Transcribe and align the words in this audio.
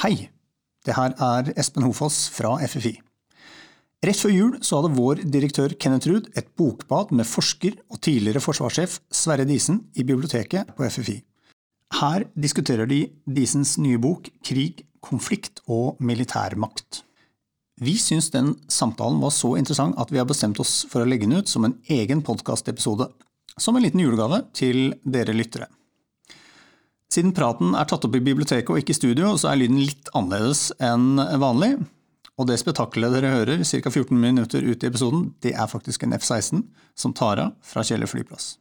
Hei, 0.00 0.30
det 0.86 0.94
her 0.96 1.12
er 1.20 1.52
Espen 1.60 1.84
Hofoss 1.84 2.24
fra 2.32 2.56
FFI. 2.64 2.94
Rett 4.02 4.18
før 4.18 4.32
jul 4.34 4.54
så 4.64 4.80
hadde 4.80 4.96
vår 4.96 5.20
direktør 5.30 5.74
Kenneth 5.78 6.08
Ruud 6.10 6.30
et 6.34 6.48
bokbad 6.58 7.12
med 7.14 7.28
forsker 7.28 7.76
og 7.92 8.00
tidligere 8.02 8.42
forsvarssjef 8.42 8.96
Sverre 9.14 9.44
Disen 9.46 9.82
i 9.94 10.02
biblioteket 10.02 10.72
på 10.74 10.88
FFI. 10.88 11.20
Her 12.00 12.24
diskuterer 12.34 12.88
de 12.90 13.04
Disens 13.28 13.76
nye 13.78 14.00
bok 14.02 14.26
Krig, 14.42 14.80
konflikt 15.04 15.60
og 15.68 16.00
militærmakt. 16.02 17.04
Vi 17.82 17.94
syns 18.00 18.32
den 18.32 18.56
samtalen 18.72 19.20
var 19.22 19.30
så 19.36 19.52
interessant 19.60 20.00
at 20.00 20.10
vi 20.10 20.18
har 20.18 20.26
bestemt 20.26 20.58
oss 20.62 20.80
for 20.90 21.04
å 21.04 21.06
legge 21.06 21.28
den 21.28 21.44
ut 21.44 21.52
som 21.52 21.68
en 21.68 21.76
egen 21.90 22.24
podkastepisode, 22.26 23.06
som 23.54 23.76
en 23.76 23.84
liten 23.84 24.02
julegave 24.02 24.42
til 24.56 24.96
dere 25.04 25.36
lyttere. 25.36 25.68
Siden 27.12 27.34
praten 27.36 27.74
er 27.76 27.84
tatt 27.88 28.06
opp 28.06 28.14
i 28.16 28.22
biblioteket 28.24 28.70
og 28.72 28.78
ikke 28.80 28.94
i 28.94 28.96
studio, 28.96 29.34
så 29.36 29.50
er 29.50 29.58
lyden 29.60 29.82
litt 29.82 30.08
annerledes 30.16 30.70
enn 30.80 31.20
vanlig. 31.42 31.74
Og 32.40 32.48
det 32.48 32.56
spetakkelet 32.62 33.12
dere 33.12 33.34
hører 33.34 33.64
ca. 33.68 33.90
14 33.90 34.16
minutter 34.16 34.64
ut 34.64 34.80
i 34.80 34.88
episoden, 34.88 35.26
det 35.44 35.52
er 35.52 35.68
faktisk 35.68 36.06
en 36.06 36.16
F-16 36.16 36.62
som 36.96 37.12
tar 37.12 37.42
av 37.42 37.52
fra 37.60 37.84
Kjeller 37.84 38.08
flyplass. 38.08 38.54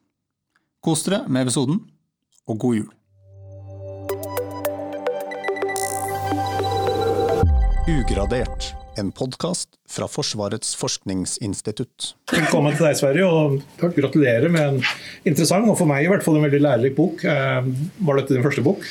Kos 0.83 1.05
dere 1.07 1.23
med 1.31 1.47
episoden, 1.47 1.79
og 2.49 2.59
god 2.59 2.81
jul! 2.81 2.91
Ugradert, 7.87 8.73
en 8.97 9.11
podkast 9.11 9.69
fra 9.89 10.07
Forsvarets 10.11 10.73
forskningsinstitutt. 10.79 12.11
Velkommen 12.33 12.75
til 12.75 12.87
deg, 12.89 12.97
Sverre, 12.99 13.23
og 13.27 13.61
Takk. 13.79 13.95
gratulerer 13.97 14.51
med 14.51 14.61
en 14.75 14.81
interessant 15.27 15.67
og 15.69 15.77
for 15.79 15.89
meg 15.89 16.05
i 16.05 16.11
hvert 16.11 16.25
fall 16.25 16.37
en 16.39 16.45
veldig 16.47 16.61
lærerik 16.65 16.95
bok. 16.97 17.23
Eh, 17.23 17.71
Var 18.01 18.19
dette 18.19 18.35
din 18.35 18.43
første 18.43 18.63
bok? 18.65 18.83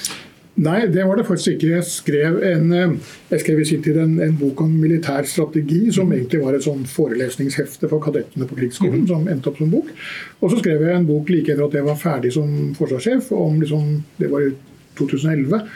Nei, 0.60 0.80
det 0.92 1.04
var 1.06 1.16
det 1.16 1.24
faktisk 1.28 1.54
ikke. 1.54 1.68
Jeg 1.76 1.84
skrev, 1.88 2.40
en, 2.44 2.72
eh, 2.72 3.12
jeg 3.30 3.40
skrev 3.44 3.60
i 3.60 3.64
sin 3.68 3.82
tid 3.82 3.96
en, 4.00 4.16
en 4.20 4.36
bok 4.40 4.60
om 4.64 4.72
militær 4.80 5.24
strategi, 5.28 5.92
som 5.92 6.10
egentlig 6.12 6.42
var 6.42 6.54
et 6.56 6.64
sånn 6.66 6.82
forelesningshefte 6.88 7.88
for 7.88 8.00
kadettene 8.00 8.48
på 8.48 8.58
krigsskolen, 8.58 9.06
som 9.08 9.28
endte 9.28 9.48
opp 9.52 9.58
som 9.60 9.70
bok. 9.70 9.92
Og 10.40 10.50
så 10.50 10.58
skrev 10.60 10.82
jeg 10.84 10.96
en 10.96 11.06
bok 11.08 11.28
like 11.30 11.52
etter 11.52 11.64
at 11.64 11.76
jeg 11.78 11.84
var 11.86 11.96
ferdig 12.00 12.32
som 12.36 12.74
forsvarssjef, 12.76 13.30
om 13.36 13.60
liksom, 13.62 14.02
det 14.18 14.30
var 14.32 14.48
i 14.48 14.52
2011, 14.98 15.54
eh, 15.54 15.66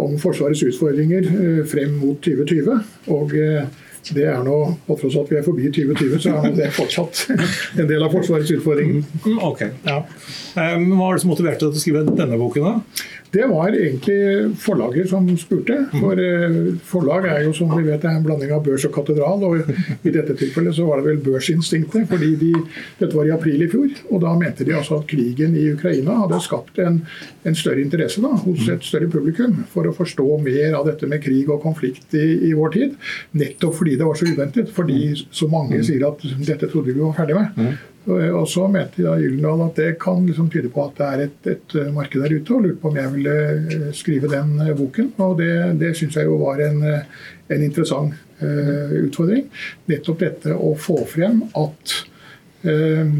om 0.00 0.14
Forsvarets 0.20 0.62
utfordringer 0.66 1.26
eh, 1.32 1.64
frem 1.68 1.98
mot 2.00 2.20
2020. 2.24 2.78
Og 3.12 3.34
eh, 3.36 3.66
det 4.14 4.22
er 4.30 4.38
nå, 4.46 4.54
på 4.86 4.94
tross 5.00 5.16
at 5.18 5.30
vi 5.32 5.36
er 5.40 5.42
forbi 5.42 5.66
2020, 5.74 6.20
så 6.22 6.36
er 6.46 6.52
det 6.54 6.68
fortsatt 6.76 7.24
en 7.82 7.88
del 7.90 8.04
av 8.06 8.12
Forsvarets 8.14 8.52
utfordringer. 8.54 9.02
Mm, 9.26 9.38
Ok, 9.48 9.64
ja. 9.88 9.96
Eh, 10.54 10.76
Hva 10.86 11.00
var 11.00 11.16
det 11.18 11.24
som 11.24 11.32
motiverte 11.34 11.66
deg 11.66 11.74
til 11.74 11.80
å 11.80 11.84
skrive 11.84 12.04
denne 12.14 12.38
boken? 12.38 12.68
da? 12.70 13.04
Det 13.30 13.46
var 13.50 13.74
egentlig 13.74 14.56
forlaget 14.60 15.08
som 15.10 15.26
spurte. 15.38 15.76
For 15.92 16.20
eh, 16.20 16.56
forlag 16.86 17.26
er 17.30 17.42
jo 17.46 17.54
som 17.56 17.72
vi 17.74 17.84
vet 17.88 18.04
er 18.04 18.16
en 18.16 18.24
blanding 18.24 18.52
av 18.54 18.62
børs 18.64 18.86
og 18.88 18.94
katedral. 18.94 19.42
Og 19.46 19.70
i 20.06 20.12
dette 20.14 20.36
tilfellet 20.38 20.76
så 20.76 20.86
var 20.86 21.00
det 21.00 21.08
vel 21.10 21.22
børsinstinktet. 21.24 22.06
fordi 22.10 22.34
de, 22.40 22.52
Dette 23.00 23.16
var 23.16 23.26
i 23.26 23.34
april 23.34 23.64
i 23.66 23.70
fjor. 23.72 23.88
Og 24.10 24.22
da 24.22 24.34
mente 24.38 24.66
de 24.66 24.76
altså 24.76 25.00
at 25.00 25.08
krigen 25.10 25.56
i 25.58 25.66
Ukraina 25.72 26.20
hadde 26.22 26.40
skapt 26.44 26.78
en, 26.82 27.00
en 27.44 27.58
større 27.58 27.82
interesse 27.82 28.22
da, 28.22 28.32
hos 28.44 28.68
et 28.72 28.86
større 28.86 29.10
publikum 29.10 29.64
for 29.72 29.88
å 29.88 29.96
forstå 29.96 30.28
mer 30.44 30.78
av 30.78 30.86
dette 30.88 31.08
med 31.10 31.24
krig 31.24 31.50
og 31.50 31.62
konflikt 31.64 32.14
i, 32.16 32.26
i 32.50 32.54
vår 32.56 32.72
tid. 32.78 32.96
Nettopp 33.36 33.76
fordi 33.80 33.98
det 33.98 34.08
var 34.08 34.18
så 34.18 34.30
uventet. 34.30 34.72
Fordi 34.76 35.02
så 35.30 35.50
mange 35.50 35.82
sier 35.86 36.08
at 36.08 36.24
dette 36.46 36.70
trodde 36.70 36.94
vi 36.94 37.02
var 37.02 37.16
ferdig 37.18 37.38
med. 37.40 37.76
Og 38.06 38.20
og 38.40 38.44
så 38.48 38.66
mente 38.70 39.02
da 39.02 39.16
Gyldendal 39.18 39.64
at 39.64 39.78
det 39.80 39.88
kan 40.02 40.26
liksom 40.26 40.50
tyde 40.52 40.70
på 40.70 40.84
at 40.86 40.98
det 40.98 41.06
er 41.06 41.22
et, 41.24 41.48
et 41.50 41.74
eh, 41.80 41.88
marked 41.94 42.22
der 42.22 42.36
ute, 42.36 42.54
og 42.54 42.62
lurte 42.62 42.78
på 42.82 42.92
om 42.92 43.00
jeg 43.00 43.12
ville 43.16 43.34
eh, 43.34 43.88
skrive 43.96 44.30
den 44.30 44.52
eh, 44.62 44.74
boken. 44.78 45.10
Og 45.26 45.34
det, 45.40 45.50
det 45.80 45.90
syns 45.98 46.18
jeg 46.18 46.28
jo 46.28 46.38
var 46.44 46.62
en, 46.62 46.78
eh, 46.86 47.24
en 47.56 47.64
interessant 47.66 48.14
uh, 48.42 48.94
utfordring. 49.00 49.46
Nettopp 49.90 50.22
dette 50.22 50.54
å 50.54 50.72
få 50.78 51.00
frem 51.08 51.42
at 51.56 51.94
eh, 52.66 53.12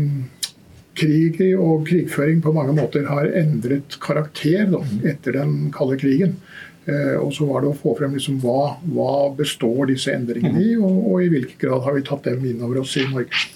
krig 0.96 1.40
og 1.54 1.86
krigføring 1.88 2.40
på 2.44 2.54
mange 2.56 2.74
måter 2.76 3.06
har 3.10 3.28
endret 3.38 3.98
karakter 4.02 4.66
da, 4.72 4.82
etter 5.06 5.40
den 5.40 5.58
kalde 5.74 5.98
krigen. 6.00 6.38
Uh, 6.86 7.18
og 7.18 7.32
så 7.34 7.46
var 7.48 7.64
det 7.64 7.72
å 7.72 7.78
få 7.78 7.96
frem 7.98 8.14
liksom 8.14 8.38
hva, 8.44 8.76
hva 8.86 9.28
består 9.34 9.88
disse 9.90 10.14
endringene 10.14 10.62
i, 10.62 10.74
og, 10.78 11.00
og 11.10 11.24
i 11.24 11.30
hvilken 11.32 11.58
grad 11.64 11.82
har 11.82 11.96
vi 11.98 12.06
tatt 12.06 12.28
dem 12.30 12.46
inn 12.46 12.62
over 12.62 12.84
oss 12.84 12.94
i 13.00 13.06
Norge. 13.10 13.46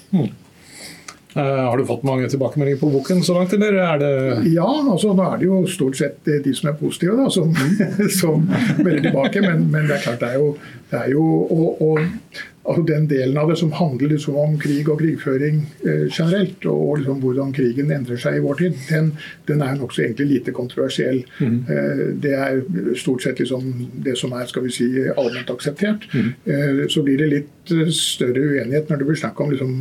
Eh, 1.33 1.63
Har 1.69 1.77
du 1.77 1.85
fått 1.85 2.03
mange 2.03 2.29
tilbakemeldinger 2.29 2.79
på 2.79 2.89
boken 2.91 3.23
så 3.23 3.33
langt, 3.37 3.53
eller 3.53 3.73
er 3.79 3.99
det 4.01 4.13
Ja, 4.51 4.67
altså 4.67 5.13
nå 5.15 5.27
er 5.31 5.39
det 5.39 5.47
jo 5.47 5.61
stort 5.69 5.95
sett 5.99 6.27
eh, 6.27 6.41
de 6.43 6.51
som 6.55 6.71
er 6.71 6.79
positive, 6.79 7.15
da, 7.15 7.29
som, 7.31 7.53
som 8.19 8.47
melder 8.83 9.05
tilbake. 9.07 9.43
Men, 9.45 9.69
men 9.71 9.87
det 9.87 9.99
er 9.99 10.05
klart, 10.07 10.19
det 10.19 10.33
er 10.33 10.41
jo, 10.41 10.49
det 10.91 11.03
er 11.05 11.13
jo 11.13 11.27
og, 11.47 11.85
og, 11.87 12.41
altså 12.63 12.83
Den 12.85 13.07
delen 13.09 13.37
av 13.37 13.49
det 13.49 13.57
som 13.59 13.71
handler 13.73 14.13
liksom 14.13 14.37
om 14.37 14.57
krig 14.61 14.89
og 14.89 14.99
krigføring 15.01 15.61
eh, 15.85 16.05
generelt, 16.09 16.65
og 16.69 16.99
liksom 17.01 17.21
hvordan 17.23 17.53
krigen 17.55 17.91
endrer 17.93 18.19
seg 18.21 18.37
i 18.37 18.43
vår 18.43 18.59
tid, 18.59 18.77
den, 18.89 19.11
den 19.49 19.63
er 19.65 19.79
nokså 19.79 20.03
egentlig 20.05 20.27
lite 20.35 20.53
kontroversiell. 20.55 21.23
Eh, 21.41 22.03
det 22.21 22.35
er 22.37 22.61
stort 22.99 23.25
sett 23.25 23.41
liksom 23.41 23.71
det 24.05 24.17
som 24.19 24.35
er 24.37 24.49
skal 24.49 24.67
vi 24.67 24.75
si, 24.75 24.89
allment 25.15 25.49
akseptert. 25.53 26.07
Eh, 26.13 26.85
så 26.91 27.03
blir 27.05 27.21
det 27.21 27.31
litt 27.31 27.73
eh, 27.73 27.89
større 27.95 28.45
uenighet 28.53 28.89
når 28.89 29.01
det 29.01 29.09
blir 29.09 29.21
snakk 29.23 29.41
om 29.41 29.51
liksom, 29.53 29.75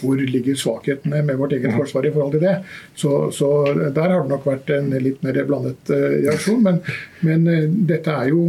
hvor 0.00 0.18
ligger 0.18 0.58
svakhetene 0.58 1.22
med 1.22 1.38
vårt 1.40 1.54
eget 1.56 1.74
forsvar 1.76 2.06
i 2.06 2.14
forhold 2.14 2.36
til 2.36 2.46
det. 2.46 2.56
Så, 2.98 3.14
så 3.34 3.50
der 3.74 4.10
har 4.10 4.22
det 4.22 4.32
nok 4.32 4.46
vært 4.48 4.70
en 4.74 4.90
litt 5.02 5.22
mer 5.24 5.42
blandet 5.48 5.90
eh, 5.94 6.20
reaksjon. 6.26 6.62
Men, 6.64 6.80
men 7.24 7.50
eh, 7.50 7.68
dette 7.94 8.14
er 8.14 8.32
jo 8.32 8.48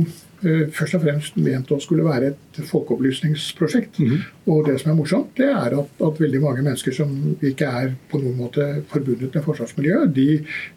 først 0.75 0.97
og 0.97 1.03
fremst 1.03 1.37
ment 1.41 1.71
å 1.73 1.79
skulle 1.83 2.05
være 2.05 2.31
et 2.31 2.59
folkeopplysningsprosjekt. 2.69 3.99
Og 4.45 4.67
det 4.67 4.77
som 4.81 4.91
er 4.91 4.97
morsomt, 4.97 5.31
det 5.37 5.49
er 5.49 5.75
at, 5.79 6.03
at 6.07 6.21
veldig 6.21 6.41
mange 6.43 6.65
mennesker 6.65 6.95
som 6.95 7.11
ikke 7.41 7.69
er 7.81 7.93
på 8.11 8.21
noen 8.21 8.37
måte 8.39 8.67
forbundet 8.91 9.33
med 9.33 9.45
forsvarsmiljøet, 9.45 10.13
de, 10.15 10.27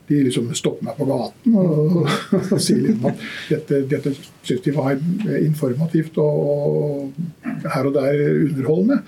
de 0.08 0.22
liksom 0.28 0.48
stopper 0.56 0.88
meg 0.88 0.96
på 0.98 1.08
gaten 1.08 1.58
og, 1.60 2.08
og, 2.38 2.56
sier 2.62 2.94
om 2.94 3.10
at 3.10 3.26
dette, 3.50 3.82
dette 3.90 4.14
syns 4.16 4.64
de 4.64 4.74
var 4.76 4.96
informativt 5.38 6.18
og, 6.22 7.12
og 7.44 7.68
her 7.68 7.90
og 7.90 7.94
der 7.98 8.24
underholdende. 8.48 9.02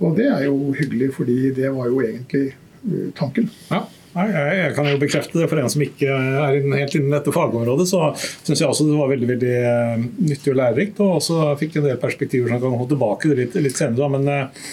Og 0.00 0.16
det 0.18 0.30
er 0.30 0.46
jo 0.46 0.72
hyggelig, 0.78 1.12
fordi 1.18 1.38
det 1.56 1.74
var 1.74 1.90
jo 1.90 2.00
egentlig 2.04 2.46
eh, 2.52 3.10
tanken. 3.18 3.50
Ja. 3.70 3.84
Nei, 4.14 4.24
jeg, 4.30 4.56
jeg 4.60 4.74
kan 4.76 4.86
jo 4.86 4.98
bekrefte 5.02 5.40
det. 5.40 5.48
For 5.50 5.58
en 5.58 5.70
som 5.72 5.82
ikke 5.82 6.06
er 6.14 6.58
inn- 6.60 6.74
helt 6.78 6.94
innen 6.94 7.14
dette 7.16 7.32
fagområdet, 7.34 7.86
så 7.90 8.12
syns 8.46 8.60
jeg 8.62 8.68
også 8.68 8.86
det 8.86 8.98
var 9.00 9.10
veldig 9.10 9.28
veldig 9.32 9.54
eh, 9.70 10.04
nyttig 10.30 10.52
og 10.52 10.58
lærerikt. 10.60 11.00
Og 11.02 11.16
også 11.18 11.38
fikk 11.58 11.80
en 11.80 11.88
del 11.88 11.98
perspektiver 12.02 12.52
som 12.52 12.62
kan 12.62 12.76
gå 12.78 12.86
tilbake 12.92 13.30
til 13.32 13.40
litt, 13.42 13.56
litt 13.66 13.78
senere. 13.80 14.10
Men 14.14 14.30
eh, 14.30 14.64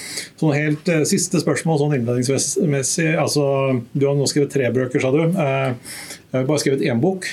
sånn 0.41 0.53
helt 0.57 0.91
eh, 0.93 1.01
siste 1.09 1.41
spørsmål 1.41 1.81
sånn 1.81 1.97
innledningsmessig. 1.97 3.09
altså 3.17 3.47
Du 3.97 4.05
har 4.07 4.17
nå 4.19 4.29
skrevet 4.29 4.53
tre 4.53 4.69
bøker, 4.77 5.01
sa 5.01 5.09
du. 5.15 5.23
Jeg 5.25 6.37
har 6.37 6.47
bare 6.47 6.61
skrevet 6.61 6.85
én 6.87 7.01
bok. 7.01 7.25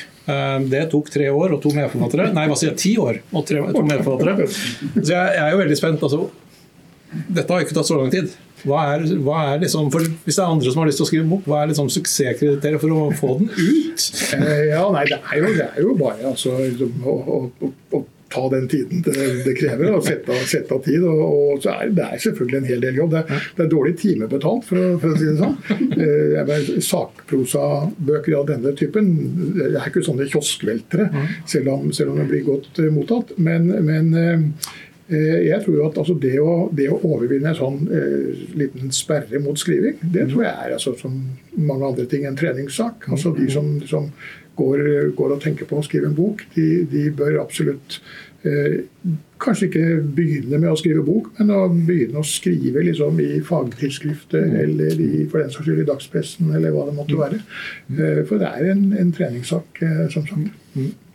Det 0.69 0.83
tok 0.93 1.07
tre 1.13 1.29
år 1.33 1.55
og 1.57 1.63
to 1.65 1.71
medforfattere. 1.77 2.33
Nei, 2.37 2.49
hva 2.51 2.57
sier 2.59 2.73
jeg? 2.75 2.81
Ti 2.83 2.91
år 3.01 3.21
og 3.33 3.47
tre, 3.49 3.63
to 3.73 3.85
medforfattere. 3.87 4.49
Så 4.51 5.07
jeg, 5.13 5.17
jeg 5.39 5.45
er 5.45 5.55
jo 5.55 5.61
veldig 5.63 5.79
spent. 5.79 6.05
altså 6.09 6.27
dette 7.29 7.49
har 7.53 7.65
ikke 7.65 7.77
tatt 7.79 7.89
så 7.89 7.97
lang 8.01 8.11
tid. 8.13 8.29
Hva 8.67 8.81
er, 8.97 9.05
hva 9.23 9.37
er 9.53 9.61
liksom, 9.63 9.87
Hvis 9.95 10.35
det 10.35 10.43
er 10.43 10.51
andre 10.51 10.73
som 10.75 10.81
har 10.83 10.89
lyst 10.91 10.99
til 10.99 11.07
å 11.07 11.11
skrive 11.13 11.29
bok, 11.31 11.45
hva 11.47 11.61
er 11.63 11.69
liksom 11.71 11.89
suksesskriteriet 11.95 12.81
for 12.83 12.91
å 12.91 13.05
få 13.15 13.37
den 13.39 13.53
ut? 13.55 14.07
Eh, 14.35 14.65
Ja, 14.73 14.85
nei, 14.93 15.05
det 15.07 15.21
er 15.23 15.39
jo, 15.45 15.53
det 15.55 15.69
er 15.77 15.83
jo 15.87 15.95
bare 16.01 16.27
altså, 16.33 16.57
å, 16.59 17.15
å, 17.39 17.43
å, 17.95 18.01
ta 18.29 18.43
den 18.53 18.67
tiden 18.69 19.01
det, 19.07 19.15
det 19.47 19.55
krever. 19.57 19.95
Og 19.97 20.03
sette, 20.05 20.35
sette 20.51 20.75
av 20.75 20.83
tid. 20.85 21.01
Og, 21.07 21.23
og 21.55 21.63
så 21.65 21.71
er, 21.79 21.95
det 21.97 22.05
er 22.13 22.21
selvfølgelig 22.27 22.59
en 22.59 22.67
hel 22.69 22.83
del 22.83 22.99
jobb. 23.01 23.15
Det, 23.15 23.23
er- 23.25 23.47
det 23.57 23.65
er 23.65 23.71
dårlig 23.73 23.95
timebetalt, 24.03 24.67
for, 24.69 24.99
for 25.01 25.15
å 25.15 25.21
si 25.23 25.31
det 25.31 25.39
sånn. 25.39 25.55
Eh, 25.97 26.83
Sakprosabøker 26.91 28.37
av 28.39 28.47
denne 28.51 28.75
typen 28.77 29.09
det 29.57 29.71
er 29.79 29.89
ikke 29.89 30.03
sånne 30.07 30.27
kioskveltere, 30.29 31.09
selv 31.49 31.73
om, 31.73 31.89
selv 31.95 32.13
om 32.13 32.21
det 32.21 32.29
blir 32.31 32.45
godt 32.51 32.83
eh, 32.83 32.91
mottatt. 32.93 33.33
Men, 33.39 33.71
men 33.87 34.12
Jeg 35.08 35.62
tror 35.64 35.76
jo 35.78 35.87
at 35.88 35.99
altså 36.02 36.14
det, 36.20 36.34
å, 36.43 36.69
det 36.76 36.90
å 36.93 36.99
overvinne 37.08 37.55
en 37.55 37.56
sånn 37.56 37.78
eh, 37.88 38.43
liten 38.60 38.90
sperre 38.93 39.40
mot 39.40 39.56
skriving, 39.56 39.96
det 40.02 40.26
tror 40.28 40.44
jeg 40.44 40.52
er 40.66 40.75
altså, 40.76 40.93
som 41.00 41.14
mange 41.56 41.88
andre 41.88 42.05
ting 42.10 42.26
en 42.28 42.37
treningssak. 42.37 43.08
Altså 43.08 43.32
De 43.38 43.49
som, 43.52 43.70
som 43.88 44.10
går, 44.58 44.82
går 45.16 45.32
og 45.37 45.40
tenker 45.44 45.69
på 45.70 45.78
å 45.78 45.87
skrive 45.87 46.10
en 46.10 46.19
bok, 46.19 46.44
de, 46.56 46.84
de 46.93 47.06
bør 47.16 47.38
absolutt 47.40 48.00
eh, 48.44 48.84
kanskje 49.40 49.69
ikke 49.69 49.87
begynne 50.19 50.58
med 50.58 50.72
å 50.72 50.78
skrive 50.78 51.05
bok, 51.06 51.31
men 51.38 51.55
å 51.55 51.64
begynne 51.72 52.20
å 52.20 52.26
skrive 52.26 52.82
liksom, 52.84 53.20
i 53.22 53.40
fagtidsskriftet 53.46 54.56
eller 54.64 55.02
i, 55.05 55.25
for 55.31 55.40
den 55.40 55.52
saks 55.55 55.69
skyld 55.69 55.84
i 55.84 55.88
dagspressen 55.88 56.52
eller 56.58 56.75
hva 56.75 56.88
det 56.88 56.96
måtte 56.99 57.19
være. 57.20 57.40
Eh, 57.96 58.25
For 58.28 58.40
det 58.43 58.50
er 58.50 58.72
en, 58.75 58.88
en 58.99 59.12
treningssak, 59.14 59.84
eh, 59.87 60.08
som 60.12 60.26
sagt. 60.28 61.06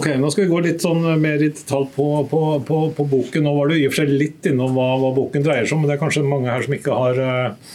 Ok, 0.00 0.06
Nå 0.16 0.30
skal 0.32 0.46
vi 0.46 0.48
gå 0.48 0.58
litt 0.64 0.80
sånn 0.80 1.02
mer 1.20 1.42
i 1.44 1.50
detalj 1.52 1.90
på, 1.92 2.04
på, 2.30 2.38
på, 2.64 2.76
på 2.96 3.04
boken. 3.10 3.44
Nå 3.44 3.50
var 3.52 3.68
du 3.68 3.74
i 3.76 3.82
og 3.84 3.92
for 3.92 4.00
seg 4.00 4.14
litt 4.14 4.46
innom 4.48 4.72
hva, 4.72 4.94
hva 4.96 5.10
boken 5.12 5.44
dreier 5.44 5.66
seg 5.68 5.76
om, 5.76 5.82
men 5.84 5.90
det 5.90 5.98
er 5.98 6.00
kanskje 6.00 6.22
mange 6.24 6.48
her 6.48 6.64
som 6.64 6.76
ikke 6.78 6.94
har, 6.96 7.20
uh, 7.20 7.74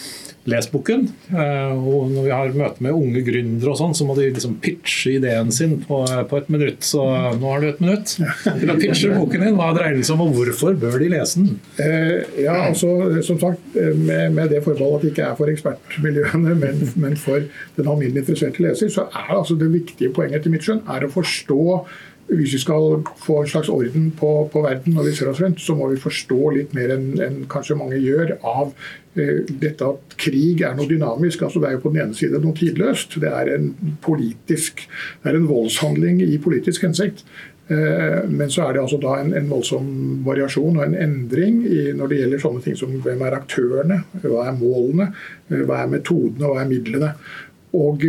lest 0.50 0.72
boken. 0.74 1.06
Uh, 1.33 1.74
og 1.74 2.10
når 2.13 2.25
vi 2.27 2.31
har 2.33 2.57
møte 2.57 2.86
med 2.86 2.95
unge 2.98 3.22
gründere, 3.25 3.72
og 3.72 3.80
sånn, 3.80 3.95
så 3.98 4.06
må 4.06 4.16
de 4.18 4.27
liksom 4.30 4.57
pitche 4.62 5.16
ideen 5.18 5.51
sin 5.54 5.77
på, 5.86 6.04
på, 6.30 6.39
et 6.39 6.50
minutt. 6.54 6.86
Så 6.86 7.01
nå 7.39 7.50
har 7.50 7.62
du 7.63 7.69
et 7.72 7.81
minutt 7.83 8.16
til 8.16 8.74
å 8.74 8.77
pitche 8.80 9.13
boken 9.16 9.45
din. 9.48 9.57
Hva 9.57 9.72
dreier 9.77 9.98
den 9.98 10.06
seg 10.06 10.18
om, 10.18 10.27
og 10.27 10.38
hvorfor 10.38 10.77
bør 10.81 10.98
de 11.01 11.12
lese 11.16 11.42
den? 11.42 11.60
Uh, 11.80 12.22
ja, 12.42 12.57
altså, 12.68 12.89
som 13.25 13.42
sagt, 13.42 13.69
eh, 13.77 13.94
med, 13.98 14.33
med 14.38 14.54
det 14.54 14.62
forbeholdet 14.66 14.98
at 14.98 15.06
det 15.06 15.13
ikke 15.13 15.30
er 15.30 15.38
for 15.39 15.54
ekspertmiljøene, 15.54 16.57
men, 16.63 16.83
men 17.06 17.22
for 17.22 17.45
den 17.77 17.94
alminnelig 17.94 18.25
interesserte 18.25 18.66
leser, 18.66 18.94
så 18.94 19.10
er 19.10 19.38
altså 19.39 19.57
det 19.62 19.72
viktige 19.74 20.13
poenget 20.13 20.45
til 20.45 20.54
mitt 20.54 20.66
skjønn 20.66 20.86
er 20.94 21.06
å 21.06 21.13
forstå 21.13 21.63
hvis 22.27 22.56
vi 22.56 22.60
skal 22.63 23.01
få 23.22 23.42
en 23.42 23.50
slags 23.50 23.69
orden 23.69 24.10
på, 24.18 24.30
på, 24.51 24.62
verden 24.66 24.95
når 24.98 25.10
vi 25.10 25.16
ser 25.18 25.30
oss 25.30 25.42
rundt, 25.44 25.62
så 25.62 25.75
må 25.77 25.92
vi 25.92 26.01
forstå 26.01 26.51
litt 26.56 26.75
mer 26.77 26.95
enn 26.95 27.12
en 27.22 27.42
kanskje 27.51 27.77
mange 27.77 28.00
gjør 28.01 28.36
av 28.42 28.72
eh, 29.13 29.44
dette 29.50 29.86
at 29.86 30.16
krig 30.22 30.63
er 30.66 30.74
noe 30.77 30.89
dynamisk. 30.89 31.45
altså 31.45 31.62
Det 31.62 31.69
er 31.69 31.77
jo 31.77 31.83
på 31.86 31.94
den 31.94 32.06
ene 32.07 32.18
side 32.18 32.42
noe 32.42 32.57
tidløst. 32.57 33.19
Det 33.22 33.30
er 33.30 33.54
en 33.56 33.74
politisk, 34.06 34.88
det 35.22 35.31
er 35.31 35.38
en 35.38 35.50
voldshandling 35.51 36.24
i 36.25 36.39
politisk 36.42 36.88
hensikt. 36.88 37.25
Eh, 37.68 38.19
men 38.30 38.51
så 38.54 38.68
er 38.68 38.75
det 38.75 38.83
altså 38.83 39.00
da 39.01 39.16
en, 39.18 39.31
en, 39.33 39.48
voldsom 39.50 39.88
variasjon 40.25 40.75
og 40.77 40.83
en 40.86 40.98
endring 41.01 41.63
i, 41.66 41.80
når 41.98 42.12
det 42.12 42.19
gjelder 42.19 42.44
sånne 42.44 42.62
ting 42.62 42.77
som 42.77 42.94
hvem 43.01 43.24
er 43.25 43.38
aktørene, 43.39 44.04
hva 44.22 44.44
er 44.50 44.60
målene, 44.60 45.07
eh, 45.50 45.63
hva 45.66 45.81
er 45.81 45.94
metodene 45.94 46.45
og 46.45 46.57
hva 46.57 46.66
er 46.66 46.69
midlene. 46.69 47.13
Og, 47.75 48.06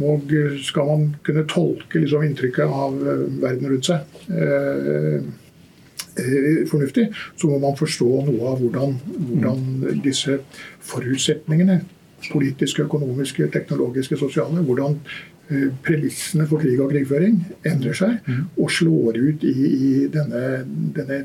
og, 0.00 0.34
skal 0.64 0.88
man 0.88 1.06
kunne 1.26 1.46
tolke 1.50 2.00
liksom, 2.00 2.24
inntrykket 2.24 2.74
av 2.82 2.98
eh, 3.00 3.24
verden 3.42 3.70
rundt 3.72 3.88
seg 3.90 4.32
eh, 4.32 5.16
eh, 6.20 6.60
fornuftig, 6.70 7.08
så 7.36 7.50
må 7.50 7.58
man 7.62 7.78
forstå 7.78 8.10
noe 8.28 8.52
av 8.52 8.62
hvordan, 8.62 8.94
hvordan 9.32 9.98
disse 10.04 10.38
forutsetningene, 10.92 11.80
politiske, 12.30 12.84
økonomiske, 12.84 13.48
teknologiske, 13.52 14.18
sosiale, 14.20 14.64
hvordan 14.64 14.98
eh, 15.50 15.68
premissene 15.84 16.48
for 16.48 16.62
krig 16.62 16.80
og 16.80 16.92
krigføring 16.94 17.42
endrer 17.68 17.96
seg 17.96 18.18
mm. 18.26 18.42
og 18.56 18.72
slår 18.72 19.20
ut 19.20 19.46
i, 19.48 19.54
i 19.68 19.92
denne, 20.12 20.64
denne 20.96 21.22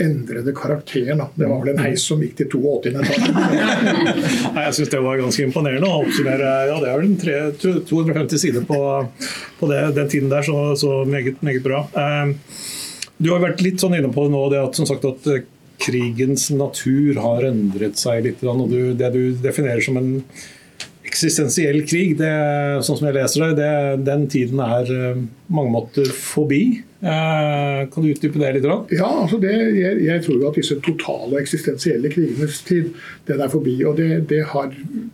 endrede 0.00 0.52
karakteren. 0.56 1.18
Da. 1.18 1.28
Det 1.34 1.48
var 1.48 1.62
vel 1.62 1.72
en 1.74 1.82
heis 1.84 2.04
som 2.08 2.22
gikk 2.22 2.36
til 2.38 2.48
82 2.52 2.96
etasjer. 3.02 3.32
Jeg 4.62 4.76
syns 4.76 4.92
det 4.94 5.02
var 5.04 5.20
ganske 5.20 5.46
imponerende 5.46 5.88
å 5.90 6.02
oppsummere. 6.04 6.52
Ja, 6.70 6.78
det 6.82 6.92
er 6.92 7.02
vel 7.02 7.82
250 7.88 8.42
sider 8.42 8.66
på, 8.68 8.80
på 9.60 9.70
det, 9.70 9.82
den 9.98 10.12
tiden 10.12 10.32
der, 10.32 10.46
så, 10.46 10.72
så 10.78 11.02
meget, 11.08 11.42
meget, 11.44 11.62
bra. 11.64 11.84
Eh, 11.92 12.32
du 13.22 13.30
har 13.34 13.44
vært 13.44 13.62
litt 13.64 13.82
sånn 13.82 13.98
inne 13.98 14.10
på 14.12 14.26
nå, 14.32 14.46
det 14.52 14.62
at, 14.62 14.78
som 14.78 14.88
sagt, 14.88 15.06
at 15.06 15.28
eh, 15.30 15.44
krigens 15.82 16.48
natur 16.54 17.20
har 17.22 17.46
endret 17.50 18.00
seg 18.00 18.26
litt. 18.26 18.42
Og 18.46 18.66
du, 18.70 18.80
det 18.98 19.12
du 19.14 19.22
definerer 19.42 19.82
som 19.84 19.98
en 20.00 20.12
eksistensiell 21.12 21.82
krig, 21.88 22.16
det, 22.20 22.32
sånn 22.86 22.98
som 22.98 23.08
jeg 23.10 23.18
leser 23.18 23.44
det, 23.44 23.52
det 23.60 24.06
den 24.08 24.24
tiden 24.32 24.62
er 24.64 24.88
eh, 24.92 25.20
mange 25.52 25.74
måter 25.74 26.08
forbi. 26.16 26.62
Eh, 27.02 27.80
kan 27.92 28.04
du 28.04 28.12
utdype 28.12 28.38
det 28.38 28.52
litt? 28.56 28.68
Ja, 28.94 29.08
altså 29.24 29.40
det, 29.42 29.52
jeg, 29.74 29.98
jeg, 30.06 30.22
tror 30.22 30.44
at 30.48 30.58
disse 30.58 30.78
totale 30.86 31.40
eksistensielle 31.42 32.12
krigenes 32.12 32.60
tid 32.68 32.92
den 33.28 33.42
er 33.42 33.50
forbi. 33.52 33.74
og 33.84 33.98
det, 33.98 34.24
det, 34.30 34.44
har 34.52 34.70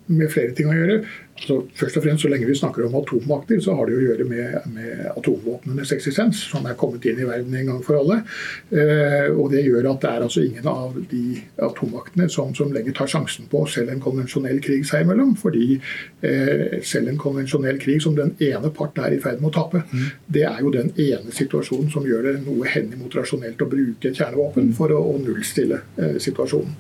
med 0.07 0.31
flere 0.33 0.55
ting 0.57 0.71
å 0.71 0.77
gjøre. 0.77 1.01
Altså, 1.39 1.63
først 1.75 1.97
og 1.97 2.03
fremst, 2.03 2.23
Så 2.23 2.29
lenge 2.29 2.47
vi 2.47 2.55
snakker 2.55 2.87
om 2.87 2.95
atommakter, 2.99 3.61
så 3.61 3.75
har 3.75 3.87
det 3.87 3.97
å 3.97 4.03
gjøre 4.03 4.25
med, 4.29 4.55
med 4.75 5.05
atomvåpnenes 5.17 5.93
eksistens, 5.95 6.41
som 6.51 6.67
er 6.67 6.75
kommet 6.75 7.05
inn 7.07 7.21
i 7.23 7.27
verden 7.29 7.55
en 7.55 7.71
gang 7.71 7.83
for 7.85 8.01
alle. 8.01 8.23
Eh, 8.71 9.31
og 9.31 9.51
Det 9.53 9.63
gjør 9.65 9.91
at 9.93 10.03
det 10.03 10.11
er 10.11 10.25
altså 10.27 10.43
ingen 10.43 10.67
av 10.67 10.97
de 11.11 11.39
atommaktene 11.63 12.29
som, 12.29 12.51
som 12.55 12.73
lenger 12.75 12.97
tar 12.99 13.11
sjansen 13.11 13.47
på 13.51 13.63
selv 13.71 13.93
en 13.95 14.03
konvensjonell 14.03 14.59
krig 14.65 14.87
seg 14.89 15.07
imellom. 15.07 15.37
Fordi 15.39 15.79
eh, 15.79 16.81
selv 16.83 17.13
en 17.13 17.21
konvensjonell 17.21 17.79
krig 17.79 18.03
som 18.03 18.17
den 18.19 18.35
ene 18.43 18.73
part 18.75 18.99
er 18.99 19.15
i 19.15 19.23
ferd 19.23 19.41
med 19.41 19.53
å 19.53 19.55
tape, 19.61 19.85
mm. 19.87 20.11
det 20.35 20.45
er 20.51 20.61
jo 20.65 20.75
den 20.75 20.91
ene 20.99 21.35
situasjonen 21.35 21.91
som 21.95 22.07
gjør 22.07 22.29
det 22.29 22.35
noe 22.49 22.67
henimot 22.69 23.15
rasjonelt 23.15 23.63
å 23.63 23.71
bruke 23.71 24.13
kjernevåpen 24.13 24.73
for 24.77 24.93
å, 24.95 25.01
å 25.15 25.17
nullstille 25.23 25.81
eh, 25.97 26.19
situasjonen. 26.23 26.75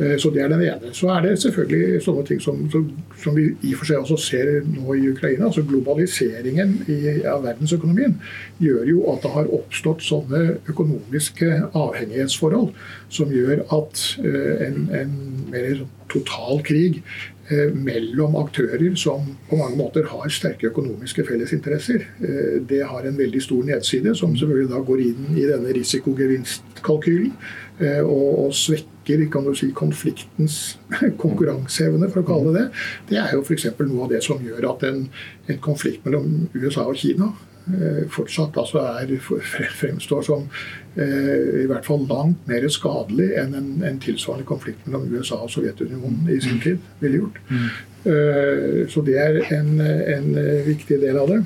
Eh, 0.00 0.16
så 0.20 0.34
det 0.34 0.44
er 0.44 0.52
den 0.52 0.66
ene. 0.66 0.92
Så 0.96 1.12
er 1.14 1.24
det 1.28 1.36
selvfølgelig 1.44 2.02
sånne 2.04 2.26
ting 2.26 2.42
som, 2.42 2.66
som, 2.74 2.90
som 3.22 3.38
vi 3.38 3.48
i 3.62 3.74
og 3.74 3.80
for 3.80 3.92
seg 3.92 3.99
også 4.00 4.16
ser 4.20 4.50
nå 4.66 4.94
i 4.96 5.08
Ukraina, 5.10 5.46
altså 5.48 5.64
globaliseringen 5.66 6.76
i, 6.88 6.98
av 7.28 7.44
verdensøkonomien, 7.44 8.16
gjør 8.62 8.86
jo 8.90 9.02
at 9.12 9.24
det 9.24 9.32
har 9.34 9.52
oppstått 9.56 10.04
sånne 10.04 10.42
økonomiske 10.70 11.50
avhengighetsforhold 11.70 12.72
som 13.12 13.34
gjør 13.34 13.64
at 13.76 14.06
uh, 14.24 14.54
en, 14.66 14.88
en, 15.00 15.18
mer 15.50 15.82
total 16.10 16.60
krig 16.66 17.00
uh, 17.50 17.70
mellom 17.74 18.36
aktører 18.38 18.84
som 18.98 19.32
på 19.50 19.58
mange 19.58 19.78
måter 19.78 20.06
har 20.10 20.30
sterke 20.30 20.70
økonomiske 20.70 21.24
fellesinteresser, 21.26 22.06
uh, 22.22 22.60
det 22.70 22.84
har 22.86 23.06
en 23.06 23.18
veldig 23.18 23.42
stor 23.42 23.66
nedside, 23.72 24.14
som 24.18 24.36
selvfølgelig 24.36 24.70
da 24.74 24.84
går 24.86 25.04
inn 25.08 25.34
i 25.34 25.48
denne 25.50 25.74
risikogevinstkalkylen 25.80 27.34
og, 27.80 28.26
og 28.44 28.50
svekker 28.52 28.99
svekker 29.10 29.32
kan 29.32 29.44
du 29.44 29.54
si, 29.54 29.70
konfliktens 29.72 30.78
konkurranseevne, 31.22 32.10
for 32.10 32.22
å 32.22 32.26
kalle 32.26 32.52
det 32.54 32.60
det, 32.60 32.66
det 33.10 33.20
er 33.20 33.34
jo 33.34 33.42
f.eks. 33.42 33.70
noe 33.78 34.04
av 34.04 34.10
det 34.10 34.22
som 34.22 34.42
gjør 34.42 34.70
at 34.74 34.84
en, 34.88 35.06
en 35.48 35.60
konflikt 35.60 36.04
mellom 36.04 36.48
USA 36.54 36.86
og 36.86 36.96
Kina 36.96 37.32
eh, 37.66 38.06
fortsatt 38.10 38.56
altså 38.58 38.80
er, 38.80 39.16
fremstår 39.20 40.22
som 40.26 40.46
eh, 40.96 41.62
i 41.64 41.66
hvert 41.70 41.86
fall 41.86 42.06
langt 42.08 42.46
mer 42.48 42.66
skadelig 42.68 43.32
enn 43.40 43.54
en, 43.54 43.70
en, 43.82 44.00
tilsvarende 44.00 44.46
konflikt 44.46 44.86
mellom 44.86 45.08
USA 45.10 45.42
og 45.44 45.50
Sovjetunionen 45.50 46.28
i 46.28 46.40
sin 46.40 46.58
mm. 46.58 46.64
tid 46.64 46.78
ville 47.00 47.22
gjort. 47.24 47.42
Mm. 47.50 47.68
Eh, 48.00 48.80
så 48.90 49.04
det 49.06 49.18
er 49.20 49.42
en, 49.56 49.76
en, 49.80 50.32
viktig 50.66 51.00
del 51.02 51.20
av 51.20 51.30
det. 51.30 51.42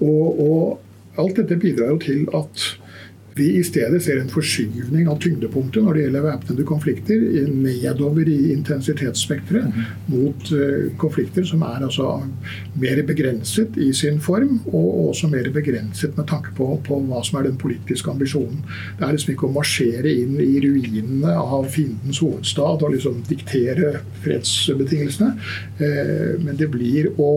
Og, 0.00 0.40
og 0.40 1.20
alt 1.20 1.36
dette 1.36 1.58
bidrar 1.60 1.92
jo 1.94 2.00
til 2.02 2.26
at 2.36 2.79
vi 3.34 3.46
i 3.58 3.64
stedet 3.64 4.02
ser 4.02 4.20
en 4.20 4.30
forskyvning 4.32 5.08
av 5.10 5.20
tyngdepunktet 5.22 5.84
når 5.84 5.96
det 5.96 6.04
gjelder 6.04 6.26
væpnede 6.26 6.66
konflikter, 6.68 7.24
nedover 7.50 8.28
i 8.28 8.52
intensitetsspekteret 8.56 9.70
mm 9.70 9.88
mot 10.10 10.50
uh, 10.52 10.90
konflikter 10.98 11.44
som 11.46 11.62
er 11.62 11.84
altså 11.86 12.06
mer 12.80 13.00
begrenset 13.06 13.76
i 13.80 13.90
sin 13.94 14.18
form, 14.22 14.58
og 14.66 15.10
også 15.10 15.28
mer 15.30 15.46
begrenset 15.54 16.16
med 16.18 16.26
tanke 16.30 16.54
på, 16.56 16.66
på, 16.86 16.98
hva 17.06 17.20
som 17.26 17.38
er 17.38 17.46
den 17.48 17.58
politiske 17.60 18.10
ambisjonen. 18.10 18.62
Det 18.98 19.06
er 19.06 19.14
liksom 19.14 19.34
ikke 19.34 19.48
å 19.48 19.54
marsjere 19.54 20.14
inn 20.22 20.34
i 20.42 20.58
ruinene 20.64 21.36
av 21.36 21.68
fiendens 21.70 22.22
hovedstad 22.24 22.82
og 22.86 22.94
liksom 22.96 23.22
diktere 23.28 24.00
fredsbetingelsene, 24.24 25.30
uh, 25.82 26.32
men 26.42 26.58
det 26.58 26.70
blir 26.74 27.12
å 27.20 27.30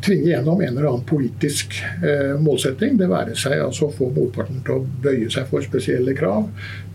tvinge 0.00 0.30
gjennom 0.30 0.60
en 0.60 0.72
eller 0.72 0.88
annen 0.88 1.06
politisk 1.06 1.76
eh, 2.02 2.34
målsetting. 2.40 2.96
Det 2.98 3.08
være 3.10 3.36
seg 3.38 3.60
altså 3.62 3.88
å 3.88 3.94
få 3.94 4.10
motparten 4.14 4.62
til 4.64 4.78
å 4.78 4.84
bøye 5.04 5.30
seg 5.32 5.48
for 5.50 5.64
spesielle 5.64 6.14
krav. 6.16 6.48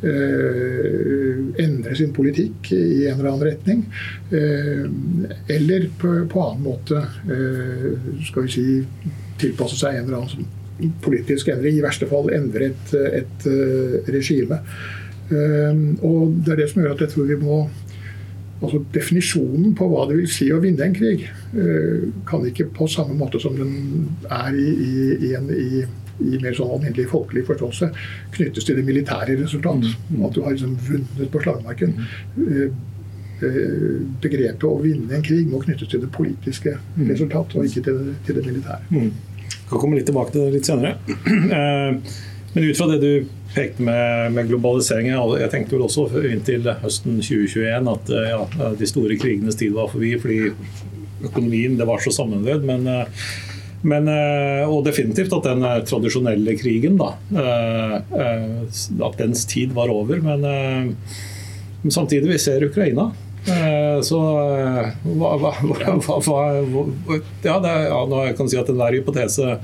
Eh, 0.04 1.42
endre 1.64 1.98
sin 1.98 2.14
politikk 2.16 2.72
i 2.76 3.08
en 3.10 3.20
eller 3.20 3.32
annen 3.32 3.48
retning. 3.50 3.84
Eh, 4.32 4.86
eller 5.56 5.90
på, 6.00 6.14
på, 6.32 6.46
annen 6.46 6.64
måte 6.66 7.04
eh, 7.30 7.92
skal 8.30 8.48
vi 8.48 8.56
si 8.56 8.68
tilpasse 9.40 9.80
seg 9.80 10.00
en 10.00 10.08
eller 10.08 10.24
annen 10.24 10.96
politisk 11.04 11.52
endring. 11.54 11.78
I 11.78 11.86
verste 11.86 12.08
fall 12.10 12.32
endre 12.36 12.72
et, 12.72 12.96
et, 12.96 13.22
et 13.22 13.52
eh, 13.52 14.16
regime. 14.16 14.64
Eh, 15.30 15.86
og 16.06 16.40
Det 16.42 16.56
er 16.56 16.64
det 16.64 16.72
som 16.74 16.84
gjør 16.84 16.98
at 16.98 17.06
jeg 17.06 17.16
tror 17.16 17.30
vi 17.30 17.40
må 17.44 17.62
Altså 18.60 18.82
Definisjonen 18.94 19.72
på 19.78 19.88
hva 19.88 20.04
det 20.10 20.18
vil 20.20 20.32
si 20.32 20.50
å 20.52 20.60
vinne 20.60 20.84
en 20.84 20.96
krig, 20.96 21.24
eh, 21.56 22.10
kan 22.28 22.44
ikke 22.48 22.68
på 22.76 22.90
samme 22.92 23.16
måte 23.16 23.40
som 23.40 23.56
den 23.56 24.10
er 24.28 24.58
i, 24.60 24.68
i, 25.30 25.32
en, 25.38 25.48
i, 25.54 25.84
i 26.28 26.42
mer 26.44 26.58
sånn 26.58 26.74
alminnelig 26.76 27.08
folkelig 27.14 27.46
forståelse, 27.48 27.90
knyttes 28.36 28.68
til 28.68 28.80
det 28.80 28.86
militære 28.88 29.38
resultat. 29.40 29.88
Mm. 30.10 30.26
At 30.28 30.36
du 30.36 30.44
har 30.44 30.56
liksom 30.56 30.76
vunnet 30.90 31.32
på 31.32 31.44
slagmarken. 31.46 31.96
Eh, 32.44 32.66
eh, 33.48 33.94
begrepet 34.20 34.68
å 34.68 34.76
vinne 34.84 35.16
en 35.16 35.24
krig 35.24 35.48
må 35.48 35.64
knyttes 35.64 35.94
til 35.94 36.04
det 36.04 36.12
politiske 36.16 36.76
mm. 36.76 37.08
resultat, 37.14 37.56
og 37.56 37.70
ikke 37.70 37.86
til 37.88 38.04
det, 38.04 38.18
til 38.28 38.42
det 38.42 38.48
militære. 38.50 38.82
Mm. 38.92 39.12
Jeg 39.50 39.70
kan 39.72 39.86
komme 39.86 40.02
litt 40.02 40.10
tilbake 40.10 40.36
til 40.36 40.50
det 40.50 40.58
litt 40.58 40.68
senere. 40.68 40.98
Men 42.54 42.64
ut 42.64 42.78
fra 42.78 42.88
det 42.88 42.98
du 42.98 43.28
pekte 43.54 43.84
med, 43.86 44.32
med 44.34 44.50
globaliseringen, 44.50 45.18
jeg 45.42 45.52
tenkte 45.54 45.76
vel 45.76 45.86
også 45.86 46.08
inntil 46.32 46.66
høsten 46.82 47.20
2021 47.22 47.92
at 47.94 48.12
eh, 48.14 48.32
ja, 48.32 48.72
de 48.80 48.90
store 48.90 49.18
krigenes 49.22 49.58
tid 49.60 49.76
var 49.78 49.92
forbi 49.92 50.16
fordi 50.22 50.40
økonomien 51.30 51.78
det 51.78 51.88
var 51.90 52.02
så 52.02 52.14
sammenvevd. 52.16 52.66
Men, 52.66 52.90
eh, 52.90 53.24
men, 53.90 54.10
eh, 54.12 54.66
og 54.66 54.84
definitivt 54.88 55.34
at 55.38 55.46
den 55.46 55.66
tradisjonelle 55.88 56.58
krigen, 56.60 56.98
da, 57.00 57.14
at 57.40 59.22
dens 59.22 59.46
tid 59.50 59.74
var 59.78 59.94
over. 59.94 60.20
Men, 60.26 60.44
men 60.44 61.96
samtidig, 61.96 62.34
vi 62.34 62.42
ser 62.42 62.66
Ukraina. 62.68 63.12
Så 64.04 64.18
hva, 64.20 65.30
hva, 65.40 65.54
hva, 65.64 66.18
hva 66.26 66.40
ja, 67.46 67.56
det, 67.64 67.72
ja, 67.88 68.00
nå 68.04 68.20
kan 68.36 68.44
jeg 68.44 68.52
si 68.52 68.60
at 68.60 68.68
enhver 68.70 68.98
hypotese 69.00 69.56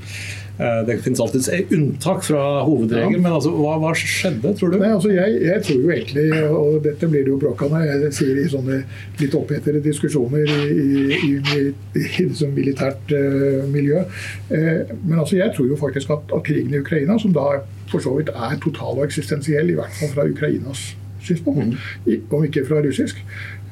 det 0.56 0.94
finnes 1.04 1.20
alltid 1.20 1.48
et 1.52 1.72
unntak 1.76 2.22
fra 2.24 2.42
hovedregelen, 2.64 3.18
ja. 3.18 3.22
men 3.26 3.34
altså, 3.36 3.50
hva, 3.52 3.74
hva, 3.82 3.90
skjedde, 3.96 4.54
tror 4.56 4.72
du? 4.72 4.78
Nei, 4.80 4.88
altså, 4.94 5.10
jeg, 5.12 5.34
jeg, 5.44 5.62
tror 5.66 5.82
jo 5.82 5.90
egentlig, 5.92 6.24
og 6.48 6.78
dette 6.86 7.10
blir 7.12 7.26
det 7.26 7.32
jo 7.34 7.40
bråk 7.42 7.66
av 7.66 7.74
når 7.74 7.84
jeg 7.90 8.12
sier 8.16 8.40
i 8.40 8.46
sånne 8.48 8.78
litt 9.20 9.36
opphetede 9.36 9.82
diskusjoner 9.84 10.48
i, 10.48 10.86
i, 11.16 11.32
i, 11.36 11.62
i 12.00 12.28
sånn 12.36 12.54
militært 12.56 13.12
uh, 13.12 13.66
miljø, 13.68 14.00
uh, 14.00 14.96
men 15.04 15.18
altså, 15.18 15.36
jeg 15.42 15.52
tror 15.56 15.68
jo 15.72 15.80
faktisk 15.80 16.16
at, 16.16 16.24
at, 16.32 16.44
krigen 16.46 16.72
i 16.72 16.80
Ukraina, 16.80 17.18
som 17.20 17.36
da 17.36 17.60
for 17.90 18.02
så 18.02 18.16
vidt 18.16 18.32
er 18.32 18.56
total 18.62 18.96
og 18.96 19.04
eksistensiell, 19.06 19.70
i 19.70 19.78
hvert 19.78 20.00
fall 20.00 20.14
fra 20.14 20.26
Ukrainas 20.30 20.88
synspunkt, 21.26 21.76
mm. 22.06 22.28
om 22.32 22.44
ikke 22.46 22.64
fra 22.68 22.80
russisk, 22.84 23.20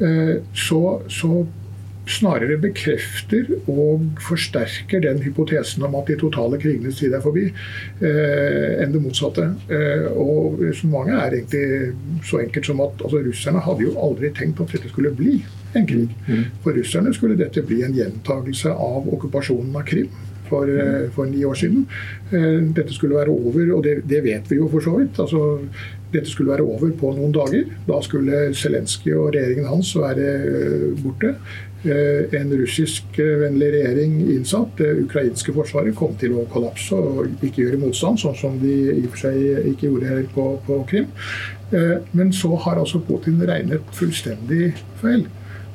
uh, 0.02 0.36
så, 0.52 0.84
så 1.08 1.44
snarere 2.10 2.56
bekrefter 2.60 3.48
og 3.70 4.04
forsterker 4.22 5.02
den 5.04 5.22
hypotesen 5.24 5.84
om 5.86 5.96
at 5.98 6.10
de 6.10 6.18
totale 6.20 6.58
krigenes 6.60 6.98
tid 7.00 7.14
er 7.16 7.22
forbi, 7.24 7.46
eh, 8.04 8.82
enn 8.84 8.92
det 8.92 9.02
motsatte. 9.02 9.46
Eh, 9.72 10.06
og 10.12 10.60
Resonnementet 10.60 11.16
er 11.16 11.38
egentlig 11.38 12.26
så 12.28 12.42
enkelt 12.44 12.68
som 12.68 12.84
at 12.84 13.04
altså, 13.04 13.22
russerne 13.24 13.64
hadde 13.64 13.86
jo 13.86 13.96
aldri 13.96 14.32
tenkt 14.36 14.60
at 14.60 14.76
dette 14.76 14.92
skulle 14.92 15.14
bli 15.16 15.38
en 15.74 15.88
krig. 15.88 16.12
Mm. 16.28 16.44
For 16.62 16.76
russerne 16.76 17.14
skulle 17.14 17.40
dette 17.40 17.64
bli 17.66 17.82
en 17.86 17.96
gjentagelse 17.96 18.70
av 18.70 19.08
okkupasjonen 19.16 19.74
av 19.76 19.88
Krim. 19.88 20.12
For, 20.44 20.68
eh, 20.68 21.10
for, 21.14 21.24
ni 21.24 21.40
år 21.44 21.56
siden. 21.56 21.86
Eh, 22.30 22.60
dette 22.76 22.92
skulle 22.92 23.16
være 23.16 23.32
over, 23.32 23.70
og 23.76 23.84
det, 23.84 24.02
det 24.08 24.20
vet 24.26 24.50
vi 24.50 24.58
jo 24.60 24.68
for 24.68 24.84
så 24.84 24.98
vidt. 24.98 25.18
Altså, 25.18 25.40
dette 26.12 26.30
skulle 26.30 26.52
være 26.52 26.66
over 26.68 26.92
på 27.00 27.12
noen 27.16 27.32
dager. 27.34 27.70
Da 27.88 28.00
skulle 28.04 28.50
Zelenskyj 28.54 29.14
og 29.16 29.30
regjeringen 29.34 29.70
hans 29.72 29.94
være 29.96 30.26
eh, 30.44 30.90
borte. 31.00 31.32
Eh, 31.84 32.40
en 32.40 32.52
russiskvennlig 32.56 33.66
regjering 33.72 34.14
innsatt. 34.32 34.78
Det 34.78 34.88
ukrainske 35.02 35.52
forsvaret 35.52 35.96
kom 35.98 36.14
til 36.16 36.32
å 36.38 36.46
kollapse 36.48 36.96
og 36.96 37.44
ikke 37.44 37.66
gjøre 37.66 37.80
motstand, 37.82 38.22
sånn 38.22 38.38
som 38.38 38.56
de 38.62 38.72
i 38.94 39.02
og 39.02 39.10
for 39.12 39.26
seg 39.26 39.68
ikke 39.74 39.90
gjorde 39.90 40.08
heller 40.08 40.30
på, 40.32 40.46
på 40.64 40.78
Krim. 40.88 41.10
Eh, 41.76 41.98
men 42.16 42.32
så 42.32 42.54
har 42.64 42.80
altså 42.80 43.02
Putin 43.04 43.42
regnet 43.44 43.84
fullstendig 43.92 44.72
feil. 45.02 45.26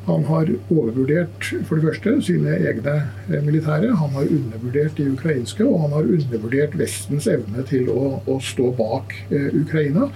Han 0.09 0.25
har 0.25 0.49
overvurdert 0.73 1.51
for 1.67 1.77
det 1.77 1.85
første 1.85 2.15
sine 2.25 2.57
egne 2.57 2.95
eh, 3.29 3.41
militære. 3.45 3.93
Han 4.01 4.17
har 4.17 4.33
undervurdert 4.33 4.97
de 4.97 5.11
ukrainske, 5.13 5.65
og 5.65 5.83
han 5.85 5.97
har 5.99 6.09
undervurdert 6.17 6.77
Vestens 6.79 7.29
evne 7.29 7.65
til 7.69 7.91
å, 7.93 8.15
å 8.25 8.41
stå 8.41 8.73
bak 8.79 9.13
eh, 9.29 9.51
Ukraina. 9.61 10.09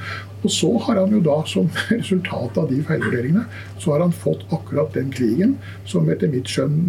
Og 0.44 0.52
så 0.52 0.70
har 0.86 1.00
han 1.02 1.16
jo 1.16 1.24
da, 1.24 1.40
som 1.48 1.70
resultat 1.90 2.60
av 2.60 2.70
de 2.72 2.82
feilvurderingene, 2.88 3.46
så 3.80 3.96
har 3.96 4.06
han 4.06 4.16
fått 4.16 4.46
akkurat 4.52 4.94
den 4.98 5.12
krigen 5.16 5.58
som 5.90 6.10
etter 6.12 6.32
mitt 6.32 6.52
skjønn 6.52 6.80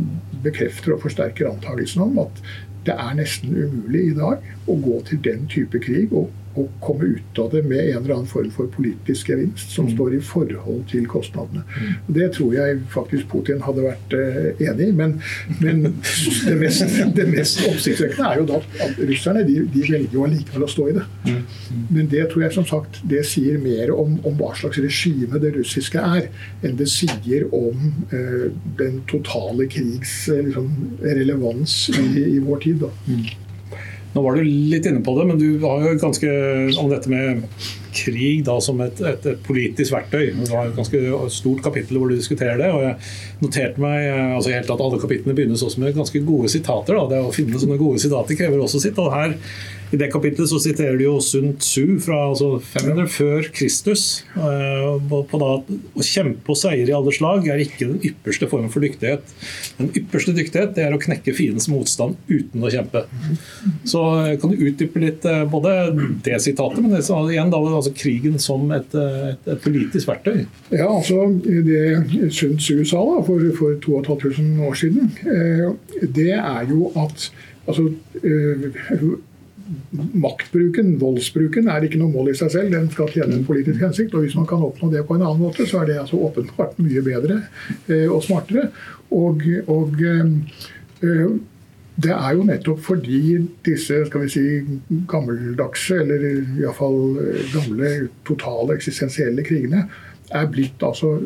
bekrefter 0.44 0.96
og 0.96 1.04
forsterker 1.06 1.50
antakelsen 1.50 2.04
om 2.04 2.22
at 2.26 2.44
det 2.84 2.94
er 3.00 3.14
nesten 3.16 3.54
umulig 3.54 4.10
i 4.10 4.16
dag 4.16 4.42
å 4.68 4.74
gå 4.84 4.98
til 5.08 5.22
den 5.24 5.46
type 5.48 5.80
krig 5.80 6.12
og 6.12 6.28
og 6.54 6.70
komme 6.80 7.04
ut 7.16 7.38
av 7.38 7.50
det 7.50 7.62
med 7.66 7.80
en 7.82 7.96
eller 8.02 8.14
annen 8.14 8.30
form 8.30 8.50
for 8.54 8.70
politisk 8.70 9.28
gevinst 9.32 9.72
som 9.74 9.88
mm. 9.88 9.94
står 9.94 10.14
i 10.14 10.20
forhold 10.22 10.84
til 10.90 11.06
kostnadene. 11.10 11.64
Mm. 11.66 12.14
Det 12.14 12.28
tror 12.36 12.54
jeg 12.54 12.78
faktisk 12.94 13.28
Putin 13.32 13.62
hadde 13.64 13.86
vært 13.88 14.14
uh, 14.14 14.62
enig 14.62 14.88
i. 14.88 14.92
Men, 14.94 15.16
men 15.60 15.82
det, 16.48 16.56
mest, 16.60 16.84
det 17.16 17.26
mest 17.30 17.62
oppsiktsvekkende 17.66 18.30
er 18.30 18.42
jo 18.42 18.46
da 18.52 18.60
at 18.86 19.00
russerne 19.02 19.42
de, 19.48 19.58
de 19.74 19.82
velger 19.88 20.14
jo 20.14 20.26
allikevel 20.28 20.66
å 20.66 20.70
stå 20.70 20.88
i 20.92 20.96
det. 21.00 21.04
Mm. 21.26 21.42
Men 21.90 22.10
det 22.14 22.28
tror 22.30 22.46
jeg 22.46 22.56
som 22.58 22.68
sagt 22.70 23.02
det 23.10 23.24
sier 23.26 23.43
mer 23.62 23.92
om, 23.94 24.16
om 24.26 24.36
hva 24.40 24.52
slags 24.58 24.80
regime 24.82 25.40
det 25.42 25.54
russiske 25.58 26.00
er, 26.00 26.28
enn 26.64 26.76
det 26.80 26.88
sier 26.90 27.46
om 27.54 27.88
eh, 28.14 28.50
den 28.80 29.00
totale 29.10 29.68
krigs 29.70 30.24
uh, 30.32 30.40
liksom, 30.40 30.70
relevans 31.04 31.78
i, 31.94 32.04
i, 32.36 32.38
vår 32.44 32.62
tid. 32.64 32.84
da. 32.84 32.92
Nå 34.14 34.22
var 34.22 34.36
du 34.36 34.46
litt 34.46 34.86
inne 34.86 35.02
på 35.02 35.16
det, 35.18 35.24
men 35.26 35.40
du 35.40 35.48
har 35.64 35.82
jo 35.82 35.96
ganske 35.98 36.34
om 36.78 36.90
dette 36.92 37.10
med 37.10 37.42
krig 37.94 38.44
da, 38.46 38.60
som 38.62 38.78
et, 38.82 39.00
et, 39.02 39.26
et, 39.26 39.40
politisk 39.46 39.94
verktøy. 39.94 40.28
Det 40.38 40.50
var 40.52 40.68
et 40.68 40.76
ganske 40.78 41.00
stort 41.34 41.62
kapittel 41.66 41.98
hvor 41.98 42.10
du 42.10 42.16
diskuterer 42.18 42.60
det. 42.62 42.70
og 42.70 42.84
Jeg 42.84 43.42
noterte 43.42 43.82
meg 43.82 44.06
altså 44.36 44.54
helt 44.54 44.70
at 44.70 44.84
alle 44.86 45.00
kapitlene 45.02 45.34
begynnes 45.34 45.64
også 45.66 45.82
med 45.82 45.98
ganske 45.98 46.22
gode 46.26 46.50
sitater. 46.52 46.98
Da. 46.98 47.08
Det 47.10 47.22
Å 47.26 47.34
finne 47.34 47.58
sånne 47.58 47.78
gode 47.80 48.02
sitater 48.02 48.38
krever 48.38 48.62
også 48.62 48.82
sitt. 48.86 48.98
og 49.02 49.10
her 49.14 49.34
i 49.92 49.98
det 50.00 50.08
kapitlet 50.12 50.48
så 50.48 50.58
siterer 50.62 50.96
de 50.98 51.06
jo 51.06 51.18
Sun 51.22 51.54
Tzu 51.60 51.98
fra 52.02 52.16
altså 52.30 52.56
500 52.64 53.08
før 53.12 53.48
Kristus. 53.54 54.24
Eh, 54.34 54.86
på 55.10 55.40
da, 55.40 55.50
Å 55.94 56.04
kjempe 56.04 56.54
og 56.54 56.58
seire 56.58 56.88
i 56.88 56.96
alle 56.96 57.12
slag 57.14 57.48
er 57.52 57.62
ikke 57.62 57.88
den 57.90 58.00
ypperste 58.10 58.48
formen 58.50 58.72
for 58.72 58.84
dyktighet. 58.84 59.34
Den 59.78 59.92
ypperste 60.00 60.34
dyktighet 60.36 60.74
det 60.76 60.86
er 60.86 60.96
å 60.96 61.00
knekke 61.02 61.34
fiendens 61.36 61.68
motstand 61.70 62.18
uten 62.30 62.64
å 62.64 62.72
kjempe. 62.72 63.04
Så 63.88 64.02
eh, 64.22 64.34
kan 64.40 64.54
du 64.54 64.64
utdype 64.70 65.02
litt 65.02 65.26
eh, 65.28 65.44
både 65.50 65.74
det 66.26 66.40
sitatet, 66.44 66.80
men 66.82 66.94
det, 66.94 67.04
igjen 67.34 67.52
da, 67.52 67.60
altså 67.60 67.94
krigen 67.94 68.40
som 68.42 68.66
et, 68.74 68.94
et, 68.94 69.46
et, 69.46 69.62
politisk 69.64 70.10
verktøy? 70.10 70.44
Ja, 70.74 70.88
altså 70.88 71.28
Det 71.44 72.30
Sun 72.34 72.58
Tzu 72.58 72.80
sa 72.88 73.02
da, 73.04 73.20
for, 73.26 73.44
for 73.58 73.76
2500 73.84 74.64
år 74.64 74.78
siden, 74.78 75.12
det 76.14 76.32
er 76.34 76.66
jo 76.70 76.90
at 76.98 77.28
altså, 77.68 77.88
maktbruken, 80.12 80.94
voldsbruken, 81.00 81.68
er 81.72 81.86
ikke 81.86 82.00
noe 82.00 82.12
mål 82.12 82.32
i 82.32 82.36
seg 82.38 82.52
selv. 82.52 82.74
Den 82.74 82.90
skal 82.92 83.10
tjene 83.12 83.38
en 83.38 83.46
politisk 83.48 83.80
hensikt. 83.80 84.14
og 84.14 84.26
Hvis 84.26 84.36
man 84.38 84.48
kan 84.50 84.62
oppnå 84.64 84.90
det 84.92 85.06
på 85.08 85.16
en 85.16 85.24
annen 85.24 85.42
måte, 85.42 85.66
så 85.66 85.80
er 85.80 85.90
det 85.90 85.98
altså 86.02 86.20
åpenbart 86.26 86.78
mye 86.82 87.02
bedre 87.04 87.40
eh, 87.88 88.06
og 88.10 88.22
smartere. 88.26 88.68
Og, 89.14 89.44
og 89.72 90.02
eh, 90.04 91.26
det 91.94 92.10
er 92.10 92.32
jo 92.34 92.46
nettopp 92.48 92.80
fordi 92.82 93.38
disse 93.66 94.00
skal 94.08 94.24
vi 94.24 94.32
si, 94.34 94.46
gammeldagse, 95.10 96.00
eller 96.02 96.26
iallfall 96.60 97.20
eh, 97.22 97.44
gamle, 97.54 97.94
totale 98.26 98.76
eksistensielle 98.78 99.46
krigene 99.46 99.86
er 100.34 100.50
blitt 100.50 100.82
altså 100.82 101.18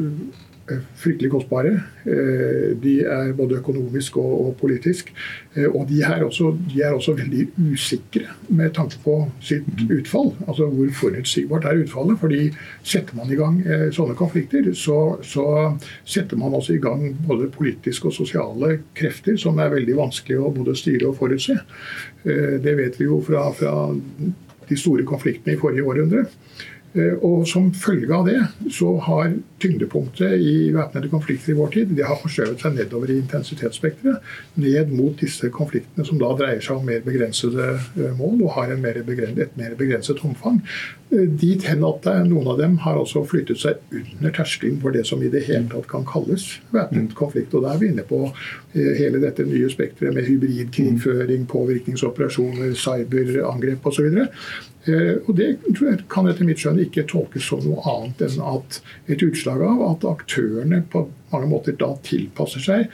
fryktelig 0.99 1.31
kostbare. 1.33 1.75
Eh, 2.05 2.77
de 2.83 2.95
er 3.05 3.33
både 3.37 3.59
økonomisk 3.59 4.17
og, 4.21 4.57
politisk. 4.61 5.13
Eh, 5.55 5.67
og 5.67 5.89
de 5.89 6.01
er, 6.03 6.25
også, 6.25 6.53
de 6.71 6.83
er, 6.83 6.93
også, 6.93 7.15
veldig 7.19 7.47
usikre 7.73 8.27
med 8.49 8.75
tanke 8.77 9.01
på 9.05 9.17
sitt 9.41 9.67
mhm. 9.67 9.99
utfall. 9.99 10.33
Altså 10.47 10.69
hvor 10.73 10.91
forutsigbart 11.01 11.65
er 11.65 11.83
utfallet. 11.85 12.19
fordi 12.19 12.51
setter 12.83 13.17
man 13.17 13.33
i 13.33 13.39
gang 13.39 13.61
eh, 13.67 13.89
sånne 13.95 14.17
konflikter, 14.19 14.73
så, 14.75 15.19
så 15.23 15.47
setter 16.05 16.37
man 16.37 16.55
også 16.55 16.75
i 16.75 16.83
gang 16.83 17.17
både 17.27 17.51
politiske 17.51 18.09
og 18.09 18.17
sosiale 18.17 18.79
krefter 18.95 19.37
som 19.37 19.59
er 19.59 19.73
veldig 19.75 19.97
vanskelig 19.97 20.39
å 20.39 20.53
både 20.55 20.77
styre 20.77 21.09
og 21.09 21.17
forutse. 21.19 21.57
Det 22.25 22.75
vet 22.77 22.97
vi 22.99 23.07
jo 23.07 23.21
fra, 23.25 23.47
fra 23.57 23.73
de 24.69 24.77
store 24.77 25.05
konfliktene 25.09 25.55
i 25.55 25.61
forrige 25.61 25.87
århundre. 25.87 26.27
Eh, 26.95 27.15
og 27.23 27.47
Som 27.49 27.73
følge 27.77 28.15
av 28.15 28.27
det 28.27 28.39
så 28.73 28.95
har 29.05 29.33
tyngdepunktet 29.61 30.39
i 30.41 30.71
væpnede 30.73 31.11
konflikter 31.11 31.53
i 31.53 31.57
vår 31.59 31.73
tid 31.75 31.91
det 31.97 32.07
har 32.07 32.21
forskjøvet 32.23 32.63
seg 32.63 32.77
nedover 32.79 33.11
i 33.11 33.19
intensitetsspekteret. 33.21 34.23
Ned 34.63 34.93
mot 34.95 35.19
disse 35.21 35.51
konfliktene 35.53 36.07
som 36.07 36.21
da 36.21 36.31
dreier 36.39 36.63
seg 36.65 36.79
om 36.79 36.87
mer 36.89 37.03
begrensede 37.05 37.67
eh, 37.77 38.15
mål 38.17 38.47
og 38.47 38.55
har 38.57 38.77
mer 38.81 39.03
et 39.03 39.57
mer 39.59 39.75
begrenset 39.77 40.23
omfang. 40.25 40.63
Eh, 41.13 41.27
dit 41.29 41.67
hen 41.69 41.85
at 41.85 42.09
noen 42.29 42.53
av 42.55 42.63
dem 42.63 42.79
har 42.85 43.01
også 43.01 43.25
flyttet 43.29 43.61
seg 43.61 43.83
under 43.93 44.33
terskelen 44.33 44.81
for 44.81 44.95
det 44.95 45.05
som 45.09 45.23
i 45.23 45.33
det 45.33 45.45
hele 45.49 45.69
tatt 45.73 45.91
kan 45.91 46.07
kalles 46.09 46.47
væpnet 46.73 47.17
konflikt. 47.19 47.55
Og 47.55 47.67
Da 47.69 47.75
er 47.75 47.83
vi 47.83 47.93
inne 47.93 48.07
på 48.07 48.31
hele 48.75 49.21
dette 49.21 49.45
nye 49.45 49.69
spekteret 49.69 50.15
med 50.15 50.25
hybridkrigføring, 50.29 51.47
påvirkningsoperasjoner, 51.51 52.75
cyberangrep 52.79 53.87
osv. 53.87 54.29
Eh, 54.89 55.15
og 55.27 55.37
Det 55.37 55.51
kan 56.11 56.29
etter 56.29 56.47
mitt 56.49 56.63
skjønn 56.63 56.81
ikke 56.83 57.07
tolkes 57.11 57.49
som 57.51 57.63
noe 57.65 57.85
annet 57.91 58.25
enn 58.25 58.43
at 58.55 58.81
et 59.11 59.23
utslag 59.25 59.63
av 59.65 59.85
at 59.93 60.09
aktørene 60.09 60.83
på 60.93 61.07
mange 61.33 61.49
måter 61.51 61.77
da 61.79 61.93
tilpasser 62.07 62.65
seg. 62.65 62.93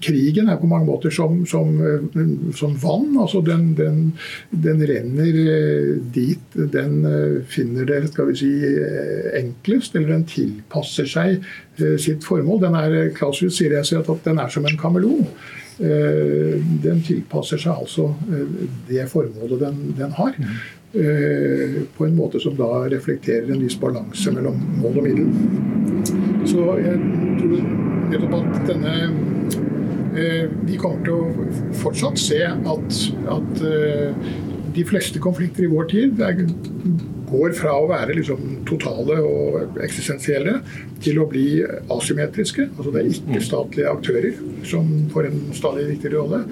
Krigen 0.00 0.48
er 0.48 0.56
på 0.56 0.68
mange 0.70 0.86
måter 0.88 1.12
som, 1.12 1.42
som, 1.48 1.74
eh, 1.84 2.20
som 2.56 2.76
vann. 2.80 3.16
altså 3.20 3.42
den, 3.44 3.72
den, 3.78 4.02
den, 4.50 4.84
renner 4.88 5.40
eh, 5.42 5.96
dit 6.14 6.60
den 6.76 7.02
finner 7.48 7.88
det 7.88 8.04
skal 8.12 8.30
vi 8.30 8.36
si, 8.44 8.52
enklest, 9.40 9.96
eller 9.96 10.14
den 10.16 10.28
tilpasser 10.30 11.08
seg 11.08 11.42
sitt 12.00 12.24
formål. 12.24 12.62
Den 12.62 12.78
er, 12.78 13.00
Klausius 13.16 13.58
sier 13.58 13.74
jeg 13.74 14.04
at 14.04 14.24
den 14.28 14.38
er 14.38 14.52
som 14.52 14.68
en 14.68 14.78
kameleon. 14.78 15.26
Den 15.78 17.00
tilpasser 17.02 17.58
seg 17.58 17.72
altså 17.72 18.10
det 18.90 19.08
formålet 19.10 19.64
den, 19.64 19.80
den 19.98 20.12
har. 20.20 20.36
Eh, 20.94 21.82
på 21.96 22.06
en 22.06 22.16
måte 22.16 22.40
som 22.40 22.56
da 22.56 22.66
reflekterer 22.92 23.48
en 23.50 23.62
viss 23.64 23.78
balanse 23.80 24.32
mellom 24.34 24.58
mål 24.82 24.98
og 25.00 25.06
middel. 25.06 25.30
Så 26.44 26.66
jeg 26.82 26.98
tror 27.38 27.62
nettopp 28.12 28.34
at 28.36 28.58
denne 28.68 28.92
eh, 30.12 30.50
Vi 30.68 30.76
kommer 30.76 31.00
til 31.06 31.14
å 31.16 31.54
fortsatt 31.80 32.20
se 32.20 32.42
at, 32.44 32.98
at 33.38 33.64
eh, 33.64 34.28
de 34.76 34.84
fleste 34.84 35.22
konflikter 35.24 35.64
i 35.64 35.72
vår 35.72 35.88
tid 35.94 36.20
er 36.20 36.44
går 37.32 37.54
fra 37.56 37.74
å 37.78 37.88
være 37.90 38.16
liksom 38.18 38.62
totale 38.68 39.18
og 39.24 39.78
eksistensielle 39.84 40.58
til 41.02 41.18
å 41.22 41.26
bli 41.30 41.46
asymmetriske. 41.92 42.68
Altså 42.76 42.92
det 42.92 43.02
er 43.02 43.10
ikke-statlige 43.10 43.92
aktører 43.92 44.38
som 44.68 44.90
får 45.12 45.28
en 45.30 45.40
stadig 45.56 45.88
viktigere 45.90 46.20
rolle. 46.20 46.42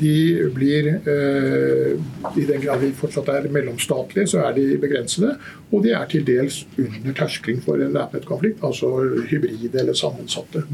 De 0.00 0.14
blir, 0.54 0.90
eh, 1.02 1.98
i 2.38 2.46
den 2.48 2.62
grad 2.62 2.80
de 2.84 2.92
fortsatt 2.96 3.28
er 3.34 3.50
mellomstatlige, 3.52 4.30
så 4.32 4.46
er 4.46 4.56
de 4.56 4.78
begrensede. 4.78 5.36
Og 5.72 5.82
de 5.84 5.92
er 5.92 6.06
til 6.06 6.24
dels 6.24 6.64
under 6.78 7.18
terskelen 7.18 7.60
for 7.64 7.82
en 7.82 7.94
væpnet 7.94 8.26
konflikt, 8.28 8.62
altså 8.62 8.92
hybride 9.28 9.82
eller 9.82 9.98
sammensatte. 9.98 10.64